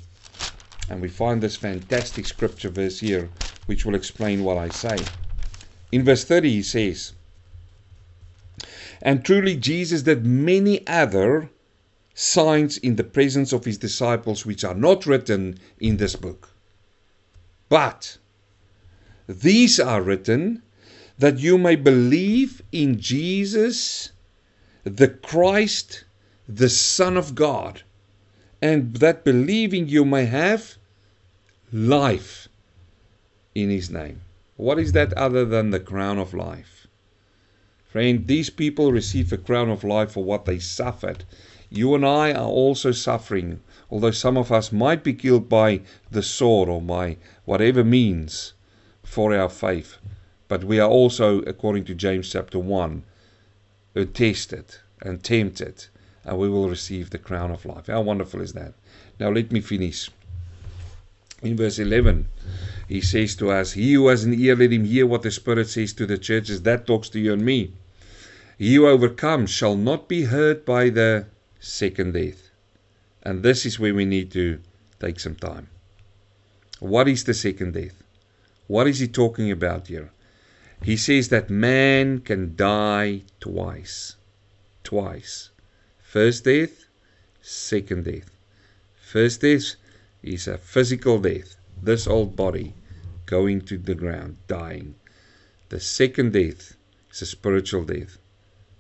and 0.89 1.01
we 1.01 1.09
find 1.09 1.43
this 1.43 1.57
fantastic 1.57 2.27
scripture 2.27 2.71
verse 2.71 3.01
here, 3.01 3.31
which 3.67 3.85
will 3.85 3.95
explain 3.95 4.45
what 4.45 4.59
I 4.59 4.69
say. 4.71 4.97
In 5.93 6.05
verse 6.05 6.25
30, 6.25 6.51
he 6.51 6.63
says, 6.63 7.13
and 9.01 9.25
truly, 9.25 9.57
Jesus 9.57 10.03
did 10.03 10.27
many 10.27 10.85
other 10.87 11.51
signs 12.15 12.79
in 12.79 12.97
the 12.97 13.05
presence 13.05 13.53
of 13.53 13.65
his 13.65 13.79
disciples, 13.79 14.45
which 14.45 14.65
are 14.65 14.75
not 14.75 15.07
written 15.07 15.59
in 15.79 15.99
this 15.99 16.17
book. 16.17 16.51
But 17.69 18.19
these 19.29 19.79
are 19.79 20.03
written 20.03 20.63
that 21.19 21.39
you 21.39 21.59
may 21.59 21.77
believe 21.77 22.63
in 22.73 22.99
Jesus, 22.99 24.11
the 24.85 25.09
Christ, 25.09 26.05
the 26.49 26.69
Son 26.69 27.17
of 27.17 27.35
God, 27.35 27.83
and 28.61 28.95
that 28.97 29.25
believing 29.25 29.89
you 29.89 30.05
may 30.05 30.25
have 30.27 30.77
life 31.73 32.49
in 33.55 33.71
his 33.71 33.91
name. 33.91 34.21
What 34.57 34.79
is 34.79 34.93
that 34.93 35.13
other 35.13 35.45
than 35.45 35.71
the 35.71 35.81
crown 35.81 36.19
of 36.19 36.35
life? 36.35 36.87
Friend, 37.87 38.27
these 38.27 38.51
people 38.51 38.93
receive 38.93 39.33
a 39.33 39.39
crown 39.39 39.71
of 39.71 39.85
life 39.85 40.13
for 40.13 40.25
what 40.25 40.45
they 40.45 40.59
suffered. 40.59 41.25
You 41.71 41.95
and 41.95 42.05
I 42.05 42.33
are 42.33 42.49
also 42.49 42.93
suffering, 42.93 43.61
although 43.91 44.11
some 44.11 44.37
of 44.37 44.51
us 44.51 44.73
might 44.73 45.05
be 45.05 45.15
killed 45.15 45.49
by 45.49 45.81
the 46.11 46.23
sword 46.23 46.69
or 46.69 46.83
by 46.83 47.17
whatever 47.45 47.85
means 47.85 48.55
for 49.03 49.35
our 49.35 49.49
faith. 49.49 49.97
But 50.49 50.65
we 50.65 50.81
are 50.81 50.89
also, 50.89 51.41
according 51.43 51.85
to 51.85 51.95
James 51.95 52.31
chapter 52.31 52.59
1, 52.59 53.03
tested 54.13 54.77
and 55.03 55.23
tempted, 55.23 55.87
and 56.29 56.39
we 56.39 56.49
will 56.51 56.69
receive 56.69 57.09
the 57.09 57.19
crown 57.19 57.51
of 57.51 57.65
life. 57.65 57.87
How 57.87 58.03
wonderful 58.03 58.43
is 58.43 58.53
that? 58.53 58.75
Now, 59.19 59.31
let 59.31 59.51
me 59.51 59.61
finish. 59.61 60.11
In 61.43 61.57
verse 61.57 61.79
11, 61.79 62.29
he 62.87 63.01
says 63.01 63.35
to 63.37 63.51
us, 63.51 63.73
He 63.73 63.95
who 63.95 64.09
has 64.09 64.25
an 64.25 64.35
ear, 64.35 64.55
let 64.55 64.73
him 64.73 64.85
hear 64.85 65.07
what 65.07 65.23
the 65.23 65.31
Spirit 65.31 65.69
says 65.69 65.95
to 65.95 66.05
the 66.05 66.19
churches. 66.19 66.63
That 66.63 66.87
talks 66.87 67.09
to 67.11 67.19
you 67.19 67.33
and 67.33 67.43
me. 67.43 67.73
He 68.59 68.75
who 68.75 68.87
overcomes 68.87 69.51
shall 69.51 69.75
not 69.75 70.07
be 70.07 70.25
hurt 70.25 70.67
by 70.67 70.91
the 70.91 71.27
second 71.61 72.13
death. 72.13 72.51
And 73.23 73.43
this 73.43 73.65
is 73.65 73.79
where 73.81 73.95
we 73.95 74.05
need 74.05 74.31
to 74.33 74.59
take 75.01 75.21
some 75.21 75.37
time. 75.37 75.69
What 76.81 77.09
is 77.09 77.25
the 77.25 77.35
second 77.35 77.73
death? 77.73 78.03
What 78.67 78.87
is 78.87 78.99
he 78.99 79.09
talking 79.09 79.51
about 79.51 79.87
here? 79.87 80.11
He 80.83 80.97
says 80.97 81.31
that 81.31 81.49
man 81.49 82.21
can 82.21 82.55
die 82.55 83.23
twice. 83.41 84.17
Twice. 84.85 85.51
First 86.09 86.45
death, 86.45 86.87
second 87.43 88.07
death. 88.07 88.31
First 88.97 89.43
death 89.43 89.75
is 90.23 90.49
a 90.49 90.57
physical 90.57 91.19
death. 91.19 91.57
This 91.83 92.07
old 92.07 92.35
body 92.35 92.73
going 93.27 93.61
to 93.67 93.77
the 93.77 93.95
ground, 93.95 94.39
dying. 94.47 94.95
The 95.69 95.81
second 95.81 96.33
death 96.33 96.79
is 97.13 97.21
a 97.21 97.27
spiritual 97.27 97.85
death. 97.85 98.17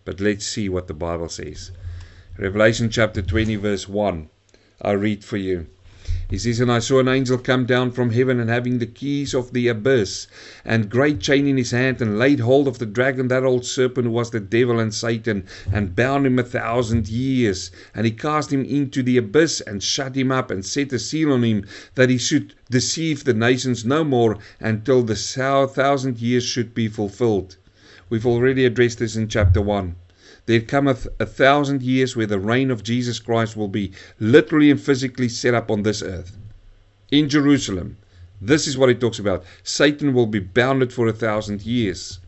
But 0.06 0.20
let's 0.20 0.46
see 0.46 0.70
what 0.70 0.86
the 0.86 0.94
Bible 0.94 1.28
says. 1.28 1.70
Revelation 2.38 2.88
chapter 2.88 3.20
20, 3.20 3.56
verse 3.56 3.86
1. 3.86 4.30
I 4.80 4.92
read 4.92 5.22
for 5.22 5.36
you. 5.36 5.66
He 6.30 6.36
says, 6.36 6.60
And 6.60 6.70
I 6.70 6.78
saw 6.78 6.98
an 6.98 7.08
angel 7.08 7.38
come 7.38 7.64
down 7.64 7.90
from 7.90 8.10
heaven, 8.10 8.38
and 8.38 8.50
having 8.50 8.80
the 8.80 8.86
keys 8.86 9.32
of 9.32 9.54
the 9.54 9.66
abyss, 9.68 10.26
and 10.62 10.90
great 10.90 11.20
chain 11.20 11.46
in 11.46 11.56
his 11.56 11.70
hand, 11.70 12.02
and 12.02 12.18
laid 12.18 12.40
hold 12.40 12.68
of 12.68 12.78
the 12.78 12.84
dragon, 12.84 13.28
that 13.28 13.44
old 13.44 13.64
serpent 13.64 14.06
who 14.06 14.12
was 14.12 14.30
the 14.30 14.38
devil 14.38 14.78
and 14.78 14.92
Satan, 14.92 15.44
and 15.72 15.96
bound 15.96 16.26
him 16.26 16.38
a 16.38 16.42
thousand 16.42 17.08
years. 17.08 17.70
And 17.94 18.04
he 18.04 18.12
cast 18.12 18.52
him 18.52 18.62
into 18.62 19.02
the 19.02 19.16
abyss, 19.16 19.62
and 19.62 19.82
shut 19.82 20.16
him 20.16 20.30
up, 20.30 20.50
and 20.50 20.66
set 20.66 20.92
a 20.92 20.98
seal 20.98 21.32
on 21.32 21.44
him, 21.44 21.64
that 21.94 22.10
he 22.10 22.18
should 22.18 22.52
deceive 22.70 23.24
the 23.24 23.32
nations 23.32 23.86
no 23.86 24.04
more, 24.04 24.36
until 24.60 25.02
the 25.02 25.16
thousand 25.16 26.20
years 26.20 26.44
should 26.44 26.74
be 26.74 26.88
fulfilled. 26.88 27.56
We've 28.10 28.26
already 28.26 28.66
addressed 28.66 28.98
this 28.98 29.16
in 29.16 29.28
chapter 29.28 29.62
1. 29.62 29.94
There 30.48 30.62
cometh 30.62 31.06
a 31.20 31.26
thousand 31.26 31.82
years 31.82 32.16
where 32.16 32.24
the 32.24 32.38
reign 32.38 32.70
of 32.70 32.82
Jesus 32.82 33.18
Christ 33.18 33.54
will 33.54 33.68
be 33.68 33.92
literally 34.18 34.70
and 34.70 34.80
physically 34.80 35.28
set 35.28 35.52
up 35.52 35.70
on 35.70 35.82
this 35.82 36.00
earth. 36.00 36.38
In 37.10 37.28
Jerusalem. 37.28 37.98
This 38.40 38.66
is 38.66 38.78
what 38.78 38.88
he 38.88 38.94
talks 38.94 39.18
about. 39.18 39.44
Satan 39.62 40.14
will 40.14 40.24
be 40.24 40.38
bounded 40.38 40.90
for 40.90 41.06
a 41.06 41.12
thousand 41.12 41.66
years. 41.66 42.20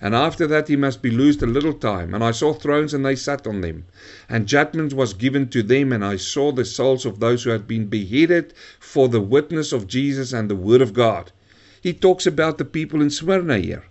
And 0.00 0.14
after 0.14 0.46
that 0.46 0.68
he 0.68 0.76
must 0.76 1.02
be 1.02 1.10
loosed 1.10 1.42
a 1.42 1.46
little 1.46 1.72
time. 1.72 2.14
And 2.14 2.22
I 2.22 2.30
saw 2.30 2.52
thrones, 2.52 2.94
and 2.94 3.04
they 3.04 3.16
sat 3.16 3.44
on 3.44 3.60
them. 3.60 3.86
And 4.28 4.46
judgment 4.46 4.92
was 4.92 5.12
given 5.12 5.48
to 5.48 5.60
them. 5.60 5.92
And 5.92 6.04
I 6.04 6.14
saw 6.14 6.52
the 6.52 6.64
souls 6.64 7.04
of 7.04 7.18
those 7.18 7.42
who 7.42 7.50
had 7.50 7.66
been 7.66 7.86
beheaded 7.86 8.54
for 8.78 9.08
the 9.08 9.20
witness 9.20 9.72
of 9.72 9.88
Jesus 9.88 10.32
and 10.32 10.48
the 10.48 10.54
word 10.54 10.80
of 10.80 10.92
God. 10.92 11.32
He 11.80 11.92
talks 11.92 12.24
about 12.24 12.58
the 12.58 12.64
people 12.64 13.02
in 13.02 13.10
Smyrna 13.10 13.58
here. 13.58 13.82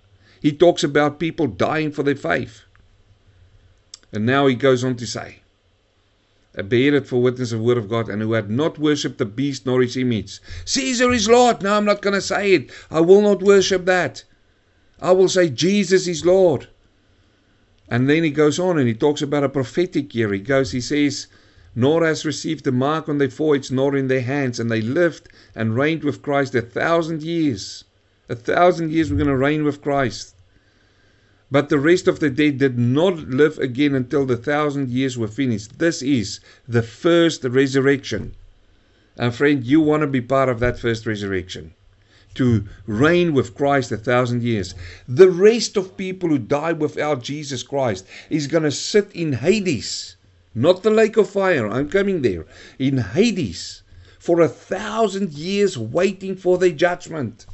He 0.42 0.54
talks 0.54 0.86
about 0.86 1.20
people 1.20 1.48
dying 1.48 1.92
for 1.92 2.04
their 2.04 2.16
faith. 2.16 2.62
And 4.14 4.26
now 4.26 4.45
he 4.47 4.55
goes 4.55 4.84
on 4.84 4.95
to 4.97 5.07
say, 5.07 5.39
a 6.55 7.01
for 7.01 7.20
witness 7.20 7.51
of 7.51 7.59
the 7.59 7.66
word 7.66 7.80
of 7.80 7.89
God, 7.89 8.09
and 8.09 8.22
who 8.22 8.34
had 8.34 8.47
not 8.47 8.78
worshipped 8.78 9.18
the 9.18 9.26
beast 9.26 9.66
nor 9.66 9.82
his 9.82 9.97
image. 9.97 10.39
Caesar 10.66 11.11
is 11.11 11.28
Lord. 11.28 11.64
No, 11.64 11.76
I'm 11.76 11.86
not 11.86 12.03
going 12.03 12.14
to 12.14 12.22
say 12.22 12.53
it. 12.53 12.72
I 12.91 13.01
will 13.01 13.24
not 13.24 13.41
worship 13.41 13.86
that. 13.86 14.24
I 15.01 15.14
will 15.14 15.30
say 15.30 15.49
Jesus 15.49 16.07
is 16.07 16.24
Lord. 16.24 16.68
And 17.89 18.07
then 18.07 18.24
he 18.24 18.30
goes 18.30 18.59
on 18.59 18.78
and 18.78 18.88
he 18.88 18.93
talks 18.93 19.24
about 19.24 19.43
a 19.43 19.49
prophetic 19.49 20.14
year. 20.14 20.32
He 20.32 20.39
goes, 20.39 20.72
he 20.72 20.80
says, 20.80 21.26
nor 21.76 22.05
has 22.05 22.24
received 22.24 22.66
the 22.66 22.72
mark 22.72 23.09
on 23.09 23.18
their 23.18 23.32
foreheads 23.32 23.72
nor 23.72 23.97
in 23.97 24.07
their 24.07 24.22
hands, 24.22 24.59
and 24.59 24.70
they 24.70 24.82
lived 24.82 25.30
and 25.55 25.76
reigned 25.76 26.03
with 26.03 26.22
Christ 26.22 26.53
a 26.53 26.61
thousand 26.61 27.24
years. 27.24 27.84
A 28.30 28.36
thousand 28.36 28.91
years 28.91 29.09
we're 29.09 29.18
going 29.18 29.28
to 29.28 29.36
reign 29.36 29.64
with 29.64 29.82
Christ. 29.82 30.33
But 31.54 31.70
the 31.70 31.78
rest 31.78 32.08
of 32.08 32.20
the 32.20 32.32
dead 32.32 32.58
did 32.58 32.80
not 32.80 33.30
live 33.30 33.60
again 33.60 33.93
until 33.93 34.26
the 34.26 34.38
thousand 34.38 34.89
years 34.89 35.20
were 35.20 35.28
finished. 35.28 35.78
This 35.78 36.01
is 36.01 36.39
the 36.68 36.82
first 36.82 37.43
resurrection. 37.43 38.34
And 39.18 39.36
friend, 39.36 39.64
you 39.64 39.80
want 39.80 40.01
to 40.01 40.08
be 40.08 40.20
part 40.20 40.49
of 40.49 40.60
that 40.62 40.80
first 40.80 41.06
resurrection. 41.06 41.76
To 42.34 42.68
reign 42.88 43.34
with 43.34 43.54
Christ 43.54 43.91
a 43.91 43.97
thousand 43.97 44.41
years. 44.41 44.74
The 45.08 45.30
rest 45.30 45.78
of 45.78 45.95
people 45.95 46.30
who 46.30 46.39
died 46.39 46.80
without 46.80 47.22
Jesus 47.22 47.62
Christ 47.62 48.08
is 48.32 48.47
going 48.47 48.64
to 48.64 48.72
sit 48.72 49.12
in 49.14 49.34
Hades. 49.34 50.16
Not 50.56 50.82
the 50.82 50.89
lake 50.89 51.18
of 51.18 51.30
fire. 51.30 51.68
I'm 51.68 51.88
coming 51.88 52.24
there. 52.24 52.47
In 52.80 52.97
Hades. 52.97 53.84
For 54.18 54.41
a 54.41 54.47
thousand 54.47 55.34
years 55.34 55.78
waiting 55.78 56.36
for 56.36 56.58
their 56.58 56.72
judgment 56.72 57.45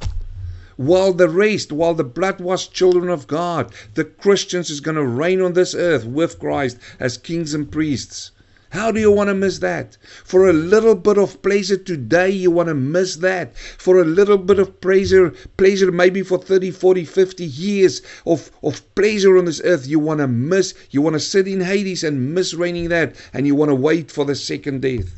while 0.80 1.12
the 1.12 1.28
rest, 1.28 1.70
while 1.70 1.92
the 1.92 2.02
blood 2.02 2.40
washed 2.40 2.72
children 2.72 3.10
of 3.10 3.26
God, 3.26 3.70
the 3.96 4.04
Christians, 4.04 4.70
is 4.70 4.80
going 4.80 4.96
to 4.96 5.04
reign 5.04 5.42
on 5.42 5.52
this 5.52 5.74
earth 5.74 6.06
with 6.06 6.38
Christ 6.38 6.78
as 6.98 7.18
kings 7.18 7.52
and 7.52 7.70
priests. 7.70 8.30
How 8.70 8.90
do 8.90 8.98
you 8.98 9.12
want 9.12 9.28
to 9.28 9.34
miss 9.34 9.58
that? 9.58 9.98
For 10.24 10.48
a 10.48 10.54
little 10.54 10.94
bit 10.94 11.18
of 11.18 11.42
pleasure 11.42 11.76
today, 11.76 12.30
you 12.30 12.50
want 12.50 12.70
to 12.70 12.74
miss 12.74 13.16
that. 13.16 13.54
For 13.58 14.00
a 14.00 14.06
little 14.06 14.38
bit 14.38 14.58
of 14.58 14.80
pleasure, 14.80 15.34
pleasure 15.58 15.92
maybe 15.92 16.22
for 16.22 16.38
30, 16.38 16.70
40, 16.70 17.04
50 17.04 17.44
years 17.44 18.00
of, 18.24 18.50
of 18.62 18.82
pleasure 18.94 19.36
on 19.36 19.44
this 19.44 19.60
earth, 19.62 19.86
you 19.86 19.98
want 19.98 20.20
to 20.20 20.28
miss. 20.28 20.72
You 20.90 21.02
want 21.02 21.12
to 21.12 21.20
sit 21.20 21.46
in 21.46 21.60
Hades 21.60 22.02
and 22.02 22.34
miss 22.34 22.54
reigning 22.54 22.88
that, 22.88 23.16
and 23.34 23.46
you 23.46 23.54
want 23.54 23.68
to 23.68 23.74
wait 23.74 24.10
for 24.10 24.24
the 24.24 24.34
second 24.34 24.80
death. 24.80 25.12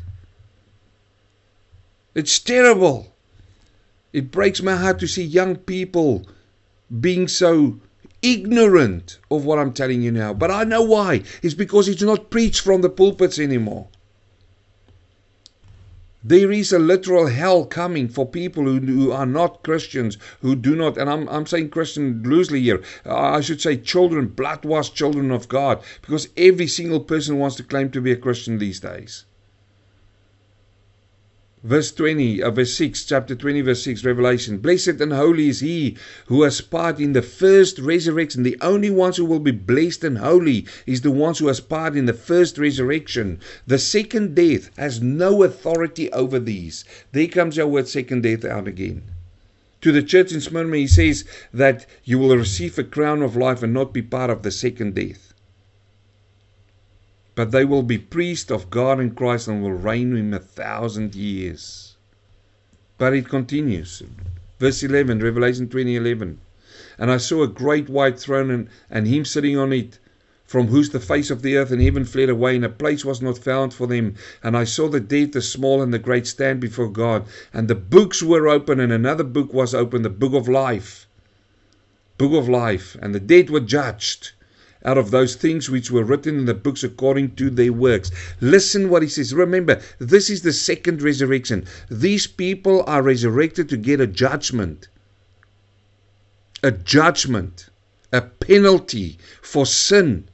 It's 2.17 2.41
terrible. 2.41 3.12
It 4.13 4.31
breaks 4.31 4.63
my 4.63 4.77
heart 4.77 4.99
to 5.01 5.07
see 5.07 5.23
young 5.23 5.57
people 5.57 6.27
being 7.01 7.29
so 7.29 7.81
ignorant 8.21 9.19
of 9.31 9.45
what 9.45 9.59
I'm 9.59 9.73
telling 9.73 10.03
you 10.03 10.13
now. 10.13 10.35
But 10.35 10.51
I 10.51 10.65
know 10.65 10.83
why. 10.83 11.23
It's 11.43 11.55
because 11.55 11.89
it's 11.89 12.03
not 12.03 12.31
preached 12.31 12.61
from 12.61 12.83
the 12.83 12.91
pulpits 12.91 13.39
anymore. 13.39 13.89
There 16.25 16.53
is 16.53 16.73
a 16.73 16.79
literal 16.79 17.27
hell 17.27 17.65
coming 17.65 18.07
for 18.07 18.25
people 18.25 18.63
who, 18.63 18.79
who 18.79 19.11
are 19.11 19.27
not 19.27 19.65
Christians, 19.65 20.19
who 20.41 20.55
do 20.55 20.77
not, 20.77 20.97
and 20.97 21.11
I'm, 21.11 21.29
I'm 21.29 21.47
saying 21.47 21.71
Christian 21.71 22.23
loosely 22.23 22.61
here. 22.61 22.81
I 23.05 23.41
should 23.41 23.61
say 23.61 23.77
children, 23.77 24.29
blood 24.29 24.65
washed 24.65 24.95
children 24.95 25.33
of 25.33 25.49
God, 25.49 25.83
because 26.01 26.29
every 26.37 26.69
single 26.69 27.01
person 27.01 27.39
wants 27.39 27.57
to 27.57 27.65
claim 27.65 27.91
to 27.91 28.01
be 28.01 28.13
a 28.13 28.17
Christian 28.17 28.59
these 28.59 28.79
days. 28.79 29.25
Verse 31.65 31.93
20, 31.93 32.43
uh, 32.43 32.51
verse 32.51 32.75
6, 32.75 33.05
chapter 33.05 33.37
20, 33.37 33.61
verse 33.61 33.85
6, 33.85 34.05
Revelation. 34.05 34.59
Blessed 34.59 35.01
and 35.01 35.13
holy 35.13 35.49
is 35.49 35.61
he 35.61 35.97
who 36.27 36.43
has 36.43 36.61
part 36.61 36.99
in 36.99 37.13
the 37.13 37.23
first 37.23 37.79
resurrection. 37.79 38.43
The 38.43 38.59
only 38.61 38.91
ones 38.91 39.17
who 39.17 39.25
will 39.25 39.39
be 39.39 39.53
blessed 39.53 40.03
and 40.03 40.19
holy 40.19 40.67
is 40.87 41.03
the 41.03 41.13
ones 41.13 41.39
who 41.39 41.47
has 41.47 41.61
part 41.61 41.97
in 41.97 42.07
the 42.07 42.13
first 42.13 42.59
resurrection. 42.59 43.39
The 43.65 43.79
second 43.79 44.35
death 44.35 44.71
has 44.77 45.01
no 45.01 45.45
authority 45.45 46.11
over 46.11 46.41
these. 46.41 46.85
There 47.13 47.29
comes 47.29 47.57
our 47.61 47.69
word 47.69 47.87
second 47.87 48.25
death 48.25 48.45
out 48.45 48.67
again. 48.67 49.03
To 49.83 49.93
the 49.93 50.03
church 50.03 50.33
in 50.33 50.41
Smyrna, 50.41 50.77
he 50.79 50.89
says 50.89 51.25
that 51.55 51.87
you 52.03 52.19
will 52.19 52.37
receive 52.37 52.77
a 52.77 52.83
crown 52.83 53.23
of 53.23 53.37
life 53.37 53.63
and 53.63 53.73
not 53.73 53.93
be 53.93 54.03
part 54.03 54.31
of 54.31 54.43
the 54.43 54.51
second 54.51 54.97
death 54.97 55.32
but 57.35 57.51
they 57.51 57.65
will 57.65 57.83
be 57.83 57.97
priests 57.97 58.51
of 58.51 58.69
God 58.69 59.01
and 59.01 59.17
Christ 59.17 59.49
and 59.49 59.63
will 59.63 59.73
reign 59.73 60.11
with 60.11 60.21
him 60.21 60.35
a 60.35 60.39
thousand 60.39 61.15
years. 61.15 61.97
But 62.99 63.15
it 63.15 63.29
continues. 63.29 64.03
Verse 64.59 64.83
11, 64.83 65.21
Revelation 65.21 65.69
20 65.69 65.97
11. 65.97 66.39
And 66.99 67.11
I 67.11 67.17
saw 67.17 67.43
a 67.43 67.49
great 67.49 67.89
white 67.89 68.19
throne 68.21 68.51
and, 68.51 68.69
and 68.91 69.09
him 69.09 69.25
sitting 69.25 69.57
on 69.57 69.73
it, 69.73 69.99
from 70.45 70.69
whose 70.69 70.91
the 70.91 71.01
face 71.01 71.31
of 71.31 71.41
the 71.41 71.57
earth 71.57 71.71
and 71.71 71.81
heaven 71.81 72.05
fled 72.05 72.29
away, 72.29 72.55
and 72.55 72.67
a 72.67 72.69
place 72.69 73.03
was 73.03 73.23
not 73.23 73.39
found 73.39 73.73
for 73.73 73.87
them. 73.87 74.15
And 74.43 74.55
I 74.55 74.65
saw 74.65 74.89
the 74.89 75.01
dead, 75.01 75.33
the 75.33 75.41
small 75.41 75.81
and 75.81 75.93
the 75.93 75.99
great, 75.99 76.27
stand 76.27 76.61
before 76.61 76.91
God. 76.91 77.25
And 77.55 77.67
the 77.67 77.75
books 77.75 78.23
were 78.23 78.47
open, 78.47 78.79
and 78.79 78.93
another 78.93 79.25
book 79.25 79.55
was 79.55 79.75
opened, 79.75 80.05
the 80.05 80.11
book 80.11 80.35
of 80.35 80.49
life. 80.49 81.07
Book 82.19 82.35
of 82.35 82.47
life. 82.47 82.95
And 83.01 83.15
the 83.15 83.21
dead 83.21 83.49
were 83.49 83.61
judged 83.61 84.33
out 84.85 84.99
of 84.99 85.11
those 85.11 85.37
things 85.37 85.71
which 85.71 85.91
were 85.91 86.05
written 86.05 86.39
in 86.41 86.45
the 86.47 86.55
books 86.55 86.83
according 86.83 87.35
to 87.37 87.51
their 87.51 87.73
works. 87.73 88.11
Listen 88.41 88.89
what 88.89 89.03
he 89.03 89.09
says. 89.09 89.33
Remember, 89.33 89.81
this 89.99 90.29
is 90.29 90.43
the 90.43 90.53
second 90.53 91.03
resurrection. 91.03 91.65
These 91.91 92.27
people 92.27 92.83
are 92.87 93.03
resurrected 93.03 93.69
to 93.69 93.77
get 93.77 94.01
a 94.01 94.07
judgment. 94.07 94.89
A 96.63 96.73
judgment, 96.73 97.69
a 98.13 98.23
penalty 98.23 99.19
for 99.41 99.67
sin. 99.67 100.29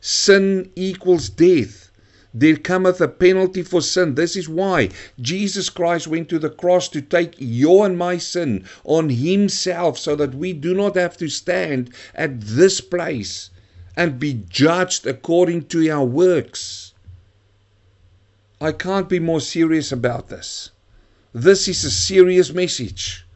Sin 0.00 0.70
equals 0.76 1.28
death. 1.28 1.90
There 2.34 2.56
cometh 2.56 3.00
a 3.00 3.08
penalty 3.08 3.62
for 3.62 3.80
sin. 3.80 4.14
This 4.14 4.36
is 4.36 4.48
why 4.48 4.90
Jesus 5.20 5.70
Christ 5.70 6.06
went 6.06 6.28
to 6.28 6.38
the 6.38 6.50
cross 6.50 6.88
to 6.90 7.00
take 7.00 7.34
your 7.38 7.86
and 7.86 7.98
my 7.98 8.18
sin 8.18 8.64
on 8.84 9.08
Himself 9.08 9.98
so 9.98 10.14
that 10.14 10.34
we 10.34 10.52
do 10.52 10.74
not 10.74 10.94
have 10.94 11.16
to 11.16 11.28
stand 11.28 11.90
at 12.14 12.40
this 12.40 12.80
place 12.80 13.50
and 13.98 14.20
be 14.20 14.44
judged 14.48 15.08
according 15.08 15.66
to 15.66 15.90
our 15.90 16.04
works. 16.04 16.94
I 18.60 18.70
can't 18.70 19.08
be 19.08 19.18
more 19.18 19.40
serious 19.40 19.90
about 19.90 20.28
this. 20.28 20.70
This 21.32 21.66
is 21.66 21.84
a 21.84 21.90
serious 21.90 22.52
message. 22.52 23.26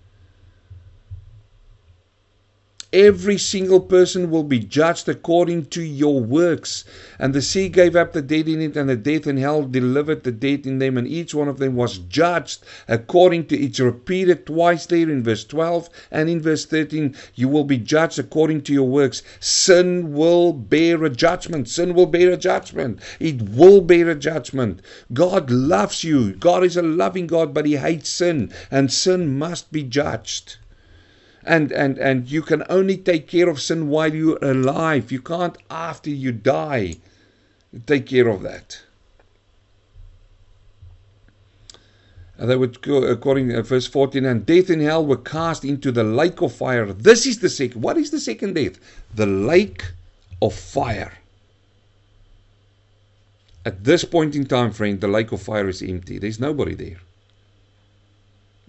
Every 2.95 3.39
single 3.39 3.81
person 3.81 4.31
will 4.31 4.45
be 4.45 4.59
judged 4.59 5.09
according 5.09 5.65
to 5.67 5.83
your 5.83 6.21
works. 6.21 6.85
And 7.19 7.33
the 7.33 7.41
sea 7.41 7.71
gave 7.71 7.97
up 7.97 8.13
the 8.13 8.21
dead 8.21 8.49
in 8.49 8.61
it, 8.61 8.77
and 8.77 8.87
the 8.87 8.97
death 8.97 9.27
and 9.27 9.39
hell 9.39 9.63
delivered 9.63 10.25
the 10.25 10.31
dead 10.31 10.67
in 10.67 10.79
them, 10.79 10.99
and 10.99 11.09
each 11.09 11.35
one 11.35 11.49
of 11.49 11.59
them 11.59 11.75
was 11.75 11.97
judged 11.97 12.63
according 12.89 13.47
to 13.47 13.59
it's 13.59 13.81
repeated 13.81 14.45
twice 14.45 14.85
there 14.85 15.09
in 15.09 15.23
verse 15.23 15.43
12 15.43 15.89
and 16.11 16.29
in 16.29 16.43
verse 16.43 16.67
13. 16.67 17.17
You 17.35 17.49
will 17.49 17.65
be 17.65 17.79
judged 17.79 18.19
according 18.19 18.61
to 18.65 18.75
your 18.75 18.89
works. 18.89 19.23
Sin 19.41 20.13
will 20.13 20.53
bear 20.53 21.03
a 21.03 21.09
judgment. 21.09 21.71
Sin 21.71 21.95
will 21.95 22.05
bear 22.05 22.33
a 22.33 22.37
judgment. 22.37 23.01
It 23.19 23.41
will 23.41 23.81
bear 23.81 24.11
a 24.11 24.15
judgment. 24.15 24.83
God 25.15 25.51
loves 25.51 26.05
you. 26.05 26.33
God 26.33 26.63
is 26.63 26.77
a 26.77 26.83
loving 26.83 27.27
God, 27.27 27.55
but 27.55 27.65
He 27.65 27.77
hates 27.77 28.11
sin, 28.11 28.53
and 28.71 28.93
sin 28.93 29.39
must 29.39 29.73
be 29.73 29.83
judged 29.83 30.59
and 31.45 31.73
and 31.73 31.99
and 31.99 32.31
you 32.31 32.43
can 32.43 32.63
only 32.69 32.97
take 32.97 33.27
care 33.27 33.49
of 33.49 33.61
sin 33.61 33.89
while 33.89 34.15
you're 34.15 34.39
alive. 34.43 35.11
You 35.11 35.21
can't 35.21 35.57
after 35.71 36.11
you 36.11 36.33
die 36.33 36.97
take 37.87 38.07
care 38.07 38.29
of 38.29 38.43
that. 38.43 38.83
And 42.39 42.51
they 42.51 42.57
would 42.57 42.81
go 42.83 43.05
according 43.05 43.49
to 43.51 43.63
verse 43.63 43.87
14 43.87 44.25
and 44.25 44.45
death 44.45 44.69
and 44.69 44.83
hell 44.83 45.05
were 45.05 45.17
cast 45.17 45.65
into 45.65 45.93
the 45.93 46.05
lake 46.05 46.41
of 46.43 46.53
fire. 46.53 46.93
This 46.93 47.27
is 47.27 47.39
the 47.39 47.49
second 47.49 47.83
what 47.83 47.97
is 47.97 48.11
the 48.11 48.21
second 48.21 48.55
death? 48.55 48.79
The 49.15 49.27
lake 49.27 49.85
of 50.41 50.55
fire. 50.55 51.13
At 53.65 53.85
this 53.85 54.05
point 54.05 54.35
in 54.35 54.47
time 54.47 54.73
friend 54.73 55.01
the 55.01 55.09
lake 55.09 55.33
of 55.33 55.43
fire 55.43 55.69
is 55.69 55.83
empty. 55.83 56.19
There's 56.19 56.41
nobody 56.41 56.75
there. 56.75 57.01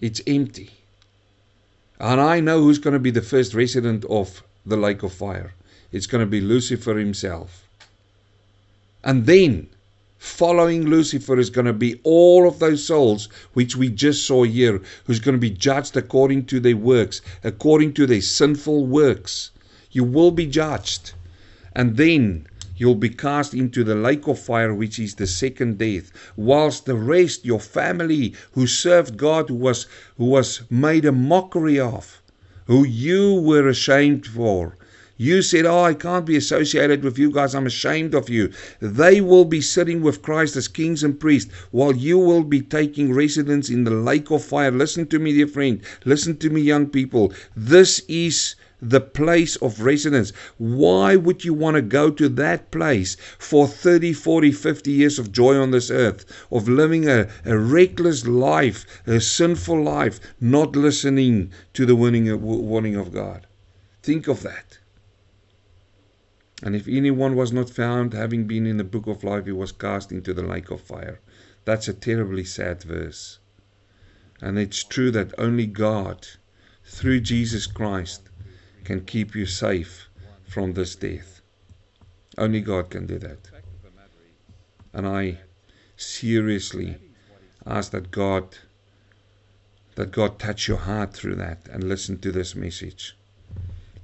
It's 0.00 0.20
empty 0.26 0.70
and 2.04 2.20
I 2.20 2.38
know 2.38 2.60
who's 2.60 2.78
going 2.78 2.92
to 2.92 3.00
be 3.00 3.10
the 3.10 3.22
first 3.22 3.54
resident 3.54 4.04
of 4.04 4.42
the 4.66 4.76
lake 4.76 5.02
of 5.02 5.12
fire. 5.12 5.54
It's 5.90 6.06
going 6.06 6.20
to 6.20 6.30
be 6.30 6.42
Lucifer 6.42 6.98
himself. 6.98 7.66
And 9.02 9.24
then, 9.24 9.68
following 10.18 10.84
Lucifer, 10.84 11.38
is 11.38 11.48
going 11.48 11.64
to 11.64 11.72
be 11.72 12.00
all 12.04 12.46
of 12.46 12.58
those 12.58 12.84
souls 12.84 13.30
which 13.54 13.74
we 13.74 13.88
just 13.88 14.26
saw 14.26 14.42
here, 14.44 14.82
who's 15.04 15.18
going 15.18 15.34
to 15.34 15.40
be 15.40 15.48
judged 15.48 15.96
according 15.96 16.44
to 16.46 16.60
their 16.60 16.76
works, 16.76 17.22
according 17.42 17.94
to 17.94 18.06
their 18.06 18.20
sinful 18.20 18.84
works. 18.84 19.50
You 19.90 20.04
will 20.04 20.30
be 20.30 20.46
judged. 20.46 21.12
And 21.74 21.96
then 21.96 22.46
you'll 22.76 22.94
be 22.94 23.08
cast 23.08 23.54
into 23.54 23.84
the 23.84 23.94
lake 23.94 24.26
of 24.26 24.38
fire, 24.38 24.74
which 24.74 24.98
is 24.98 25.14
the 25.14 25.26
second 25.26 25.78
death, 25.78 26.10
whilst 26.36 26.86
the 26.86 26.94
rest, 26.94 27.44
your 27.44 27.60
family 27.60 28.34
who 28.52 28.66
served 28.66 29.16
God, 29.16 29.48
who 29.48 29.54
was, 29.54 29.86
who 30.16 30.24
was 30.24 30.62
made 30.70 31.04
a 31.04 31.12
mockery 31.12 31.78
of, 31.78 32.22
who 32.66 32.84
you 32.84 33.34
were 33.34 33.68
ashamed 33.68 34.26
for. 34.26 34.76
You 35.16 35.42
said, 35.42 35.64
Oh, 35.64 35.84
I 35.84 35.94
can't 35.94 36.26
be 36.26 36.36
associated 36.36 37.04
with 37.04 37.20
you 37.20 37.30
guys. 37.30 37.54
I'm 37.54 37.66
ashamed 37.66 38.16
of 38.16 38.28
you. 38.28 38.50
They 38.80 39.20
will 39.20 39.44
be 39.44 39.60
sitting 39.60 40.02
with 40.02 40.22
Christ 40.22 40.56
as 40.56 40.66
kings 40.66 41.04
and 41.04 41.20
priests, 41.20 41.52
while 41.70 41.94
you 41.94 42.18
will 42.18 42.42
be 42.42 42.60
taking 42.60 43.14
residence 43.14 43.70
in 43.70 43.84
the 43.84 43.92
lake 43.92 44.32
of 44.32 44.42
fire. 44.42 44.72
Listen 44.72 45.06
to 45.06 45.20
me, 45.20 45.32
dear 45.32 45.46
friend. 45.46 45.80
Listen 46.04 46.36
to 46.38 46.50
me, 46.50 46.62
young 46.62 46.88
people. 46.88 47.32
This 47.54 48.00
is 48.08 48.56
the 48.90 49.00
place 49.00 49.56
of 49.56 49.80
residence. 49.80 50.32
Why 50.58 51.16
would 51.16 51.44
you 51.44 51.54
want 51.54 51.76
to 51.76 51.82
go 51.82 52.10
to 52.10 52.28
that 52.28 52.70
place 52.70 53.16
for 53.38 53.66
30, 53.66 54.12
40, 54.12 54.52
50 54.52 54.90
years 54.90 55.18
of 55.18 55.32
joy 55.32 55.56
on 55.56 55.70
this 55.70 55.90
earth, 55.90 56.24
of 56.50 56.68
living 56.68 57.08
a, 57.08 57.28
a 57.44 57.56
reckless 57.56 58.26
life, 58.26 58.86
a 59.06 59.20
sinful 59.20 59.82
life, 59.82 60.20
not 60.40 60.76
listening 60.76 61.52
to 61.72 61.86
the 61.86 61.96
warning, 61.96 62.40
warning 62.40 62.96
of 62.96 63.12
God? 63.12 63.46
Think 64.02 64.28
of 64.28 64.42
that. 64.42 64.78
And 66.62 66.76
if 66.76 66.86
anyone 66.86 67.36
was 67.36 67.52
not 67.52 67.70
found, 67.70 68.12
having 68.12 68.46
been 68.46 68.66
in 68.66 68.76
the 68.76 68.84
book 68.84 69.06
of 69.06 69.24
life, 69.24 69.46
he 69.46 69.52
was 69.52 69.72
cast 69.72 70.12
into 70.12 70.32
the 70.34 70.42
lake 70.42 70.70
of 70.70 70.80
fire. 70.80 71.20
That's 71.64 71.88
a 71.88 71.94
terribly 71.94 72.44
sad 72.44 72.82
verse. 72.82 73.38
And 74.40 74.58
it's 74.58 74.84
true 74.84 75.10
that 75.12 75.32
only 75.38 75.66
God, 75.66 76.26
through 76.84 77.20
Jesus 77.20 77.66
Christ, 77.66 78.28
can 78.84 79.04
keep 79.04 79.34
you 79.34 79.46
safe 79.46 80.08
from 80.46 80.74
this 80.74 80.94
death. 80.94 81.40
Only 82.36 82.60
God 82.60 82.90
can 82.90 83.06
do 83.06 83.18
that. 83.18 83.38
And 84.92 85.06
I 85.06 85.38
seriously 85.96 86.96
ask 87.66 87.90
that 87.92 88.10
God 88.10 88.58
that 89.94 90.10
God 90.10 90.38
touch 90.38 90.66
your 90.66 90.78
heart 90.78 91.14
through 91.14 91.36
that 91.36 91.68
and 91.70 91.84
listen 91.84 92.18
to 92.18 92.32
this 92.32 92.56
message. 92.56 93.16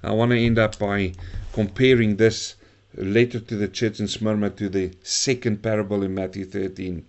I 0.03 0.13
want 0.13 0.31
to 0.31 0.39
end 0.39 0.59
up 0.59 0.79
by 0.79 1.15
comparing 1.53 2.17
this 2.17 2.55
letter 2.95 3.41
to 3.41 3.57
the 3.57 3.69
church 3.69 4.01
in 4.01 4.07
Smyrna 4.07 4.51
to 4.51 4.69
the 4.69 4.93
second 5.03 5.63
parable 5.63 6.03
in 6.03 6.15
Matthew 6.15 6.45
13. 6.45 7.05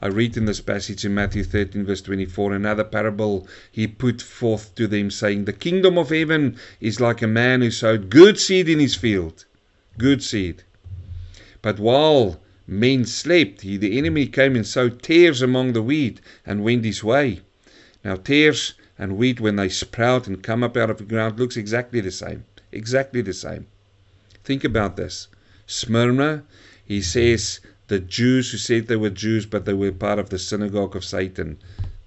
I 0.00 0.08
read 0.08 0.36
in 0.36 0.46
this 0.46 0.60
passage 0.60 1.04
in 1.04 1.14
Matthew 1.14 1.44
13, 1.44 1.84
verse 1.84 2.02
24, 2.02 2.52
another 2.52 2.82
parable 2.82 3.46
he 3.70 3.86
put 3.86 4.20
forth 4.20 4.74
to 4.74 4.88
them, 4.88 5.10
saying, 5.10 5.44
The 5.44 5.52
kingdom 5.52 5.96
of 5.96 6.10
heaven 6.10 6.56
is 6.80 7.00
like 7.00 7.22
a 7.22 7.28
man 7.28 7.60
who 7.62 7.70
sowed 7.70 8.10
good 8.10 8.38
seed 8.40 8.68
in 8.68 8.80
his 8.80 8.96
field. 8.96 9.44
Good 9.96 10.22
seed. 10.22 10.64
But 11.62 11.78
while 11.78 12.40
men 12.66 13.04
slept, 13.04 13.60
he, 13.60 13.76
the 13.76 13.96
enemy 13.96 14.26
came 14.26 14.56
and 14.56 14.66
sowed 14.66 15.00
tares 15.00 15.40
among 15.40 15.72
the 15.72 15.82
wheat 15.82 16.20
and 16.44 16.64
went 16.64 16.84
his 16.84 17.04
way. 17.04 17.40
Now, 18.04 18.16
tares 18.16 18.74
and 18.98 19.16
wheat, 19.16 19.40
when 19.40 19.56
they 19.56 19.68
sprout 19.68 20.26
and 20.26 20.42
come 20.42 20.64
up 20.64 20.76
out 20.76 20.90
of 20.90 20.98
the 20.98 21.04
ground, 21.04 21.38
looks 21.38 21.56
exactly 21.56 22.00
the 22.00 22.10
same. 22.10 22.44
Exactly 22.72 23.20
the 23.20 23.32
same. 23.32 23.68
Think 24.42 24.64
about 24.64 24.96
this. 24.96 25.28
Smyrna, 25.66 26.44
he 26.84 27.00
says, 27.00 27.60
the 27.88 28.00
Jews 28.00 28.50
who 28.50 28.58
said 28.58 28.86
they 28.86 28.96
were 28.96 29.10
Jews, 29.10 29.46
but 29.46 29.66
they 29.66 29.74
were 29.74 29.92
part 29.92 30.18
of 30.18 30.30
the 30.30 30.38
synagogue 30.38 30.96
of 30.96 31.04
Satan. 31.04 31.58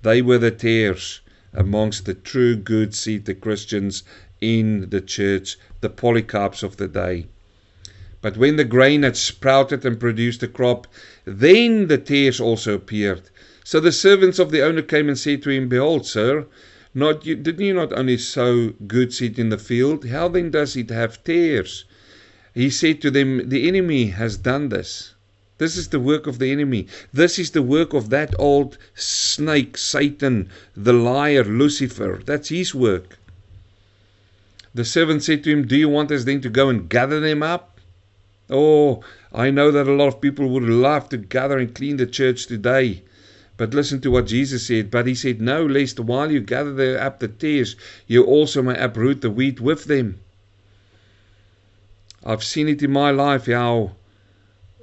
They 0.01 0.21
were 0.21 0.37
the 0.37 0.51
tares 0.51 1.21
amongst 1.53 2.05
the 2.05 2.13
true 2.13 2.55
good 2.55 2.95
seed, 2.95 3.25
the 3.25 3.35
Christians 3.35 4.03
in 4.41 4.89
the 4.89 5.01
church, 5.01 5.57
the 5.81 5.89
Polycarps 5.89 6.63
of 6.63 6.77
the 6.77 6.87
day. 6.87 7.27
But 8.21 8.37
when 8.37 8.55
the 8.55 8.65
grain 8.65 9.03
had 9.03 9.15
sprouted 9.15 9.85
and 9.85 9.99
produced 9.99 10.41
a 10.41 10.47
crop, 10.47 10.87
then 11.25 11.87
the 11.87 11.97
tares 11.97 12.39
also 12.39 12.73
appeared. 12.73 13.29
So 13.63 13.79
the 13.79 13.91
servants 13.91 14.39
of 14.39 14.49
the 14.49 14.63
owner 14.63 14.81
came 14.81 15.07
and 15.07 15.17
said 15.17 15.43
to 15.43 15.49
him, 15.49 15.69
Behold, 15.69 16.05
sir, 16.05 16.47
not 16.95 17.25
you, 17.25 17.35
didn't 17.35 17.65
you 17.65 17.73
not 17.75 17.93
only 17.93 18.17
sow 18.17 18.69
good 18.87 19.13
seed 19.13 19.37
in 19.37 19.49
the 19.49 19.57
field? 19.57 20.05
How 20.05 20.27
then 20.27 20.49
does 20.49 20.75
it 20.75 20.89
have 20.89 21.23
tares? 21.23 21.85
He 22.55 22.71
said 22.71 23.01
to 23.01 23.11
them, 23.11 23.49
The 23.49 23.67
enemy 23.67 24.07
has 24.07 24.37
done 24.37 24.69
this. 24.69 25.13
This 25.57 25.75
is 25.75 25.87
the 25.87 25.99
work 25.99 26.27
of 26.27 26.37
the 26.37 26.51
enemy. 26.51 26.87
This 27.11 27.39
is 27.39 27.51
the 27.51 27.63
work 27.63 27.93
of 27.93 28.09
that 28.09 28.35
old 28.37 28.77
snake, 28.93 29.77
Satan, 29.77 30.49
the 30.75 30.93
liar, 30.93 31.43
Lucifer. 31.43 32.21
That's 32.23 32.49
his 32.49 32.75
work. 32.75 33.17
The 34.75 34.85
servant 34.85 35.23
said 35.23 35.43
to 35.43 35.51
him, 35.51 35.65
Do 35.65 35.75
you 35.75 35.89
want 35.89 36.11
us 36.11 36.25
then 36.25 36.41
to 36.41 36.49
go 36.49 36.69
and 36.69 36.87
gather 36.87 37.19
them 37.19 37.41
up? 37.41 37.79
Oh, 38.49 39.03
I 39.33 39.49
know 39.49 39.71
that 39.71 39.87
a 39.87 39.93
lot 39.93 40.09
of 40.09 40.21
people 40.21 40.47
would 40.49 40.63
love 40.63 41.09
to 41.09 41.17
gather 41.17 41.57
and 41.57 41.73
clean 41.73 41.97
the 41.97 42.05
church 42.05 42.45
today. 42.45 43.01
But 43.57 43.73
listen 43.73 43.99
to 44.01 44.11
what 44.11 44.27
Jesus 44.27 44.67
said. 44.67 44.91
But 44.91 45.07
he 45.07 45.15
said, 45.15 45.41
No, 45.41 45.65
lest 45.65 45.99
while 45.99 46.31
you 46.31 46.39
gather 46.39 46.99
up 46.99 47.19
the 47.19 47.27
tares, 47.27 47.75
you 48.05 48.23
also 48.23 48.61
may 48.61 48.77
uproot 48.77 49.21
the 49.21 49.31
wheat 49.31 49.59
with 49.59 49.85
them. 49.85 50.19
I've 52.23 52.43
seen 52.43 52.67
it 52.69 52.83
in 52.83 52.91
my 52.91 53.09
life 53.09 53.47
how 53.47 53.95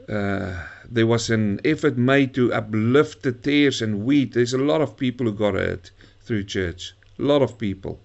uh, 0.09 0.67
there 0.91 1.07
was 1.07 1.31
an 1.31 1.61
effort 1.65 1.97
made 1.97 2.35
to 2.35 2.53
uplift 2.53 3.23
the 3.23 3.33
tares 3.33 3.81
and 3.81 4.05
wheat. 4.05 4.33
There's 4.33 4.53
a 4.53 4.59
lot 4.59 4.81
of 4.81 4.97
people 4.97 5.27
who 5.27 5.33
got 5.33 5.55
hurt 5.55 5.91
through 6.21 6.45
church. 6.45 6.95
A 7.19 7.23
lot 7.23 7.43
of 7.43 7.59
people. 7.59 8.01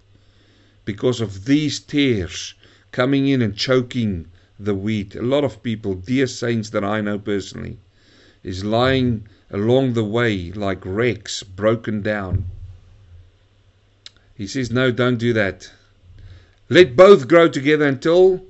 Because 0.86 1.22
of 1.22 1.46
these 1.46 1.80
tares 1.80 2.54
coming 2.92 3.28
in 3.28 3.42
and 3.42 3.56
choking 3.56 4.28
the 4.60 4.76
wheat. 4.76 5.16
A 5.16 5.22
lot 5.22 5.44
of 5.44 5.64
people, 5.64 5.94
dear 5.94 6.28
saints 6.28 6.70
that 6.72 6.84
I 6.84 7.02
know 7.02 7.18
personally, 7.18 7.78
is 8.44 8.64
lying 8.64 9.28
along 9.52 9.94
the 9.94 10.04
way 10.04 10.52
like 10.52 10.86
wrecks, 10.86 11.44
broken 11.44 12.02
down. 12.02 12.46
He 14.36 14.48
says, 14.48 14.72
No, 14.72 14.92
don't 14.92 15.18
do 15.18 15.34
that. 15.34 15.72
Let 16.70 16.96
both 16.96 17.28
grow 17.28 17.48
together 17.50 17.88
until 17.88 18.46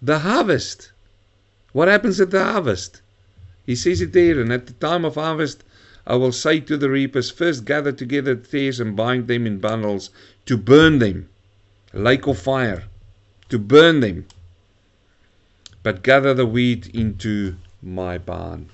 the 0.00 0.20
harvest. 0.20 0.92
What 1.72 1.88
happens 1.88 2.20
at 2.20 2.30
the 2.30 2.42
harvest? 2.42 3.00
He 3.64 3.76
says 3.76 4.00
it 4.00 4.12
there, 4.12 4.40
and 4.40 4.52
at 4.52 4.66
the 4.66 4.72
time 4.72 5.04
of 5.04 5.14
harvest, 5.14 5.62
I 6.06 6.16
will 6.16 6.32
say 6.32 6.58
to 6.60 6.76
the 6.76 6.90
reapers, 6.90 7.30
First 7.30 7.64
gather 7.64 7.92
together 7.92 8.34
the 8.34 8.46
tares 8.48 8.80
and 8.80 8.96
bind 8.96 9.28
them 9.28 9.46
in 9.46 9.58
bundles 9.58 10.10
to 10.46 10.56
burn 10.56 10.98
them, 10.98 11.28
lake 11.92 12.26
of 12.26 12.38
fire, 12.38 12.84
to 13.48 13.58
burn 13.58 14.00
them. 14.00 14.26
But 15.82 16.02
gather 16.02 16.34
the 16.34 16.46
wheat 16.46 16.88
into 16.88 17.56
my 17.80 18.18
barn. 18.18 18.70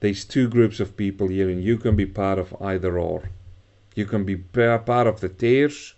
there's 0.00 0.24
two 0.24 0.48
groups 0.48 0.80
of 0.80 0.96
people 0.96 1.28
here, 1.28 1.50
and 1.50 1.62
you 1.62 1.76
can 1.76 1.96
be 1.96 2.06
part 2.06 2.38
of 2.38 2.54
either 2.62 2.98
or. 2.98 3.30
You 3.94 4.06
can 4.06 4.24
be 4.24 4.36
part 4.36 5.06
of 5.06 5.20
the 5.20 5.28
tares, 5.28 5.94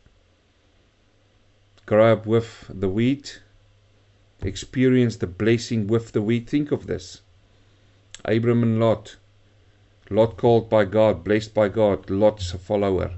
grow 1.87 2.13
up 2.13 2.27
with 2.27 2.67
the 2.69 2.89
wheat, 2.89 3.41
experience 4.43 5.17
the 5.17 5.27
blessing 5.27 5.87
with 5.87 6.13
the 6.13 6.23
wheat. 6.23 6.49
Think 6.49 6.73
of 6.73 6.87
this 6.87 7.23
Abram 8.25 8.63
and 8.63 8.79
Lot. 8.79 9.17
Lot 10.11 10.37
called 10.37 10.69
by 10.69 10.85
God, 10.85 11.23
blessed 11.23 11.55
by 11.55 11.69
God, 11.69 12.11
Lot's 12.11 12.53
a 12.53 12.59
follower. 12.59 13.13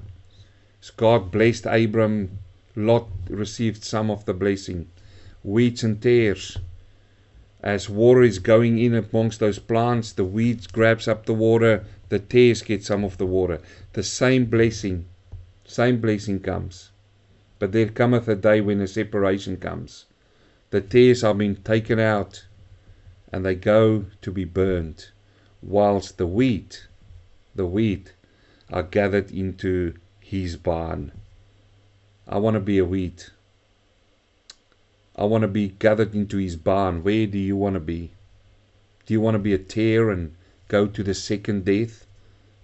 God 0.97 1.31
blessed 1.31 1.65
Abram, 1.65 2.39
Lot 2.75 3.07
received 3.29 3.83
some 3.83 4.11
of 4.11 4.25
the 4.25 4.33
blessing. 4.33 4.89
Weeds 5.43 5.83
and 5.83 6.01
tares. 6.01 6.57
As 7.61 7.89
water 7.89 8.21
is 8.21 8.39
going 8.39 8.77
in 8.77 8.93
amongst 8.93 9.39
those 9.39 9.59
plants, 9.59 10.11
the 10.11 10.25
weeds 10.25 10.67
grabs 10.67 11.07
up 11.07 11.25
the 11.25 11.33
water, 11.33 11.85
the 12.09 12.19
tares 12.19 12.61
get 12.61 12.83
some 12.83 13.03
of 13.03 13.17
the 13.17 13.25
water. 13.25 13.59
The 13.93 14.03
same 14.03 14.45
blessing, 14.45 15.05
same 15.65 16.01
blessing 16.01 16.41
comes. 16.41 16.91
But 17.59 17.71
there 17.71 17.87
cometh 17.87 18.27
a 18.27 18.35
day 18.35 18.61
when 18.61 18.81
a 18.81 18.87
separation 18.87 19.57
comes. 19.57 20.05
The 20.73 20.81
tares 20.81 21.23
are 21.23 21.35
being 21.35 21.57
taken 21.57 21.99
out 21.99 22.47
and 23.31 23.45
they 23.45 23.53
go 23.53 24.05
to 24.23 24.31
be 24.31 24.43
burned, 24.43 25.09
whilst 25.61 26.17
the 26.17 26.25
wheat, 26.25 26.87
the 27.53 27.67
wheat, 27.67 28.13
are 28.71 28.81
gathered 28.81 29.29
into 29.29 29.93
his 30.19 30.57
barn. 30.57 31.11
I 32.27 32.39
want 32.39 32.55
to 32.55 32.59
be 32.59 32.79
a 32.79 32.85
wheat. 32.85 33.29
I 35.15 35.25
want 35.25 35.43
to 35.43 35.47
be 35.47 35.67
gathered 35.67 36.15
into 36.15 36.37
his 36.37 36.55
barn. 36.55 37.03
Where 37.03 37.27
do 37.27 37.37
you 37.37 37.55
want 37.55 37.75
to 37.75 37.79
be? 37.79 38.13
Do 39.05 39.13
you 39.13 39.21
want 39.21 39.35
to 39.35 39.39
be 39.39 39.53
a 39.53 39.59
tare 39.59 40.09
and 40.09 40.33
go 40.69 40.87
to 40.87 41.03
the 41.03 41.13
second 41.13 41.65
death? 41.65 42.07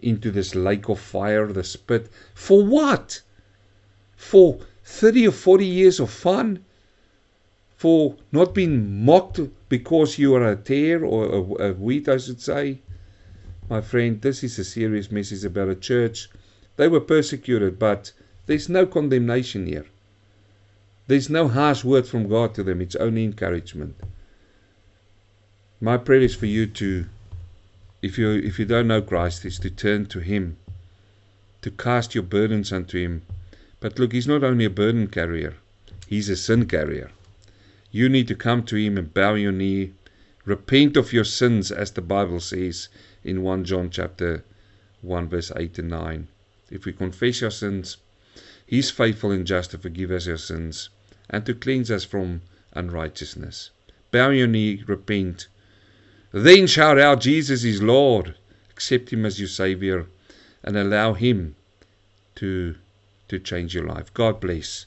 Into 0.01 0.31
this 0.31 0.55
lake 0.55 0.89
of 0.89 0.99
fire, 0.99 1.45
the 1.53 1.63
spit? 1.63 2.09
For 2.33 2.65
what? 2.65 3.21
For 4.15 4.61
30 4.83 5.27
or 5.27 5.31
40 5.31 5.63
years 5.63 5.99
of 5.99 6.09
fun? 6.09 6.65
For 7.79 8.17
not 8.33 8.53
being 8.53 9.05
mocked 9.05 9.39
because 9.69 10.17
you 10.17 10.35
are 10.35 10.45
a 10.45 10.57
tare 10.57 11.05
or 11.05 11.23
a, 11.23 11.69
a 11.69 11.73
wheat, 11.73 12.09
I 12.09 12.17
should 12.17 12.41
say? 12.41 12.79
My 13.69 13.79
friend, 13.79 14.21
this 14.21 14.43
is 14.43 14.59
a 14.59 14.65
serious 14.65 15.09
message 15.09 15.45
about 15.45 15.69
a 15.69 15.75
church. 15.75 16.29
They 16.75 16.89
were 16.89 16.99
persecuted, 16.99 17.79
but 17.79 18.11
there's 18.47 18.67
no 18.67 18.85
condemnation 18.85 19.65
here. 19.65 19.85
There's 21.07 21.29
no 21.29 21.47
harsh 21.47 21.85
word 21.85 22.05
from 22.05 22.27
God 22.27 22.53
to 22.55 22.63
them, 22.63 22.81
it's 22.81 22.97
only 22.97 23.23
encouragement. 23.23 23.95
My 25.79 25.95
prayer 25.95 26.19
is 26.19 26.35
for 26.35 26.47
you 26.47 26.67
to, 26.67 27.05
if 28.01 28.17
you 28.17 28.29
if 28.31 28.59
you 28.59 28.65
don't 28.65 28.89
know 28.89 29.01
Christ, 29.01 29.45
is 29.45 29.57
to 29.59 29.69
turn 29.69 30.05
to 30.07 30.19
Him, 30.19 30.57
to 31.61 31.71
cast 31.71 32.13
your 32.13 32.25
burdens 32.25 32.73
unto 32.73 32.99
Him. 33.01 33.21
But 33.79 33.97
look, 33.97 34.11
He's 34.11 34.27
not 34.27 34.43
only 34.43 34.65
a 34.65 34.69
burden 34.69 35.07
carrier, 35.07 35.55
He's 36.07 36.27
a 36.27 36.35
sin 36.35 36.65
carrier. 36.65 37.11
You 37.91 38.07
need 38.07 38.27
to 38.27 38.35
come 38.35 38.63
to 38.65 38.75
Him 38.75 38.97
and 38.99 39.11
bow 39.11 39.33
your 39.33 39.51
knee, 39.51 39.93
repent 40.45 40.95
of 40.95 41.11
your 41.11 41.23
sins, 41.23 41.71
as 41.71 41.91
the 41.91 42.01
Bible 42.01 42.39
says 42.39 42.87
in 43.23 43.41
1 43.41 43.65
John 43.65 43.89
chapter 43.89 44.43
1, 45.01 45.27
verse 45.27 45.51
8 45.55 45.79
and 45.79 45.89
9. 45.89 46.27
If 46.69 46.85
we 46.85 46.93
confess 46.93 47.41
our 47.41 47.49
sins, 47.49 47.97
He's 48.65 48.91
faithful 48.91 49.31
and 49.31 49.47
just 49.47 49.71
to 49.71 49.79
forgive 49.79 50.11
us 50.11 50.27
our 50.27 50.37
sins 50.37 50.89
and 51.31 51.43
to 51.47 51.55
cleanse 51.55 51.89
us 51.89 52.03
from 52.03 52.41
unrighteousness. 52.73 53.71
Bow 54.11 54.29
your 54.29 54.47
knee, 54.47 54.83
repent. 54.85 55.47
Then 56.31 56.67
shout 56.67 56.99
out, 56.99 57.21
Jesus 57.21 57.63
is 57.63 57.81
Lord. 57.81 58.35
Accept 58.69 59.11
Him 59.11 59.25
as 59.25 59.39
your 59.39 59.49
Savior 59.49 60.05
and 60.63 60.77
allow 60.77 61.13
Him 61.13 61.55
to, 62.35 62.75
to 63.29 63.39
change 63.39 63.73
your 63.73 63.87
life. 63.87 64.13
God 64.13 64.39
bless. 64.39 64.85